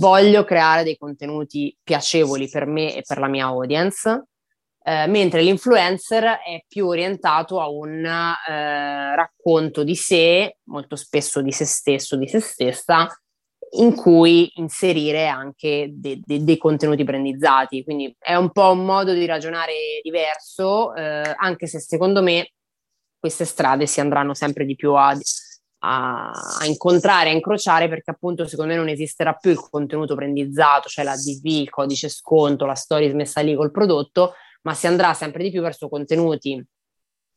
voglio 0.00 0.42
creare 0.42 0.82
dei 0.82 0.96
contenuti 0.98 1.72
piacevoli 1.80 2.48
per 2.48 2.66
me 2.66 2.96
e 2.96 3.02
per 3.06 3.18
la 3.18 3.28
mia 3.28 3.44
audience, 3.44 4.24
eh, 4.82 5.06
mentre 5.06 5.40
l'influencer 5.40 6.40
è 6.40 6.64
più 6.66 6.88
orientato 6.88 7.60
a 7.60 7.68
un 7.68 8.04
eh, 8.04 9.14
racconto 9.14 9.84
di 9.84 9.94
sé, 9.94 10.56
molto 10.64 10.96
spesso 10.96 11.42
di 11.42 11.52
se 11.52 11.64
stesso, 11.64 12.16
di 12.16 12.26
se 12.26 12.40
stessa, 12.40 13.06
in 13.78 13.94
cui 13.94 14.50
inserire 14.56 15.28
anche 15.28 15.90
de- 15.92 16.20
de- 16.24 16.42
dei 16.42 16.58
contenuti 16.58 17.04
brandizzati. 17.04 17.84
Quindi 17.84 18.12
è 18.18 18.34
un 18.34 18.50
po' 18.50 18.72
un 18.72 18.84
modo 18.84 19.12
di 19.12 19.26
ragionare 19.26 20.00
diverso, 20.02 20.92
eh, 20.96 21.36
anche 21.36 21.68
se 21.68 21.78
secondo 21.78 22.20
me 22.20 22.50
queste 23.16 23.44
strade 23.44 23.86
si 23.86 24.00
andranno 24.00 24.34
sempre 24.34 24.64
di 24.64 24.74
più 24.74 24.94
a, 24.94 25.16
a, 25.80 26.30
a, 26.30 26.66
incontrare, 26.66 27.30
a 27.30 27.32
incrociare, 27.32 27.88
perché 27.88 28.10
appunto 28.10 28.46
secondo 28.46 28.72
me 28.72 28.78
non 28.78 28.88
esisterà 28.88 29.34
più 29.34 29.50
il 29.50 29.60
contenuto 29.60 30.14
brandizzato, 30.14 30.88
cioè 30.88 31.04
la 31.04 31.14
DV, 31.14 31.44
il 31.44 31.70
codice 31.70 32.08
sconto, 32.08 32.66
la 32.66 32.74
storia 32.74 33.10
smessa 33.10 33.40
lì 33.40 33.54
col 33.54 33.70
prodotto, 33.70 34.34
ma 34.62 34.74
si 34.74 34.86
andrà 34.86 35.14
sempre 35.14 35.42
di 35.42 35.50
più 35.50 35.62
verso 35.62 35.88
contenuti 35.88 36.62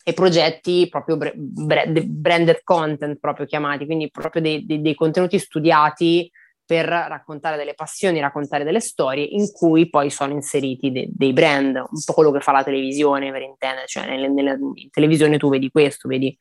e 0.05 0.13
progetti 0.13 0.87
proprio 0.89 1.17
branded 1.35 2.61
content, 2.63 3.17
proprio 3.19 3.45
chiamati, 3.45 3.85
quindi 3.85 4.11
proprio 4.11 4.41
dei, 4.41 4.65
dei, 4.65 4.81
dei 4.81 4.95
contenuti 4.95 5.39
studiati 5.39 6.29
per 6.65 6.85
raccontare 6.85 7.57
delle 7.57 7.73
passioni, 7.73 8.19
raccontare 8.19 8.63
delle 8.63 8.79
storie 8.79 9.23
in 9.23 9.51
cui 9.51 9.89
poi 9.89 10.09
sono 10.09 10.33
inseriti 10.33 10.91
de- 10.91 11.07
dei 11.09 11.33
brand, 11.33 11.75
un 11.75 12.01
po' 12.05 12.13
quello 12.13 12.31
che 12.31 12.39
fa 12.39 12.51
la 12.51 12.63
televisione 12.63 13.31
per 13.31 13.41
intendere, 13.41 13.87
cioè 13.87 14.05
nelle, 14.05 14.29
nelle, 14.29 14.57
in 14.75 14.89
televisione 14.89 15.37
tu 15.37 15.49
vedi 15.49 15.69
questo, 15.69 16.07
vedi 16.07 16.35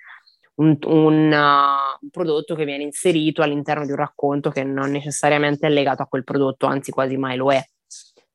un, 0.55 0.77
un, 0.85 1.33
uh, 1.33 2.05
un, 2.05 2.11
prodotto 2.11 2.55
che 2.55 2.65
viene 2.65 2.83
inserito 2.83 3.43
all'interno 3.43 3.85
di 3.85 3.93
un 3.93 3.97
racconto 3.97 4.51
che 4.51 4.65
non 4.65 4.91
necessariamente 4.91 5.67
è 5.67 5.71
legato 5.71 6.03
a 6.03 6.07
quel 6.07 6.25
prodotto, 6.25 6.67
anzi 6.67 6.91
quasi 6.91 7.17
mai 7.17 7.37
lo 7.37 7.53
è. 7.53 7.65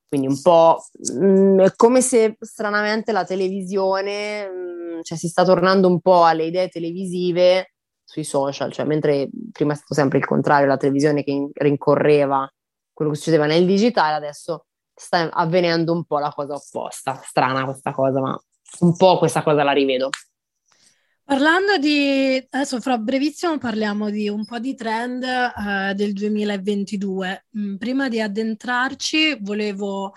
Quindi 0.08 0.28
un 0.28 0.42
po' 0.42 0.84
mh, 1.14 1.26
mm, 1.26 1.60
è 1.60 1.76
come 1.76 2.02
se 2.02 2.38
stranamente 2.40 3.12
la 3.12 3.26
televisione, 3.26 4.48
mh, 4.48 4.98
mm, 4.98 5.02
cioè 5.02 5.18
si 5.18 5.28
sta 5.28 5.44
tornando 5.44 5.88
un 5.88 6.00
po' 6.00 6.24
alle 6.24 6.46
idee 6.46 6.70
televisive 6.70 7.74
sui 8.04 8.24
social, 8.24 8.72
cioè 8.72 8.86
mentre 8.86 9.30
prima 9.52 9.74
è 9.74 9.76
stato 9.76 9.94
sempre 9.94 10.18
il 10.18 10.26
contrario, 10.26 10.66
la 10.66 10.78
televisione 10.78 11.24
che 11.24 11.50
rincorreva 11.54 12.50
quello 12.94 13.12
che 13.12 13.18
succedeva 13.18 13.46
nel 13.46 13.66
digitale, 13.66 14.16
adesso 14.16 14.68
sta 14.94 15.30
avvenendo 15.30 15.92
un 15.92 16.06
po' 16.06 16.20
la 16.20 16.32
cosa 16.34 16.56
opposta. 16.56 17.22
Strana 17.24 17.66
questa 17.66 17.92
cosa, 17.92 18.20
ma 18.22 18.42
un 18.80 18.96
po' 18.96 19.18
questa 19.18 19.44
cosa 19.44 19.64
la 19.64 19.72
rivedo. 19.72 20.10
Parlando 21.28 21.78
di, 21.78 22.42
adesso 22.52 22.80
fra 22.80 22.98
brevissimo 22.98 23.58
parliamo 23.58 24.10
di 24.10 24.30
un 24.30 24.46
po' 24.46 24.60
di 24.60 24.76
trend 24.76 25.24
uh, 25.24 25.94
del 25.94 26.14
2022. 26.14 27.48
Mm, 27.58 27.76
prima 27.76 28.08
di 28.08 28.22
addentrarci 28.22 29.38
volevo 29.42 30.14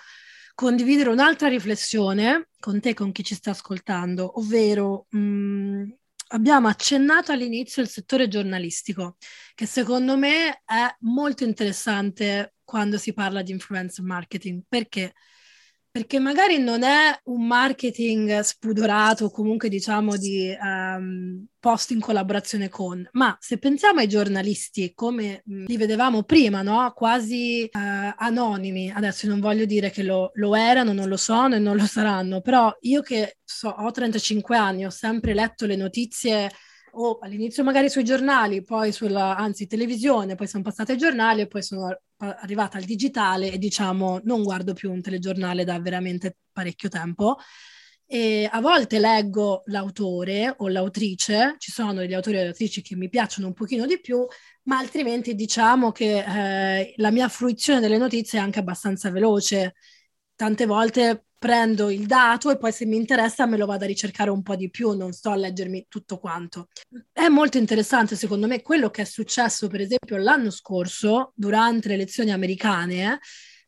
condividere 0.54 1.10
un'altra 1.10 1.48
riflessione 1.48 2.50
con 2.60 2.78
te, 2.78 2.94
con 2.94 3.10
chi 3.10 3.24
ci 3.24 3.34
sta 3.34 3.50
ascoltando, 3.50 4.38
ovvero 4.38 5.06
mh, 5.10 5.18
mm, 5.18 5.90
abbiamo 6.28 6.68
accennato 6.68 7.32
all'inizio 7.32 7.82
il 7.82 7.88
settore 7.88 8.28
giornalistico, 8.28 9.16
che 9.56 9.66
secondo 9.66 10.16
me 10.16 10.62
è 10.64 10.94
molto 11.00 11.42
interessante 11.42 12.54
quando 12.62 12.98
si 12.98 13.12
parla 13.12 13.42
di 13.42 13.50
influencer 13.50 14.04
marketing. 14.04 14.62
Perché? 14.68 15.14
Perché 15.92 16.20
magari 16.20 16.58
non 16.58 16.84
è 16.84 17.18
un 17.24 17.46
marketing 17.46 18.40
spudorato, 18.40 19.28
comunque 19.30 19.68
diciamo 19.68 20.16
di 20.16 20.56
um, 20.60 21.44
post 21.58 21.90
in 21.90 21.98
collaborazione 21.98 22.68
con, 22.68 23.06
ma 23.12 23.36
se 23.40 23.58
pensiamo 23.58 23.98
ai 23.98 24.08
giornalisti 24.08 24.92
come 24.94 25.42
li 25.44 25.76
vedevamo 25.76 26.22
prima, 26.22 26.62
no? 26.62 26.92
quasi 26.94 27.68
uh, 27.72 27.78
anonimi, 28.16 28.92
adesso 28.92 29.26
non 29.26 29.40
voglio 29.40 29.64
dire 29.64 29.90
che 29.90 30.04
lo, 30.04 30.30
lo, 30.34 30.54
erano, 30.54 30.92
non 30.92 31.08
lo 31.08 31.16
sono 31.16 31.56
e 31.56 31.58
non 31.58 31.76
lo 31.76 31.86
saranno, 31.86 32.40
però 32.40 32.72
io 32.82 33.02
che 33.02 33.38
so, 33.42 33.68
ho 33.68 33.90
35 33.90 34.56
anni, 34.56 34.86
ho 34.86 34.90
sempre 34.90 35.34
letto 35.34 35.66
le 35.66 35.74
notizie 35.74 36.50
o 36.92 37.18
all'inizio 37.20 37.64
magari 37.64 37.88
sui 37.88 38.04
giornali, 38.04 38.62
poi 38.62 38.92
sulla, 38.92 39.36
anzi 39.36 39.66
televisione, 39.66 40.34
poi 40.34 40.46
sono 40.46 40.62
passate 40.62 40.92
ai 40.92 40.98
giornali 40.98 41.42
e 41.42 41.46
poi 41.46 41.62
sono 41.62 41.96
arrivata 42.18 42.76
al 42.78 42.84
digitale 42.84 43.50
e 43.50 43.58
diciamo 43.58 44.20
non 44.24 44.42
guardo 44.42 44.74
più 44.74 44.90
un 44.92 45.00
telegiornale 45.00 45.64
da 45.64 45.78
veramente 45.80 46.36
parecchio 46.52 46.88
tempo. 46.88 47.36
E 48.06 48.48
a 48.50 48.60
volte 48.60 48.98
leggo 48.98 49.62
l'autore 49.66 50.52
o 50.58 50.68
l'autrice, 50.68 51.54
ci 51.58 51.70
sono 51.70 51.92
degli 51.92 52.12
autori 52.12 52.38
e 52.38 52.42
le 52.42 52.48
autrici 52.48 52.82
che 52.82 52.96
mi 52.96 53.08
piacciono 53.08 53.46
un 53.46 53.52
pochino 53.54 53.86
di 53.86 54.00
più, 54.00 54.26
ma 54.64 54.78
altrimenti 54.78 55.36
diciamo 55.36 55.92
che 55.92 56.18
eh, 56.80 56.94
la 56.96 57.10
mia 57.12 57.28
fruizione 57.28 57.78
delle 57.78 57.98
notizie 57.98 58.40
è 58.40 58.42
anche 58.42 58.58
abbastanza 58.58 59.10
veloce. 59.10 59.74
Tante 60.34 60.66
volte 60.66 61.26
prendo 61.40 61.88
il 61.88 62.04
dato 62.04 62.50
e 62.50 62.58
poi 62.58 62.70
se 62.70 62.84
mi 62.84 62.96
interessa 62.96 63.46
me 63.46 63.56
lo 63.56 63.64
vado 63.64 63.84
a 63.84 63.86
ricercare 63.86 64.28
un 64.28 64.42
po' 64.42 64.56
di 64.56 64.68
più, 64.68 64.94
non 64.94 65.12
sto 65.12 65.30
a 65.30 65.36
leggermi 65.36 65.86
tutto 65.88 66.18
quanto. 66.18 66.68
È 67.10 67.28
molto 67.28 67.56
interessante 67.56 68.14
secondo 68.14 68.46
me 68.46 68.60
quello 68.60 68.90
che 68.90 69.02
è 69.02 69.04
successo 69.06 69.66
per 69.66 69.80
esempio 69.80 70.18
l'anno 70.18 70.50
scorso 70.50 71.32
durante 71.34 71.88
le 71.88 71.94
elezioni 71.94 72.30
americane. 72.30 73.20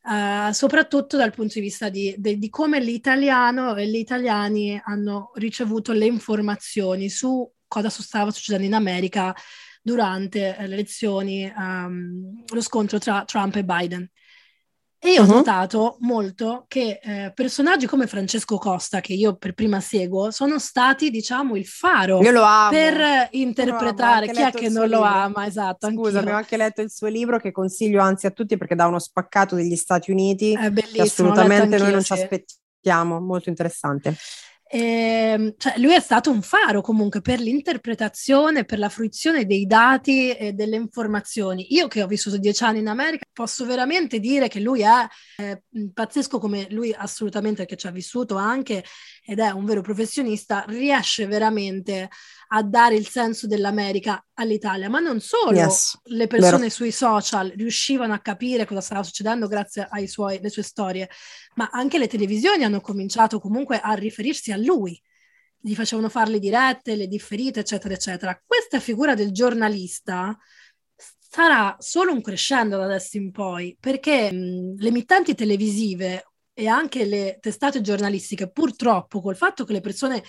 Uh, 0.03 0.51
soprattutto 0.53 1.17
dal 1.17 1.33
punto 1.33 1.55
di 1.55 1.61
vista 1.61 1.89
di, 1.89 2.15
di, 2.19 2.37
di, 2.37 2.51
come 2.51 2.81
l'italiano 2.81 3.75
e 3.77 3.87
gli 3.87 3.97
italiani 3.97 4.79
hanno 4.85 5.31
ricevuto 5.35 5.93
le 5.93 6.07
informazioni 6.07 7.09
su 7.09 7.49
cosa 7.69 7.89
stava 7.89 8.33
succedendo 8.33 8.67
in 8.67 8.75
America 8.75 9.33
durante 9.81 10.57
le 10.59 10.75
elezioni, 10.75 11.51
um, 11.57 12.43
lo 12.53 12.61
scontro 12.61 12.99
tra 12.99 13.25
Trump 13.25 13.55
e 13.57 13.65
Biden. 13.65 14.11
E 15.05 15.11
io 15.11 15.23
ho 15.23 15.27
uh-huh. 15.27 15.35
notato 15.35 15.97
molto 15.99 16.65
che 16.69 17.01
eh, 17.03 17.33
personaggi 17.35 17.87
come 17.87 18.07
Francesco 18.07 18.57
Costa, 18.57 19.01
che 19.01 19.15
io 19.15 19.35
per 19.35 19.53
prima 19.53 19.81
seguo, 19.81 20.31
sono 20.31 20.61
stati, 20.61 21.11
diciamo, 21.11 21.57
il 21.57 21.67
faro 21.67 22.21
per 22.71 23.29
interpretare 23.33 24.29
chi 24.29 24.41
è 24.41 24.53
che 24.53 24.69
non 24.69 24.89
lo 24.89 25.01
ama. 25.03 25.45
Esatto. 25.45 25.91
Scusa, 25.91 26.21
abbiamo 26.21 26.39
anche 26.39 26.57
letto 26.57 26.83
il 26.83 26.91
suo 26.93 27.09
libro 27.09 27.41
che 27.41 27.51
consiglio 27.51 28.01
anzi 28.01 28.27
a 28.27 28.31
tutti 28.31 28.57
perché 28.57 28.77
dà 28.77 28.87
uno 28.87 29.01
spaccato 29.01 29.57
degli 29.57 29.75
Stati 29.75 30.13
Uniti. 30.13 30.53
È 30.55 30.71
bellissimo. 30.71 31.03
assolutamente 31.03 31.79
noi 31.79 31.91
non 31.91 32.05
ci 32.05 32.13
aspettiamo. 32.13 33.19
Molto 33.19 33.49
interessante. 33.49 34.15
E, 34.75 34.79
ehm, 34.79 35.55
cioè, 35.59 35.75
lui 35.77 35.93
è 35.93 36.01
stato 36.01 36.31
un 36.31 36.41
faro 36.41 36.81
comunque 36.81 37.21
per 37.21 37.41
l'interpretazione, 37.41 38.65
per 38.65 38.79
la 38.79 38.89
fruizione 38.89 39.45
dei 39.45 39.67
dati 39.67 40.31
e 40.31 40.55
delle 40.55 40.77
informazioni. 40.77 41.75
Io 41.75 41.89
che 41.89 42.03
ho 42.03 42.07
vissuto 42.07 42.39
dieci 42.39 42.65
anni 42.65 42.79
in 42.79 42.89
America 42.89 43.27
posso 43.31 43.67
veramente 43.67 44.19
dire 44.19 44.49
che 44.49 44.61
lui 44.61 44.81
è 44.81 45.07
eh, 45.37 45.63
pazzesco 45.93 46.39
come 46.39 46.69
lui 46.71 46.91
assolutamente 46.97 47.67
che 47.67 47.77
ci 47.77 47.87
ha 47.87 47.91
vissuto 47.91 48.37
anche 48.37 48.83
ed 49.25 49.39
è 49.39 49.51
un 49.51 49.65
vero 49.65 49.83
professionista, 49.83 50.65
riesce 50.67 51.27
veramente 51.27 52.09
a 52.49 52.63
dare 52.63 52.97
il 52.97 53.07
senso 53.07 53.47
dell'America 53.47 54.25
all'Italia, 54.35 54.89
ma 54.89 54.99
non 54.99 55.21
solo 55.21 55.57
yes, 55.57 55.99
le 56.05 56.27
persone 56.27 56.57
vero. 56.57 56.71
sui 56.71 56.91
social 56.91 57.53
riuscivano 57.57 58.13
a 58.13 58.19
capire 58.19 58.67
cosa 58.67 58.81
stava 58.81 59.03
succedendo 59.05 59.47
grazie 59.47 59.87
alle 59.89 60.09
sue 60.09 60.63
storie, 60.63 61.09
ma 61.55 61.71
anche 61.73 61.99
le 61.99 62.09
televisioni 62.09 62.65
hanno 62.65 62.81
cominciato 62.81 63.39
comunque 63.39 63.79
a 63.79 63.93
riferirsi 63.93 64.51
a 64.51 64.57
lui, 64.57 65.01
gli 65.65 65.75
facevano 65.75 66.09
fare 66.09 66.31
le 66.31 66.41
dirette, 66.41 66.97
le 66.97 67.07
differite, 67.07 67.61
eccetera, 67.61 67.95
eccetera. 67.95 68.43
Questa 68.45 68.81
figura 68.81 69.15
del 69.15 69.31
giornalista 69.31 70.37
sarà 70.97 71.77
solo 71.79 72.13
un 72.13 72.21
crescendo 72.21 72.77
da 72.77 72.85
adesso 72.85 73.17
in 73.17 73.31
poi, 73.31 73.77
perché 73.79 74.33
mh, 74.33 74.75
le 74.79 74.89
emittenti 74.89 75.35
televisive 75.37 76.32
e 76.55 76.67
anche 76.67 77.05
le 77.05 77.39
testate 77.41 77.81
giornalistiche, 77.81 78.51
purtroppo, 78.51 79.21
col 79.21 79.37
fatto 79.37 79.65
che 79.65 79.73
le 79.73 79.81
persone 79.81 80.23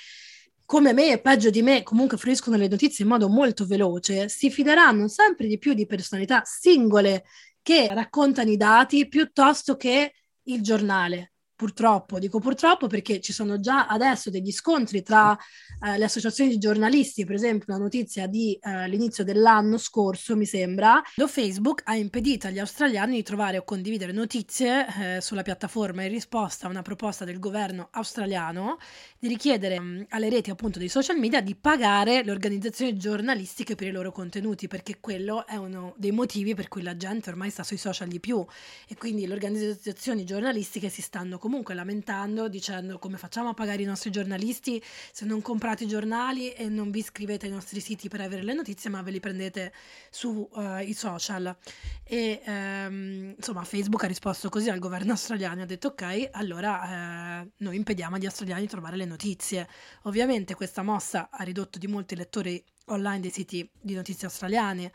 come 0.65 0.93
me 0.93 1.11
e 1.11 1.21
peggio 1.21 1.49
di 1.49 1.61
me 1.61 1.84
comunque 1.84 2.17
fruiscono 2.17 2.55
le 2.55 2.67
notizie 2.67 3.03
in 3.03 3.09
modo 3.09 3.28
molto 3.28 3.65
veloce, 3.65 4.30
si 4.30 4.49
fideranno 4.49 5.07
sempre 5.07 5.47
di 5.47 5.57
più 5.57 5.74
di 5.74 5.86
personalità 5.86 6.41
singole 6.45 7.26
che 7.61 7.88
raccontano 7.89 8.49
i 8.49 8.57
dati 8.57 9.07
piuttosto 9.07 9.76
che 9.76 10.13
il 10.43 10.61
giornale 10.61 11.32
purtroppo, 11.64 12.20
dico 12.20 12.39
purtroppo 12.39 12.88
perché 12.88 13.22
ci 13.22 13.32
sono 13.32 13.57
già 13.57 13.88
adesso 13.88 14.30
degli 14.30 14.51
scontri 14.51 15.01
tra 15.01 15.38
eh, 15.82 15.97
le 15.97 16.03
associazioni 16.03 16.49
di 16.49 16.57
giornalisti, 16.57 17.24
per 17.24 17.36
esempio 17.36 17.74
una 17.74 17.82
notizia 17.82 18.28
di 18.28 18.59
eh, 18.61 18.89
l'inizio 18.89 19.24
dell'anno 19.24 19.78
scorso, 19.78 20.36
mi 20.36 20.45
sembra, 20.45 21.01
dove 21.16 21.32
Facebook 21.32 21.84
ha 21.86 21.95
impedito 21.95 22.47
agli 22.47 22.59
australiani 22.59 23.16
di 23.16 23.24
trovare 23.24 23.59
o 23.59 23.64
condividere 23.64 24.11
notizie 24.11 24.88
eh, 25.16 25.22
sulla 25.22 25.41
piattaforma 25.41 26.03
in 26.03 26.09
risposta 26.09 26.68
a 26.68 26.70
una 26.70 26.82
proposta 26.82 27.24
del 27.24 27.39
governo 27.39 27.88
australiano 27.91 28.78
di 29.18 29.30
richiedere 29.30 29.80
mh, 29.80 29.86
mm, 29.86 30.01
alle 30.09 30.30
reti 30.30 30.49
appunto 30.49 30.80
dei 30.80 30.89
social 30.89 31.18
media 31.18 31.39
di 31.39 31.55
pagare 31.55 32.24
le 32.24 32.32
organizzazioni 32.32 32.97
giornalistiche 32.97 33.76
per 33.76 33.88
i 33.88 33.91
loro 33.91 34.11
contenuti, 34.11 34.68
perché 34.68 34.97
quello 34.99 35.47
è 35.47 35.55
uno 35.55 35.93
dei 35.95 36.11
motivi 36.11 36.55
per 36.55 36.68
cui 36.68 36.82
la 36.82 36.97
gente 36.97 37.30
ormai 37.30 37.49
sta 37.49 37.64
sui 37.64 37.78
social 37.78 38.09
di 38.09 38.20
più. 38.20 38.45
E 38.86 38.97
quindi 38.97 39.26
le 39.26 39.34
organizzazioni 39.34 40.26
giornalistiche 40.26 40.89
si 40.89 41.01
stanno 41.01 41.38
comunque 41.38 41.51
lamentando 41.74 42.47
dicendo 42.47 42.97
come 42.97 43.18
facciamo 43.18 43.49
a 43.49 43.54
pagare 43.54 43.82
i 43.82 43.86
nostri 43.86 44.10
giornalisti 44.10 44.82
se 45.12 45.26
non 45.26 45.41
comprate 45.41 45.84
i 45.84 45.88
giornali 45.88 46.51
e 46.51 46.68
non 46.70 46.89
vi 46.89 46.99
iscrivete 46.99 47.45
ai 47.45 47.51
nostri 47.51 47.80
siti 47.80 48.08
per 48.08 48.22
avere 48.22 48.41
le 48.41 48.54
notizie 48.54 48.89
ma 48.89 49.01
ve 49.01 49.12
li 49.12 49.20
prendete 49.20 49.74
sui 50.10 50.47
uh, 50.51 50.78
eh, 50.80 50.93
social. 50.93 51.56
E 52.04 52.41
um, 52.45 53.34
insomma 53.36 53.64
Facebook 53.64 54.04
ha 54.04 54.08
risposto 54.08 54.49
così 54.49 54.70
al 54.70 54.80
governo 54.80 55.12
australiano 55.12 55.62
ha 55.62 55.66
detto 55.66 55.89
ok 55.89 56.30
allora 56.32 57.41
uh, 57.43 57.51
noi 57.58 57.76
impediamo 57.76 58.16
agli 58.16 58.26
australiani 58.26 58.62
di 58.62 58.68
trovare 58.68 58.95
le 58.95 59.06
notizie. 59.06 59.68
Ovviamente 60.04 60.56
questa 60.56 60.82
mossa 60.82 61.30
ha 61.32 61.43
ridotto 61.43 61.78
di 61.78 61.88
molti 61.88 62.16
lettori 62.16 62.64
online 62.86 63.20
dei 63.20 63.32
siti 63.32 63.70
di 63.80 63.93
notizie 63.93 64.28
australiane 64.28 64.91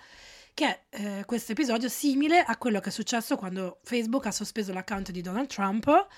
che 0.59 0.67
è 0.67 1.19
eh, 1.21 1.25
questo 1.25 1.53
episodio 1.53 1.89
simile 1.89 2.41
a 2.41 2.57
quello 2.57 2.81
che 2.81 2.89
è 2.89 2.93
successo 2.93 3.37
quando 3.37 3.79
Facebook 3.85 4.27
ha 4.27 4.33
sospeso 4.33 4.73
l'account 4.73 5.13
di 5.13 5.21
Donald 5.21 5.47
Trump 5.47 6.09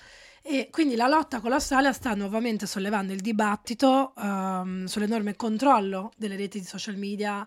e 0.42 0.68
quindi 0.70 0.96
la 0.96 1.06
lotta 1.06 1.40
con 1.40 1.50
l'Australia 1.50 1.92
sta 1.92 2.14
nuovamente 2.14 2.66
sollevando 2.66 3.12
il 3.12 3.20
dibattito 3.20 4.12
um, 4.16 4.86
sull'enorme 4.86 5.36
controllo 5.36 6.12
delle 6.16 6.36
reti 6.36 6.58
di 6.60 6.66
social 6.66 6.96
media 6.96 7.46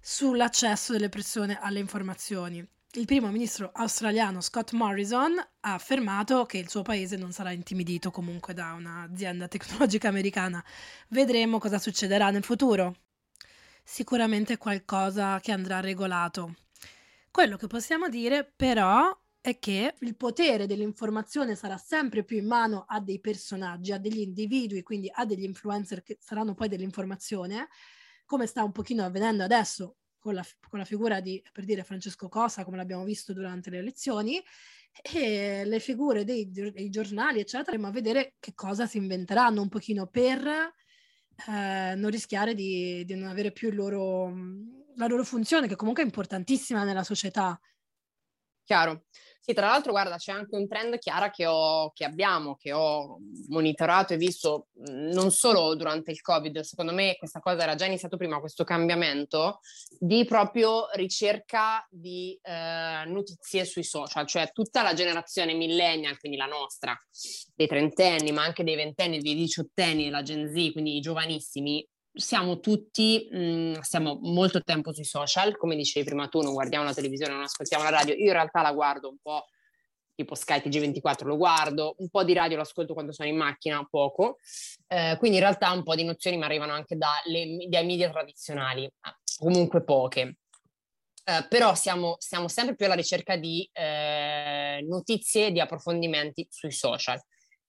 sull'accesso 0.00 0.92
delle 0.92 1.08
persone 1.08 1.58
alle 1.60 1.78
informazioni. 1.78 2.66
Il 2.94 3.06
primo 3.06 3.30
ministro 3.30 3.70
australiano 3.72 4.40
Scott 4.40 4.72
Morrison 4.72 5.38
ha 5.38 5.72
affermato 5.72 6.44
che 6.44 6.58
il 6.58 6.68
suo 6.68 6.82
paese 6.82 7.16
non 7.16 7.32
sarà 7.32 7.50
intimidito 7.50 8.10
comunque 8.10 8.52
da 8.52 8.72
un'azienda 8.72 9.48
tecnologica 9.48 10.08
americana. 10.08 10.62
Vedremo 11.08 11.58
cosa 11.58 11.78
succederà 11.78 12.30
nel 12.30 12.44
futuro 12.44 12.96
sicuramente 13.84 14.58
qualcosa 14.58 15.40
che 15.40 15.52
andrà 15.52 15.80
regolato. 15.80 16.54
Quello 17.30 17.56
che 17.56 17.66
possiamo 17.66 18.08
dire 18.08 18.44
però 18.44 19.16
è 19.42 19.58
che 19.58 19.94
il 19.98 20.16
potere 20.16 20.66
dell'informazione 20.66 21.56
sarà 21.56 21.76
sempre 21.76 22.22
più 22.22 22.38
in 22.38 22.46
mano 22.46 22.84
a 22.86 23.00
dei 23.00 23.20
personaggi, 23.20 23.90
a 23.90 23.98
degli 23.98 24.20
individui, 24.20 24.82
quindi 24.82 25.10
a 25.12 25.26
degli 25.26 25.42
influencer 25.42 26.04
che 26.04 26.16
saranno 26.20 26.54
poi 26.54 26.68
dell'informazione, 26.68 27.68
come 28.24 28.46
sta 28.46 28.62
un 28.62 28.70
pochino 28.70 29.04
avvenendo 29.04 29.42
adesso 29.42 29.96
con 30.20 30.34
la, 30.34 30.46
con 30.68 30.78
la 30.78 30.84
figura 30.84 31.20
di, 31.20 31.42
per 31.52 31.64
dire, 31.64 31.82
Francesco 31.82 32.28
Cosa, 32.28 32.64
come 32.64 32.76
l'abbiamo 32.76 33.02
visto 33.02 33.32
durante 33.32 33.68
le 33.68 33.78
elezioni, 33.78 34.40
e 35.02 35.64
le 35.64 35.80
figure 35.80 36.22
dei, 36.22 36.48
dei 36.52 36.88
giornali, 36.88 37.40
eccetera, 37.40 37.76
ma 37.78 37.90
vedere 37.90 38.34
che 38.38 38.54
cosa 38.54 38.86
si 38.86 38.98
inventeranno 38.98 39.60
un 39.60 39.68
pochino 39.68 40.06
per 40.06 40.46
eh, 40.46 41.94
non 41.96 42.10
rischiare 42.10 42.54
di, 42.54 43.04
di, 43.04 43.14
non 43.16 43.28
avere 43.28 43.50
più 43.50 43.72
loro, 43.72 44.32
la 44.94 45.06
loro 45.08 45.24
funzione, 45.24 45.66
che 45.66 45.74
comunque 45.74 46.04
è 46.04 46.06
importantissima 46.06 46.84
nella 46.84 47.02
società. 47.02 47.58
Chiaro. 48.64 49.06
Sì, 49.44 49.54
tra 49.54 49.66
l'altro, 49.66 49.90
guarda, 49.90 50.18
c'è 50.18 50.30
anche 50.30 50.54
un 50.54 50.68
trend 50.68 50.98
chiara 50.98 51.30
che, 51.30 51.46
ho, 51.46 51.90
che 51.90 52.04
abbiamo, 52.04 52.54
che 52.54 52.72
ho 52.72 53.18
monitorato 53.48 54.12
e 54.12 54.16
visto 54.16 54.68
non 54.86 55.32
solo 55.32 55.74
durante 55.74 56.12
il 56.12 56.20
Covid, 56.20 56.60
secondo 56.60 56.92
me 56.92 57.16
questa 57.18 57.40
cosa 57.40 57.64
era 57.64 57.74
già 57.74 57.84
iniziato 57.84 58.16
prima, 58.16 58.38
questo 58.38 58.62
cambiamento 58.62 59.58
di 59.98 60.24
proprio 60.26 60.86
ricerca 60.92 61.84
di 61.90 62.38
eh, 62.40 63.02
notizie 63.06 63.64
sui 63.64 63.82
social, 63.82 64.28
cioè 64.28 64.52
tutta 64.52 64.82
la 64.82 64.94
generazione 64.94 65.54
millennial, 65.54 66.20
quindi 66.20 66.38
la 66.38 66.46
nostra, 66.46 66.96
dei 67.56 67.66
trentenni, 67.66 68.30
ma 68.30 68.44
anche 68.44 68.62
dei 68.62 68.76
ventenni, 68.76 69.18
dei 69.18 69.34
diciottenni, 69.34 70.08
la 70.08 70.22
Gen 70.22 70.54
Z, 70.54 70.70
quindi 70.70 70.98
i 70.98 71.00
giovanissimi, 71.00 71.84
siamo 72.12 72.60
tutti, 72.60 73.28
mh, 73.30 73.38
mm, 73.38 73.74
stiamo 73.80 74.18
molto 74.22 74.62
tempo 74.62 74.92
sui 74.92 75.04
social, 75.04 75.56
come 75.56 75.76
dicevi 75.76 76.06
prima 76.06 76.28
tu, 76.28 76.40
non 76.40 76.52
guardiamo 76.52 76.84
la 76.84 76.94
televisione, 76.94 77.32
non 77.32 77.42
ascoltiamo 77.42 77.84
la 77.84 77.90
radio, 77.90 78.14
io 78.14 78.26
in 78.26 78.32
realtà 78.32 78.62
la 78.62 78.72
guardo 78.72 79.08
un 79.08 79.16
po' 79.20 79.46
tipo 80.14 80.34
Sky 80.34 80.58
TG24 80.58 81.24
lo 81.24 81.36
guardo, 81.36 81.94
un 81.98 82.08
po' 82.08 82.22
di 82.22 82.34
radio 82.34 82.56
lo 82.56 82.62
ascolto 82.62 82.92
quando 82.92 83.12
sono 83.12 83.28
in 83.28 83.36
macchina, 83.36 83.84
poco, 83.88 84.38
eh, 84.86 85.16
quindi 85.18 85.38
in 85.38 85.42
realtà 85.42 85.70
un 85.72 85.82
po' 85.82 85.94
di 85.94 86.04
nozioni 86.04 86.36
mi 86.36 86.44
arrivano 86.44 86.72
anche 86.72 86.96
dai 86.96 87.84
media 87.84 88.10
tradizionali, 88.10 88.90
comunque 89.38 89.82
poche. 89.82 90.36
Eh, 91.24 91.46
però 91.48 91.74
siamo, 91.76 92.16
siamo, 92.18 92.48
sempre 92.48 92.74
più 92.74 92.86
alla 92.86 92.96
ricerca 92.96 93.36
di 93.36 93.68
eh, 93.72 94.84
notizie 94.88 95.52
di 95.52 95.60
approfondimenti 95.60 96.46
sui 96.50 96.72
social. 96.72 97.20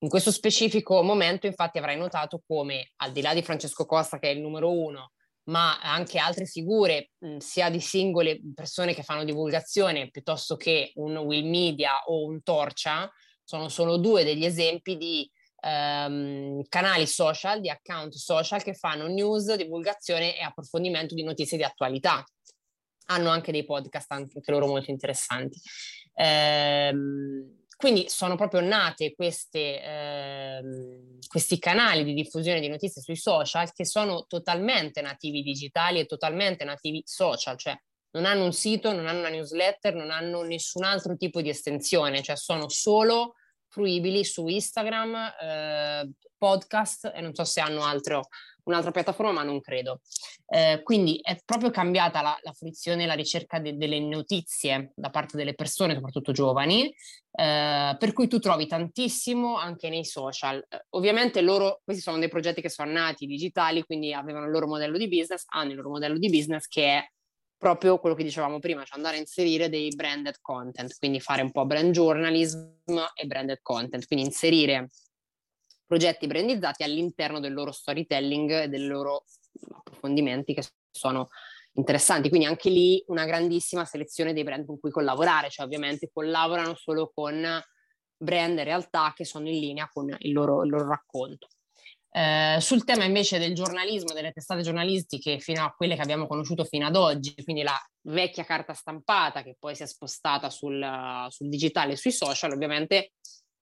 In 0.04 0.10
questo 0.10 0.32
specifico 0.32 1.02
momento, 1.02 1.48
infatti, 1.48 1.78
avrai 1.78 1.98
notato 1.98 2.44
come, 2.46 2.92
al 2.98 3.14
di 3.14 3.22
là 3.22 3.34
di 3.34 3.42
Francesco 3.42 3.86
Costa, 3.86 4.20
che 4.20 4.30
è 4.30 4.34
il 4.34 4.42
numero 4.42 4.70
uno, 4.70 5.14
ma 5.46 5.80
anche 5.80 6.20
altre 6.20 6.46
figure, 6.46 7.12
sia 7.38 7.70
di 7.70 7.80
singole 7.80 8.42
persone 8.54 8.94
che 8.94 9.02
fanno 9.02 9.24
divulgazione, 9.24 10.10
piuttosto 10.10 10.58
che 10.58 10.92
un 10.96 11.16
Will 11.16 11.48
Media 11.50 12.02
o 12.08 12.26
un 12.26 12.44
Torcia, 12.44 13.10
sono 13.46 13.70
solo 13.70 13.96
due 13.96 14.26
degli 14.26 14.44
esempi 14.44 14.98
di 14.98 15.30
ehm, 15.62 16.64
canali 16.68 17.08
social, 17.08 17.62
di 17.62 17.70
account 17.70 18.14
social 18.14 18.62
che 18.62 18.74
fanno 18.74 19.08
news, 19.08 19.54
divulgazione 19.56 20.38
e 20.38 20.44
approfondimento 20.44 21.16
di 21.16 21.24
notizie 21.24 21.56
di 21.56 21.64
attualità. 21.64 22.22
Hanno 23.06 23.30
anche 23.30 23.54
dei 23.54 23.64
podcast, 23.64 24.12
anche 24.12 24.42
loro 24.48 24.68
molto 24.68 24.92
interessanti. 24.92 25.62
Ehm, 26.16 27.63
quindi 27.84 28.08
sono 28.08 28.38
proprio 28.38 28.62
nate 28.62 29.14
queste, 29.14 29.84
ehm, 29.84 31.18
questi 31.28 31.60
canali 31.60 32.06
di 32.06 32.14
diffusione 32.14 32.62
di 32.62 32.70
notizie 32.70 33.02
sui 33.02 33.18
social 33.18 33.74
che 33.74 33.84
sono 33.84 34.24
totalmente 34.26 35.02
nativi 35.02 35.42
digitali 35.42 36.00
e 36.00 36.06
totalmente 36.06 36.64
nativi 36.64 37.02
social, 37.06 37.58
cioè 37.58 37.78
non 38.12 38.24
hanno 38.24 38.46
un 38.46 38.54
sito, 38.54 38.94
non 38.94 39.08
hanno 39.08 39.20
una 39.20 39.28
newsletter, 39.28 39.96
non 39.96 40.12
hanno 40.12 40.44
nessun 40.44 40.86
altro 40.86 41.18
tipo 41.18 41.42
di 41.42 41.50
estensione, 41.50 42.22
cioè 42.22 42.38
sono 42.38 42.70
solo 42.70 43.34
fruibili 43.68 44.24
su 44.24 44.48
Instagram, 44.48 45.34
eh, 45.42 46.10
podcast 46.38 47.12
e 47.14 47.20
non 47.20 47.34
so 47.34 47.44
se 47.44 47.60
hanno 47.60 47.84
altro 47.84 48.30
un'altra 48.64 48.92
piattaforma, 48.92 49.32
ma 49.32 49.44
non 49.44 49.62
credo. 49.62 50.02
Eh, 50.48 50.82
quindi 50.84 51.20
è 51.22 51.38
proprio 51.44 51.70
cambiata 51.70 52.22
la, 52.22 52.38
la 52.42 52.52
fruizione 52.52 53.04
e 53.04 53.06
la 53.06 53.14
ricerca 53.14 53.60
de, 53.60 53.76
delle 53.76 54.00
notizie 54.00 54.92
da 54.96 55.10
parte 55.10 55.38
delle 55.38 55.54
persone, 55.54 55.94
soprattutto 55.96 56.32
giovani, 56.32 56.94
eh, 57.32 57.96
per 57.98 58.14
cui 58.14 58.28
tu 58.28 58.40
trovi 58.40 58.68
tantissimo 58.68 59.58
anche 59.58 59.90
nei 59.90 60.06
social. 60.06 60.66
Eh, 60.70 60.86
ovviamente 60.92 61.42
loro, 61.42 61.82
questi 61.84 62.02
sono 62.02 62.20
dei 62.20 62.30
progetti 62.30 62.62
che 62.62 62.70
sono 62.70 62.92
nati 62.92 63.26
digitali, 63.26 63.84
quindi 63.84 64.14
avevano 64.14 64.46
il 64.46 64.52
loro 64.52 64.68
modello 64.68 64.98
di 64.98 65.08
business, 65.08 65.44
hanno 65.48 65.72
il 65.72 65.78
loro 65.78 65.90
modello 65.90 66.18
di 66.18 66.30
business 66.30 66.68
che 66.68 66.86
è 66.86 67.08
proprio 67.58 67.98
quello 67.98 68.14
che 68.14 68.24
dicevamo 68.24 68.60
prima, 68.60 68.84
cioè 68.84 68.98
andare 68.98 69.16
a 69.16 69.20
inserire 69.20 69.70
dei 69.70 69.88
branded 69.96 70.36
content, 70.42 70.98
quindi 70.98 71.22
fare 71.22 71.42
un 71.42 71.52
po' 71.52 71.66
brand 71.66 71.94
journalism 71.94 72.58
e 73.16 73.26
branded 73.26 73.60
content, 73.62 74.06
quindi 74.06 74.26
inserire 74.26 74.90
progetti 75.86 76.28
brandizzati 76.28 76.84
all'interno 76.84 77.40
del 77.40 77.54
loro 77.54 77.72
storytelling 77.72 78.52
e 78.52 78.68
dei 78.68 78.86
loro 78.86 79.26
approfondimenti 79.72 80.54
che 80.54 80.64
sono 80.92 81.30
interessanti. 81.74 82.30
Quindi 82.30 82.48
anche 82.48 82.70
lì 82.70 83.04
una 83.08 83.26
grandissima 83.26 83.86
selezione 83.86 84.34
dei 84.34 84.44
brand 84.44 84.66
con 84.66 84.80
cui 84.80 84.92
collaborare, 84.92 85.50
cioè 85.50 85.66
ovviamente 85.66 86.10
collaborano 86.12 86.76
solo 86.76 87.12
con 87.14 87.62
brand 88.16 88.58
in 88.58 88.64
realtà 88.64 89.14
che 89.16 89.26
sono 89.26 89.48
in 89.50 89.60
linea 89.60 89.90
con 89.92 90.14
il 90.18 90.32
loro, 90.32 90.64
il 90.64 90.70
loro 90.70 90.88
racconto. 90.88 91.48
Eh, 92.16 92.58
sul 92.60 92.84
tema 92.84 93.06
invece 93.06 93.40
del 93.40 93.56
giornalismo, 93.56 94.14
delle 94.14 94.32
testate 94.32 94.62
giornalistiche, 94.62 95.40
fino 95.40 95.64
a 95.64 95.74
quelle 95.76 95.96
che 95.96 96.02
abbiamo 96.02 96.28
conosciuto 96.28 96.64
fino 96.64 96.86
ad 96.86 96.96
oggi, 96.96 97.34
quindi 97.44 97.64
la 97.64 97.78
vecchia 98.02 98.44
carta 98.44 98.74
stampata 98.74 99.42
che 99.42 99.56
poi 99.58 99.76
si 99.76 99.82
è 99.82 99.88
spostata 99.88 100.52
sul, 100.52 100.86
sul 101.30 101.50
digitale 101.50 101.94
e 101.94 101.98
sui 101.98 102.12
social, 102.12 102.52
ovviamente 102.52 103.14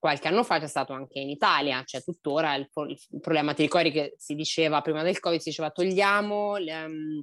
qualche 0.02 0.28
anno 0.28 0.44
fa 0.44 0.60
c'è 0.60 0.68
stato 0.68 0.94
anche 0.94 1.20
in 1.20 1.30
Italia, 1.30 1.84
cioè 1.86 2.02
tuttora 2.02 2.56
il, 2.56 2.68
il 2.88 3.20
problema, 3.20 3.54
ti 3.54 3.62
ricordi 3.62 3.92
che 3.92 4.16
si 4.18 4.34
diceva 4.34 4.82
prima 4.82 5.04
del 5.04 5.20
Covid, 5.20 5.40
si 5.40 5.50
diceva 5.50 5.70
togliamo 5.70 6.54
um, 6.54 7.22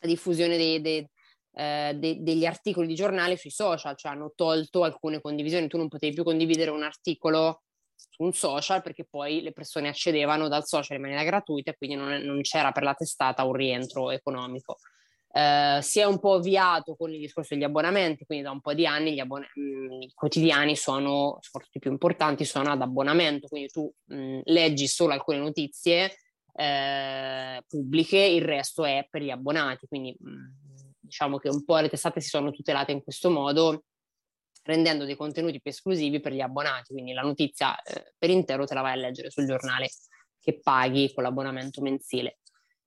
la 0.00 0.08
diffusione 0.08 0.56
dei, 0.56 0.80
dei, 0.80 1.08
eh, 1.52 1.92
de, 1.94 2.16
degli 2.20 2.44
articoli 2.44 2.88
di 2.88 2.96
giornale 2.96 3.36
sui 3.36 3.50
social, 3.50 3.96
cioè 3.96 4.10
hanno 4.10 4.32
tolto 4.34 4.82
alcune 4.82 5.20
condivisioni, 5.20 5.68
tu 5.68 5.76
non 5.76 5.86
potevi 5.86 6.12
più 6.12 6.24
condividere 6.24 6.72
un 6.72 6.82
articolo 6.82 7.62
su 7.94 8.24
un 8.24 8.32
social 8.32 8.82
perché 8.82 9.06
poi 9.08 9.40
le 9.40 9.52
persone 9.52 9.86
accedevano 9.86 10.48
dal 10.48 10.66
social 10.66 10.96
in 10.96 11.02
maniera 11.02 11.22
gratuita 11.22 11.70
e 11.70 11.76
quindi 11.76 11.94
non, 11.94 12.10
non 12.22 12.40
c'era 12.40 12.72
per 12.72 12.82
la 12.82 12.94
testata 12.94 13.44
un 13.44 13.52
rientro 13.52 14.10
economico. 14.10 14.78
Eh, 15.38 15.78
si 15.82 16.00
è 16.00 16.04
un 16.04 16.18
po' 16.18 16.34
avviato 16.34 16.96
con 16.96 17.12
il 17.12 17.20
discorso 17.20 17.54
degli 17.54 17.62
abbonamenti, 17.62 18.24
quindi 18.24 18.44
da 18.44 18.50
un 18.50 18.60
po' 18.60 18.74
di 18.74 18.86
anni 18.86 19.14
gli 19.14 19.20
abbon- 19.20 19.46
mh, 19.54 20.02
i 20.02 20.12
quotidiani 20.12 20.74
sono, 20.74 21.38
soprattutto 21.40 21.78
i 21.78 21.80
più 21.80 21.92
importanti, 21.92 22.44
sono 22.44 22.72
ad 22.72 22.82
abbonamento, 22.82 23.46
quindi 23.46 23.68
tu 23.68 23.88
mh, 24.06 24.40
leggi 24.44 24.88
solo 24.88 25.12
alcune 25.12 25.38
notizie 25.38 26.16
eh, 26.54 27.62
pubbliche, 27.68 28.18
il 28.18 28.42
resto 28.42 28.84
è 28.84 29.06
per 29.08 29.22
gli 29.22 29.30
abbonati, 29.30 29.86
quindi 29.86 30.16
mh, 30.18 30.96
diciamo 30.98 31.38
che 31.38 31.48
un 31.48 31.64
po' 31.64 31.78
le 31.78 31.88
testate 31.88 32.20
si 32.20 32.28
sono 32.28 32.50
tutelate 32.50 32.90
in 32.90 33.04
questo 33.04 33.30
modo 33.30 33.84
rendendo 34.64 35.04
dei 35.04 35.14
contenuti 35.16 35.60
più 35.60 35.70
esclusivi 35.70 36.18
per 36.18 36.32
gli 36.32 36.40
abbonati, 36.40 36.92
quindi 36.92 37.12
la 37.12 37.22
notizia 37.22 37.80
eh, 37.82 38.12
per 38.18 38.30
intero 38.30 38.66
te 38.66 38.74
la 38.74 38.80
vai 38.80 38.92
a 38.92 38.96
leggere 38.96 39.30
sul 39.30 39.46
giornale 39.46 39.88
che 40.40 40.58
paghi 40.60 41.12
con 41.14 41.22
l'abbonamento 41.22 41.80
mensile. 41.80 42.38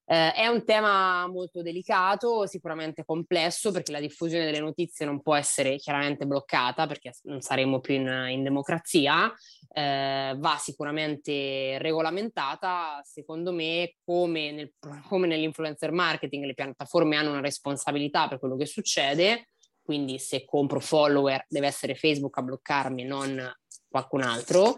Eh, 0.05 0.33
è 0.33 0.47
un 0.47 0.65
tema 0.65 1.27
molto 1.27 1.61
delicato, 1.61 2.45
sicuramente 2.45 3.05
complesso, 3.05 3.71
perché 3.71 3.91
la 3.91 3.99
diffusione 3.99 4.45
delle 4.45 4.59
notizie 4.59 5.05
non 5.05 5.21
può 5.21 5.35
essere 5.35 5.77
chiaramente 5.77 6.25
bloccata, 6.25 6.87
perché 6.87 7.13
non 7.23 7.41
saremo 7.41 7.79
più 7.79 7.95
in, 7.95 8.27
in 8.29 8.43
democrazia, 8.43 9.33
eh, 9.73 10.35
va 10.37 10.57
sicuramente 10.59 11.77
regolamentata. 11.77 12.99
Secondo 13.03 13.53
me, 13.53 13.95
come, 14.03 14.51
nel, 14.51 14.73
come 15.07 15.27
nell'influencer 15.27 15.91
marketing, 15.91 16.45
le 16.45 16.53
piattaforme 16.53 17.15
hanno 17.15 17.31
una 17.31 17.41
responsabilità 17.41 18.27
per 18.27 18.39
quello 18.39 18.57
che 18.57 18.65
succede, 18.65 19.49
quindi 19.81 20.19
se 20.19 20.45
compro 20.45 20.79
follower 20.79 21.45
deve 21.47 21.67
essere 21.67 21.95
Facebook 21.95 22.37
a 22.37 22.41
bloccarmi, 22.41 23.03
non 23.03 23.51
qualcun 23.89 24.21
altro 24.21 24.77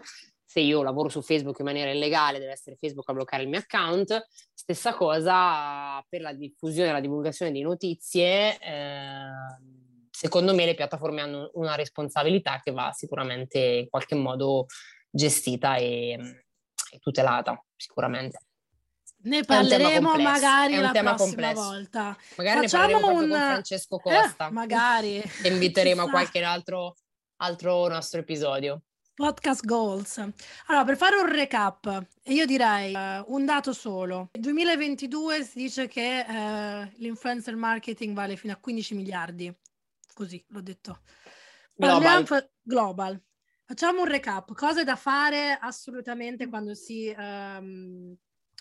se 0.54 0.60
io 0.60 0.84
lavoro 0.84 1.08
su 1.08 1.20
Facebook 1.20 1.58
in 1.58 1.64
maniera 1.64 1.90
illegale 1.90 2.38
deve 2.38 2.52
essere 2.52 2.76
Facebook 2.76 3.08
a 3.08 3.12
bloccare 3.12 3.42
il 3.42 3.48
mio 3.48 3.58
account. 3.58 4.24
Stessa 4.66 4.94
cosa 4.94 6.02
per 6.08 6.22
la 6.22 6.32
diffusione 6.32 6.88
e 6.88 6.92
la 6.92 7.00
divulgazione 7.00 7.52
di 7.52 7.60
notizie. 7.60 8.58
Eh, 8.58 9.28
secondo 10.10 10.54
me 10.54 10.64
le 10.64 10.74
piattaforme 10.74 11.20
hanno 11.20 11.50
una 11.54 11.74
responsabilità 11.74 12.62
che 12.64 12.70
va 12.70 12.90
sicuramente 12.92 13.58
in 13.58 13.90
qualche 13.90 14.14
modo 14.14 14.64
gestita 15.10 15.76
e, 15.76 16.12
e 16.92 16.98
tutelata, 16.98 17.62
sicuramente. 17.76 18.38
Ne 19.24 19.44
parleremo 19.44 20.16
magari 20.16 20.76
la 20.76 20.92
prossima 20.92 21.14
complesso. 21.14 21.62
volta. 21.62 22.16
Magari 22.36 22.66
Facciamo 22.66 22.96
un... 22.96 23.02
con 23.02 23.28
Francesco 23.28 23.98
Costa. 23.98 24.48
Eh, 24.48 24.50
magari. 24.50 25.16
e 25.42 25.48
inviteremo 25.48 26.04
a 26.04 26.08
qualche 26.10 26.42
altro, 26.42 26.96
altro 27.42 27.86
nostro 27.88 28.20
episodio. 28.20 28.80
Podcast 29.16 29.64
goals. 29.64 30.18
Allora, 30.66 30.84
per 30.84 30.96
fare 30.96 31.16
un 31.16 31.28
recap, 31.28 32.04
io 32.24 32.46
direi 32.46 32.92
uh, 32.92 33.24
un 33.32 33.44
dato 33.44 33.72
solo. 33.72 34.30
Nel 34.32 34.42
2022 34.42 35.44
si 35.44 35.58
dice 35.58 35.86
che 35.86 36.24
uh, 36.26 36.92
l'influencer 37.00 37.54
marketing 37.54 38.12
vale 38.12 38.34
fino 38.34 38.52
a 38.52 38.56
15 38.56 38.94
miliardi. 38.96 39.56
Così, 40.12 40.44
l'ho 40.48 40.60
detto. 40.60 41.02
Global. 41.76 42.24
Parliamo, 42.24 42.48
global. 42.60 43.22
Facciamo 43.64 44.00
un 44.00 44.08
recap. 44.08 44.52
Cose 44.52 44.82
da 44.82 44.96
fare 44.96 45.58
assolutamente 45.60 46.48
quando 46.48 46.74
si... 46.74 47.14
Um, 47.16 48.16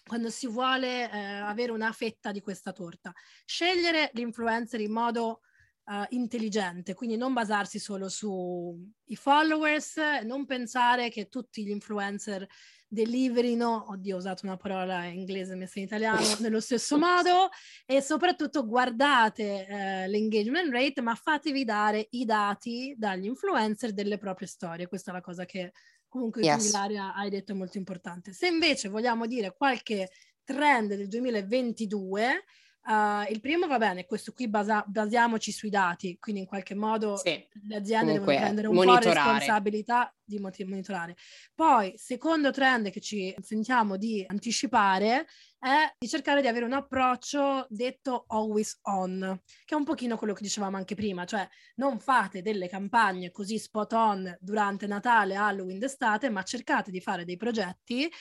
quando 0.05 0.29
si 0.29 0.47
vuole 0.47 1.05
uh, 1.05 1.45
avere 1.45 1.71
una 1.71 1.91
fetta 1.93 2.31
di 2.31 2.41
questa 2.41 2.73
torta. 2.73 3.11
Scegliere 3.45 4.11
l'influencer 4.13 4.81
in 4.81 4.91
modo 4.91 5.39
uh, 5.85 6.05
intelligente, 6.09 6.93
quindi 6.93 7.17
non 7.17 7.33
basarsi 7.33 7.79
solo 7.79 8.09
sui 8.09 9.15
followers, 9.15 9.97
non 10.23 10.45
pensare 10.45 11.09
che 11.09 11.29
tutti 11.29 11.63
gli 11.63 11.69
influencer 11.69 12.47
deliverino, 12.87 13.87
oddio 13.89 14.15
ho 14.15 14.19
usato 14.19 14.45
una 14.45 14.55
parola 14.55 15.05
inglese 15.05 15.55
messa 15.55 15.79
in 15.79 15.85
italiano, 15.85 16.19
nello 16.39 16.59
stesso 16.59 16.97
modo 16.97 17.49
e 17.85 18.01
soprattutto 18.01 18.65
guardate 18.67 19.65
uh, 19.67 20.09
l'engagement 20.09 20.71
rate, 20.71 21.01
ma 21.01 21.15
fatevi 21.15 21.63
dare 21.63 22.07
i 22.11 22.25
dati 22.25 22.93
dagli 22.97 23.25
influencer 23.25 23.93
delle 23.93 24.17
proprie 24.17 24.47
storie, 24.47 24.87
questa 24.87 25.11
è 25.11 25.13
la 25.13 25.21
cosa 25.21 25.45
che 25.45 25.71
comunque 26.07 26.43
yes. 26.43 26.69
Ilaria 26.69 27.15
hai 27.15 27.31
detto 27.31 27.53
è 27.53 27.55
molto 27.55 27.79
importante. 27.79 28.33
Se 28.33 28.45
invece 28.45 28.87
vogliamo 28.87 29.25
dire 29.25 29.55
qualche 29.57 30.11
trend 30.43 30.93
del 30.93 31.07
2022, 31.07 32.43
Uh, 32.85 33.31
il 33.31 33.39
primo 33.39 33.65
va 33.65 33.77
bene, 33.77 34.05
questo 34.05 34.33
qui 34.33 34.49
basa- 34.49 34.83
basiamoci 34.85 35.53
sui 35.53 35.69
dati, 35.69 36.17
quindi 36.19 36.41
in 36.41 36.47
qualche 36.47 36.75
modo 36.75 37.15
sì, 37.15 37.41
le 37.67 37.77
aziende 37.77 38.11
devono 38.11 38.37
prendere 38.37 38.67
un 38.67 38.75
po' 38.75 38.97
responsabilità 38.97 40.13
di 40.25 40.37
monitorare. 40.39 41.15
Poi, 41.55 41.93
secondo 41.95 42.51
trend 42.51 42.89
che 42.89 42.99
ci 42.99 43.33
sentiamo 43.41 43.95
di 43.95 44.25
anticipare 44.27 45.27
è 45.59 45.95
di 45.97 46.09
cercare 46.09 46.41
di 46.41 46.47
avere 46.47 46.65
un 46.65 46.73
approccio 46.73 47.67
detto 47.69 48.25
always 48.27 48.79
on, 48.83 49.41
che 49.63 49.75
è 49.75 49.77
un 49.77 49.85
pochino 49.85 50.17
quello 50.17 50.33
che 50.33 50.43
dicevamo 50.43 50.75
anche 50.75 50.95
prima, 50.95 51.23
cioè 51.23 51.47
non 51.75 51.99
fate 51.99 52.41
delle 52.41 52.67
campagne 52.67 53.31
così 53.31 53.57
spot 53.59 53.93
on 53.93 54.37
durante 54.41 54.87
Natale, 54.87 55.35
Halloween, 55.35 55.79
d'estate, 55.79 56.29
ma 56.29 56.43
cercate 56.43 56.91
di 56.91 56.99
fare 56.99 57.23
dei 57.23 57.37
progetti 57.37 58.11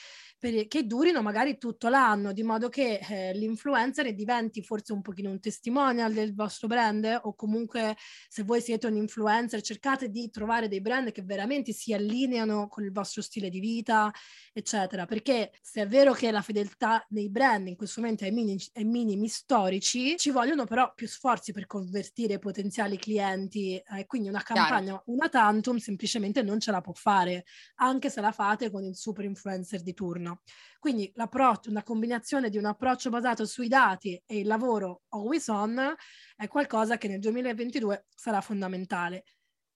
per, 0.43 0.67
che 0.67 0.85
durino 0.85 1.21
magari 1.21 1.57
tutto 1.57 1.87
l'anno, 1.87 2.33
di 2.33 2.43
modo 2.43 2.67
che 2.67 2.99
eh, 2.99 3.33
l'influencer 3.33 4.13
diventi 4.13 4.61
forse 4.61 4.91
un 4.91 5.01
pochino 5.01 5.29
un 5.29 5.39
testimonial 5.39 6.11
del 6.11 6.35
vostro 6.35 6.67
brand 6.67 7.21
o 7.23 7.33
comunque 7.33 7.95
se 8.27 8.43
voi 8.43 8.59
siete 8.59 8.87
un 8.87 8.97
influencer 8.97 9.61
cercate 9.61 10.09
di 10.09 10.29
trovare 10.29 10.67
dei 10.67 10.81
brand 10.81 11.13
che 11.13 11.21
veramente 11.21 11.71
si 11.71 11.93
allineano 11.93 12.67
con 12.67 12.83
il 12.83 12.91
vostro 12.91 13.21
stile 13.21 13.47
di 13.47 13.61
vita, 13.61 14.11
eccetera. 14.51 15.05
Perché 15.05 15.53
se 15.61 15.83
è 15.83 15.87
vero 15.87 16.11
che 16.11 16.29
la 16.29 16.41
fedeltà 16.41 17.05
nei 17.11 17.29
brand 17.29 17.69
in 17.69 17.77
questo 17.77 18.01
momento 18.01 18.25
è, 18.25 18.29
mini, 18.31 18.57
è 18.73 18.83
minimi 18.83 19.29
storici, 19.29 20.17
ci 20.17 20.29
vogliono 20.29 20.65
però 20.65 20.91
più 20.93 21.07
sforzi 21.07 21.53
per 21.53 21.67
convertire 21.67 22.39
potenziali 22.39 22.97
clienti 22.97 23.77
e 23.77 23.83
eh, 23.99 24.05
quindi 24.05 24.27
una 24.27 24.43
campagna, 24.43 24.91
Chiaro. 24.91 25.03
una 25.05 25.29
tantum 25.29 25.77
semplicemente 25.77 26.41
non 26.41 26.59
ce 26.59 26.71
la 26.71 26.81
può 26.81 26.91
fare, 26.91 27.45
anche 27.75 28.09
se 28.09 28.19
la 28.19 28.33
fate 28.33 28.69
con 28.69 28.83
il 28.83 28.97
super 28.97 29.23
influencer 29.23 29.81
di 29.81 29.93
turno. 29.93 30.32
Quindi 30.79 31.11
l'approccio, 31.15 31.69
una 31.69 31.83
combinazione 31.83 32.49
di 32.49 32.57
un 32.57 32.65
approccio 32.65 33.09
basato 33.09 33.45
sui 33.45 33.67
dati 33.67 34.21
e 34.25 34.39
il 34.39 34.47
lavoro 34.47 35.03
always 35.09 35.47
on 35.47 35.95
è 36.35 36.47
qualcosa 36.47 36.97
che 36.97 37.07
nel 37.07 37.19
2022 37.19 38.07
sarà 38.13 38.41
fondamentale. 38.41 39.23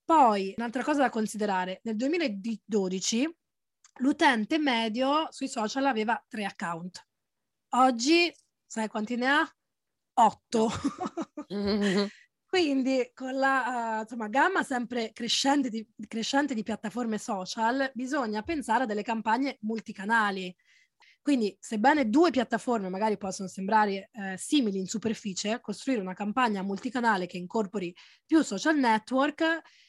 Poi, 0.03 0.53
un'altra 0.57 0.83
cosa 0.83 1.01
da 1.01 1.09
considerare, 1.09 1.79
nel 1.83 1.95
2012 1.95 3.37
l'utente 3.99 4.57
medio 4.57 5.27
sui 5.31 5.47
social 5.47 5.85
aveva 5.85 6.23
tre 6.27 6.45
account. 6.45 7.05
Oggi, 7.69 8.33
sai 8.65 8.87
quanti 8.87 9.15
ne 9.15 9.27
ha? 9.27 9.55
Otto. 10.13 10.69
Quindi 12.47 13.11
con 13.13 13.35
la 13.35 13.97
uh, 13.97 14.01
insomma, 14.03 14.29
gamma 14.29 14.63
sempre 14.63 15.11
crescente 15.11 15.69
di, 15.69 15.85
crescente 16.07 16.53
di 16.53 16.63
piattaforme 16.63 17.17
social 17.17 17.91
bisogna 17.93 18.41
pensare 18.41 18.83
a 18.83 18.85
delle 18.85 19.03
campagne 19.03 19.57
multicanali. 19.61 20.55
Quindi, 21.21 21.57
sebbene 21.59 22.09
due 22.09 22.31
piattaforme 22.31 22.87
magari 22.87 23.17
possono 23.17 23.49
sembrare 23.49 24.09
eh, 24.13 24.37
simili 24.37 24.79
in 24.79 24.87
superficie, 24.87 25.59
costruire 25.59 25.99
una 25.99 26.13
campagna 26.13 26.61
multicanale 26.61 27.25
che 27.25 27.37
incorpori 27.37 27.93
più 28.25 28.41
social 28.43 28.77
network 28.77 29.43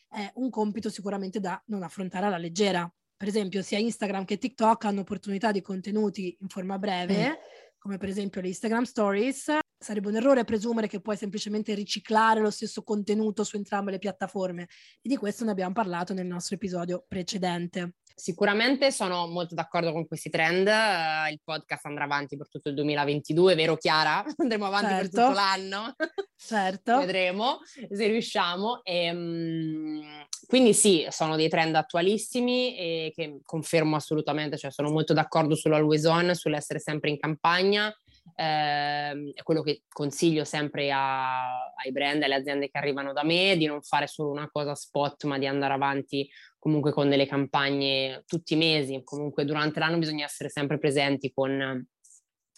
è 0.08 0.32
un 0.34 0.50
compito 0.50 0.90
sicuramente 0.90 1.38
da 1.38 1.62
non 1.66 1.84
affrontare 1.84 2.26
alla 2.26 2.38
leggera. 2.38 2.92
Per 3.16 3.28
esempio, 3.28 3.62
sia 3.62 3.78
Instagram 3.78 4.24
che 4.24 4.36
TikTok 4.36 4.84
hanno 4.84 5.02
opportunità 5.02 5.52
di 5.52 5.62
contenuti 5.62 6.36
in 6.40 6.48
forma 6.48 6.76
breve, 6.76 7.28
mm. 7.28 7.32
come 7.78 7.98
per 7.98 8.08
esempio 8.08 8.40
le 8.40 8.48
Instagram 8.48 8.82
Stories, 8.82 9.58
sarebbe 9.78 10.08
un 10.08 10.16
errore 10.16 10.44
presumere 10.44 10.88
che 10.88 11.00
puoi 11.00 11.16
semplicemente 11.16 11.72
riciclare 11.74 12.40
lo 12.40 12.50
stesso 12.50 12.82
contenuto 12.82 13.44
su 13.44 13.56
entrambe 13.56 13.92
le 13.92 13.98
piattaforme 13.98 14.62
e 14.62 15.08
di 15.08 15.16
questo 15.16 15.44
ne 15.44 15.52
abbiamo 15.52 15.72
parlato 15.72 16.12
nel 16.12 16.26
nostro 16.26 16.56
episodio 16.56 17.04
precedente. 17.06 17.94
Sicuramente 18.18 18.90
sono 18.90 19.28
molto 19.28 19.54
d'accordo 19.54 19.92
con 19.92 20.04
questi 20.08 20.28
trend, 20.28 20.66
uh, 20.66 21.30
il 21.30 21.40
podcast 21.44 21.86
andrà 21.86 22.02
avanti 22.02 22.36
per 22.36 22.48
tutto 22.48 22.68
il 22.68 22.74
2022, 22.74 23.54
vero 23.54 23.76
Chiara? 23.76 24.24
Andremo 24.36 24.66
avanti 24.66 24.88
certo. 24.88 25.10
per 25.10 25.10
tutto 25.10 25.34
l'anno. 25.34 25.94
Certo. 26.34 26.98
Vedremo 26.98 27.60
se 27.64 28.06
riusciamo. 28.08 28.82
E, 28.82 29.10
um, 29.12 30.02
quindi 30.48 30.74
sì, 30.74 31.06
sono 31.10 31.36
dei 31.36 31.48
trend 31.48 31.76
attualissimi 31.76 32.76
e 32.76 33.12
che 33.14 33.38
confermo 33.44 33.94
assolutamente, 33.94 34.58
cioè 34.58 34.72
sono 34.72 34.90
molto 34.90 35.12
d'accordo 35.12 35.54
sull'always 35.54 36.04
on, 36.06 36.34
sull'essere 36.34 36.80
sempre 36.80 37.10
in 37.10 37.20
campagna 37.20 37.94
eh, 38.34 39.32
è 39.34 39.42
quello 39.42 39.62
che 39.62 39.82
consiglio 39.88 40.44
sempre 40.44 40.90
a, 40.90 41.72
ai 41.74 41.92
brand, 41.92 42.22
alle 42.22 42.34
aziende 42.34 42.68
che 42.68 42.78
arrivano 42.78 43.12
da 43.12 43.24
me, 43.24 43.56
di 43.56 43.66
non 43.66 43.82
fare 43.82 44.06
solo 44.06 44.30
una 44.30 44.48
cosa 44.50 44.74
spot, 44.74 45.24
ma 45.24 45.38
di 45.38 45.46
andare 45.46 45.74
avanti 45.74 46.28
comunque 46.58 46.92
con 46.92 47.08
delle 47.08 47.26
campagne 47.26 48.24
tutti 48.26 48.54
i 48.54 48.56
mesi. 48.56 49.00
Comunque 49.04 49.44
durante 49.44 49.78
l'anno 49.80 49.98
bisogna 49.98 50.24
essere 50.24 50.48
sempre 50.48 50.78
presenti 50.78 51.32
con 51.32 51.86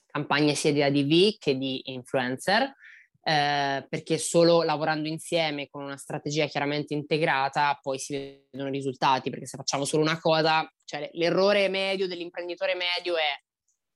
campagne 0.06 0.54
sia 0.54 0.72
di 0.72 0.82
ADV 0.82 1.38
che 1.38 1.56
di 1.56 1.80
influencer. 1.92 2.74
Eh, 3.22 3.86
perché 3.86 4.16
solo 4.16 4.62
lavorando 4.62 5.06
insieme 5.06 5.68
con 5.68 5.82
una 5.82 5.98
strategia 5.98 6.46
chiaramente 6.46 6.94
integrata 6.94 7.78
poi 7.82 7.98
si 7.98 8.40
vedono 8.50 8.70
i 8.70 8.72
risultati, 8.72 9.28
perché 9.28 9.44
se 9.44 9.58
facciamo 9.58 9.84
solo 9.84 10.02
una 10.02 10.18
cosa, 10.18 10.66
cioè 10.86 11.10
l'errore 11.12 11.68
medio 11.68 12.08
dell'imprenditore 12.08 12.74
medio 12.74 13.16
è 13.16 13.28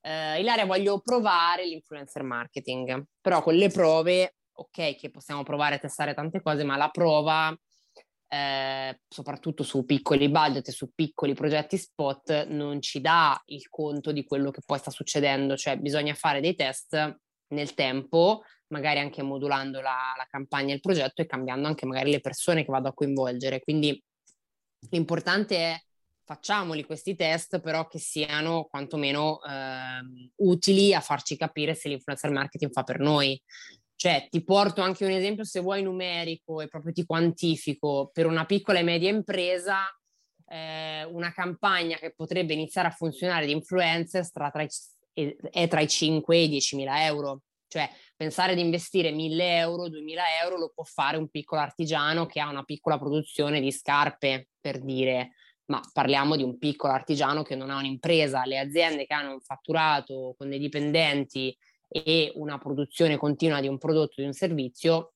eh, 0.04 0.40
Ilaria 0.40 0.66
voglio 0.66 1.00
provare 1.00 1.66
l'influencer 1.66 2.22
marketing, 2.22 3.04
però 3.20 3.42
con 3.42 3.54
le 3.54 3.70
prove 3.70 4.36
ok 4.52 4.96
che 4.96 5.10
possiamo 5.10 5.42
provare 5.42 5.76
a 5.76 5.78
testare 5.78 6.12
tante 6.12 6.42
cose, 6.42 6.62
ma 6.62 6.76
la 6.76 6.90
prova, 6.90 7.56
eh, 8.28 9.00
soprattutto 9.08 9.62
su 9.62 9.86
piccoli 9.86 10.28
budget 10.28 10.68
e 10.68 10.72
su 10.72 10.90
piccoli 10.94 11.32
progetti 11.32 11.78
spot, 11.78 12.48
non 12.48 12.82
ci 12.82 13.00
dà 13.00 13.40
il 13.46 13.66
conto 13.70 14.12
di 14.12 14.24
quello 14.24 14.50
che 14.50 14.60
poi 14.64 14.78
sta 14.78 14.90
succedendo, 14.90 15.56
cioè 15.56 15.78
bisogna 15.78 16.14
fare 16.14 16.42
dei 16.42 16.54
test 16.54 17.18
nel 17.48 17.72
tempo, 17.72 18.42
magari 18.68 18.98
anche 18.98 19.22
modulando 19.22 19.80
la, 19.80 20.12
la 20.18 20.26
campagna 20.28 20.72
e 20.72 20.74
il 20.74 20.80
progetto 20.80 21.22
e 21.22 21.26
cambiando 21.26 21.66
anche 21.66 21.86
magari 21.86 22.10
le 22.10 22.20
persone 22.20 22.62
che 22.62 22.70
vado 22.70 22.88
a 22.88 22.94
coinvolgere. 22.94 23.60
Quindi 23.60 23.98
l'importante 24.90 25.56
è 25.56 25.80
facciamoli 26.24 26.84
questi 26.84 27.14
test, 27.14 27.60
però 27.60 27.86
che 27.86 27.98
siano 27.98 28.64
quantomeno 28.64 29.40
eh, 29.42 30.30
utili 30.36 30.94
a 30.94 31.00
farci 31.00 31.36
capire 31.36 31.74
se 31.74 31.88
l'influencer 31.88 32.30
marketing 32.30 32.72
fa 32.72 32.82
per 32.82 32.98
noi. 32.98 33.40
Cioè, 33.96 34.28
ti 34.30 34.42
porto 34.42 34.80
anche 34.80 35.04
un 35.04 35.12
esempio, 35.12 35.44
se 35.44 35.60
vuoi 35.60 35.82
numerico 35.82 36.60
e 36.60 36.68
proprio 36.68 36.92
ti 36.92 37.04
quantifico, 37.04 38.10
per 38.12 38.26
una 38.26 38.44
piccola 38.44 38.78
e 38.78 38.82
media 38.82 39.10
impresa, 39.10 39.84
eh, 40.46 41.04
una 41.04 41.32
campagna 41.32 41.96
che 41.96 42.12
potrebbe 42.14 42.52
iniziare 42.52 42.88
a 42.88 42.92
funzionare 42.92 43.46
di 43.46 43.52
influencer 43.52 44.30
tra, 44.30 44.50
tra, 44.50 44.66
è 45.12 45.68
tra 45.68 45.80
i 45.80 45.88
5 45.88 46.36
e 46.36 46.42
i 46.42 46.48
10 46.48 46.76
mila 46.76 47.04
euro. 47.04 47.42
Cioè, 47.66 47.90
pensare 48.16 48.54
di 48.54 48.60
investire 48.60 49.10
1000 49.10 49.56
euro, 49.56 49.88
2000 49.88 50.22
euro 50.42 50.58
lo 50.58 50.72
può 50.74 50.84
fare 50.84 51.16
un 51.16 51.28
piccolo 51.28 51.60
artigiano 51.60 52.26
che 52.26 52.40
ha 52.40 52.48
una 52.48 52.62
piccola 52.62 52.98
produzione 52.98 53.60
di 53.60 53.72
scarpe, 53.72 54.48
per 54.60 54.80
dire 54.80 55.32
ma 55.66 55.80
parliamo 55.92 56.36
di 56.36 56.42
un 56.42 56.58
piccolo 56.58 56.92
artigiano 56.92 57.42
che 57.42 57.54
non 57.54 57.70
ha 57.70 57.78
un'impresa, 57.78 58.44
le 58.44 58.58
aziende 58.58 59.06
che 59.06 59.14
hanno 59.14 59.32
un 59.32 59.40
fatturato 59.40 60.34
con 60.36 60.48
dei 60.48 60.58
dipendenti 60.58 61.56
e 61.88 62.32
una 62.36 62.58
produzione 62.58 63.16
continua 63.16 63.60
di 63.60 63.68
un 63.68 63.78
prodotto, 63.78 64.20
di 64.20 64.26
un 64.26 64.32
servizio, 64.32 65.14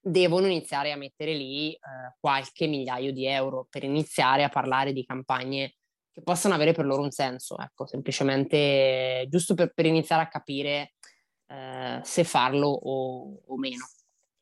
devono 0.00 0.46
iniziare 0.46 0.90
a 0.90 0.96
mettere 0.96 1.34
lì 1.34 1.72
eh, 1.72 1.78
qualche 2.18 2.66
migliaio 2.66 3.12
di 3.12 3.26
euro 3.26 3.66
per 3.70 3.84
iniziare 3.84 4.42
a 4.42 4.48
parlare 4.48 4.92
di 4.92 5.04
campagne 5.04 5.76
che 6.10 6.22
possano 6.22 6.54
avere 6.54 6.72
per 6.72 6.84
loro 6.84 7.02
un 7.02 7.10
senso, 7.10 7.56
ecco, 7.58 7.86
semplicemente 7.86 9.26
giusto 9.28 9.54
per, 9.54 9.72
per 9.72 9.86
iniziare 9.86 10.22
a 10.22 10.28
capire 10.28 10.94
eh, 11.46 12.00
se 12.02 12.24
farlo 12.24 12.68
o, 12.68 13.42
o 13.46 13.56
meno. 13.56 13.86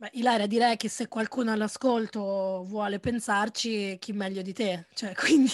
Beh, 0.00 0.12
Ilaria, 0.12 0.46
direi 0.46 0.78
che 0.78 0.88
se 0.88 1.08
qualcuno 1.08 1.52
all'ascolto 1.52 2.64
vuole 2.66 2.98
pensarci, 3.00 3.98
chi 3.98 4.14
meglio 4.14 4.40
di 4.40 4.54
te? 4.54 4.86
Cioè, 4.94 5.12
quindi 5.14 5.52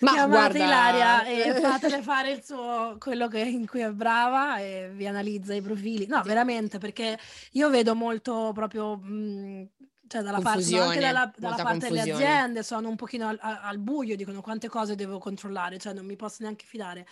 Ma 0.00 0.12
chiamate 0.12 0.56
guarda... 0.56 0.64
Ilaria 0.64 1.24
e 1.26 1.60
fatele 1.60 2.00
fare 2.00 2.30
il 2.30 2.42
suo, 2.42 2.96
quello 2.98 3.28
che, 3.28 3.40
in 3.40 3.66
cui 3.66 3.80
è 3.80 3.90
brava 3.90 4.56
e 4.56 4.90
vi 4.94 5.06
analizza 5.06 5.52
i 5.52 5.60
profili. 5.60 6.06
No, 6.06 6.22
veramente, 6.22 6.78
perché 6.78 7.18
io 7.50 7.68
vedo 7.68 7.94
molto 7.94 8.52
proprio... 8.54 8.96
Mh, 8.96 9.68
cioè 10.08 10.22
dalla 10.22 10.40
parte, 10.40 10.78
anche 10.78 11.00
dalla, 11.00 11.30
dalla 11.36 11.56
parte 11.56 11.88
delle 11.88 12.10
aziende 12.10 12.62
sono 12.62 12.88
un 12.88 12.96
pochino 12.96 13.28
al, 13.28 13.38
al, 13.38 13.78
buio, 13.78 14.16
dicono 14.16 14.40
quante 14.40 14.68
cose 14.68 14.94
devo 14.94 15.18
controllare, 15.18 15.78
cioè 15.78 15.92
non 15.92 16.06
mi 16.06 16.16
posso 16.16 16.38
neanche 16.40 16.64
fidare. 16.64 17.06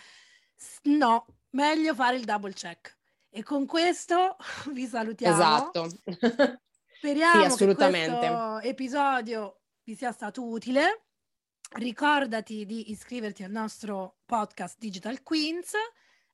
No, 0.83 1.25
meglio 1.51 1.93
fare 1.93 2.15
il 2.15 2.25
double 2.25 2.53
check. 2.53 2.97
E 3.33 3.43
con 3.43 3.65
questo 3.65 4.35
vi 4.71 4.85
salutiamo. 4.85 5.33
Esatto. 5.33 5.89
Speriamo 6.97 7.49
sì, 7.49 7.65
che 7.65 7.75
questo 7.75 8.59
episodio 8.59 9.61
vi 9.83 9.95
sia 9.95 10.11
stato 10.11 10.43
utile. 10.43 11.05
Ricordati 11.73 12.65
di 12.65 12.91
iscriverti 12.91 13.43
al 13.43 13.51
nostro 13.51 14.17
podcast 14.25 14.77
Digital 14.77 15.23
Queens 15.23 15.71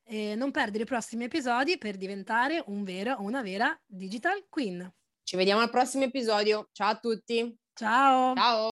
e 0.04 0.34
non 0.36 0.50
perdere 0.50 0.84
i 0.84 0.88
prossimi 0.88 1.26
episodi 1.26 1.78
per 1.78 1.96
diventare 1.96 2.64
un 2.68 2.84
vero 2.84 3.14
o 3.14 3.22
una 3.22 3.44
vera 3.44 3.80
Digital 3.86 4.48
Queen. 4.50 4.92
Ci 5.24 5.36
vediamo 5.36 5.62
al 5.62 5.70
prossimo 5.70 6.06
episodio. 6.06 6.70
Ciao 6.72 6.90
a 6.90 6.98
tutti. 6.98 7.56
Ciao. 7.74 8.34
Ciao. 8.34 8.70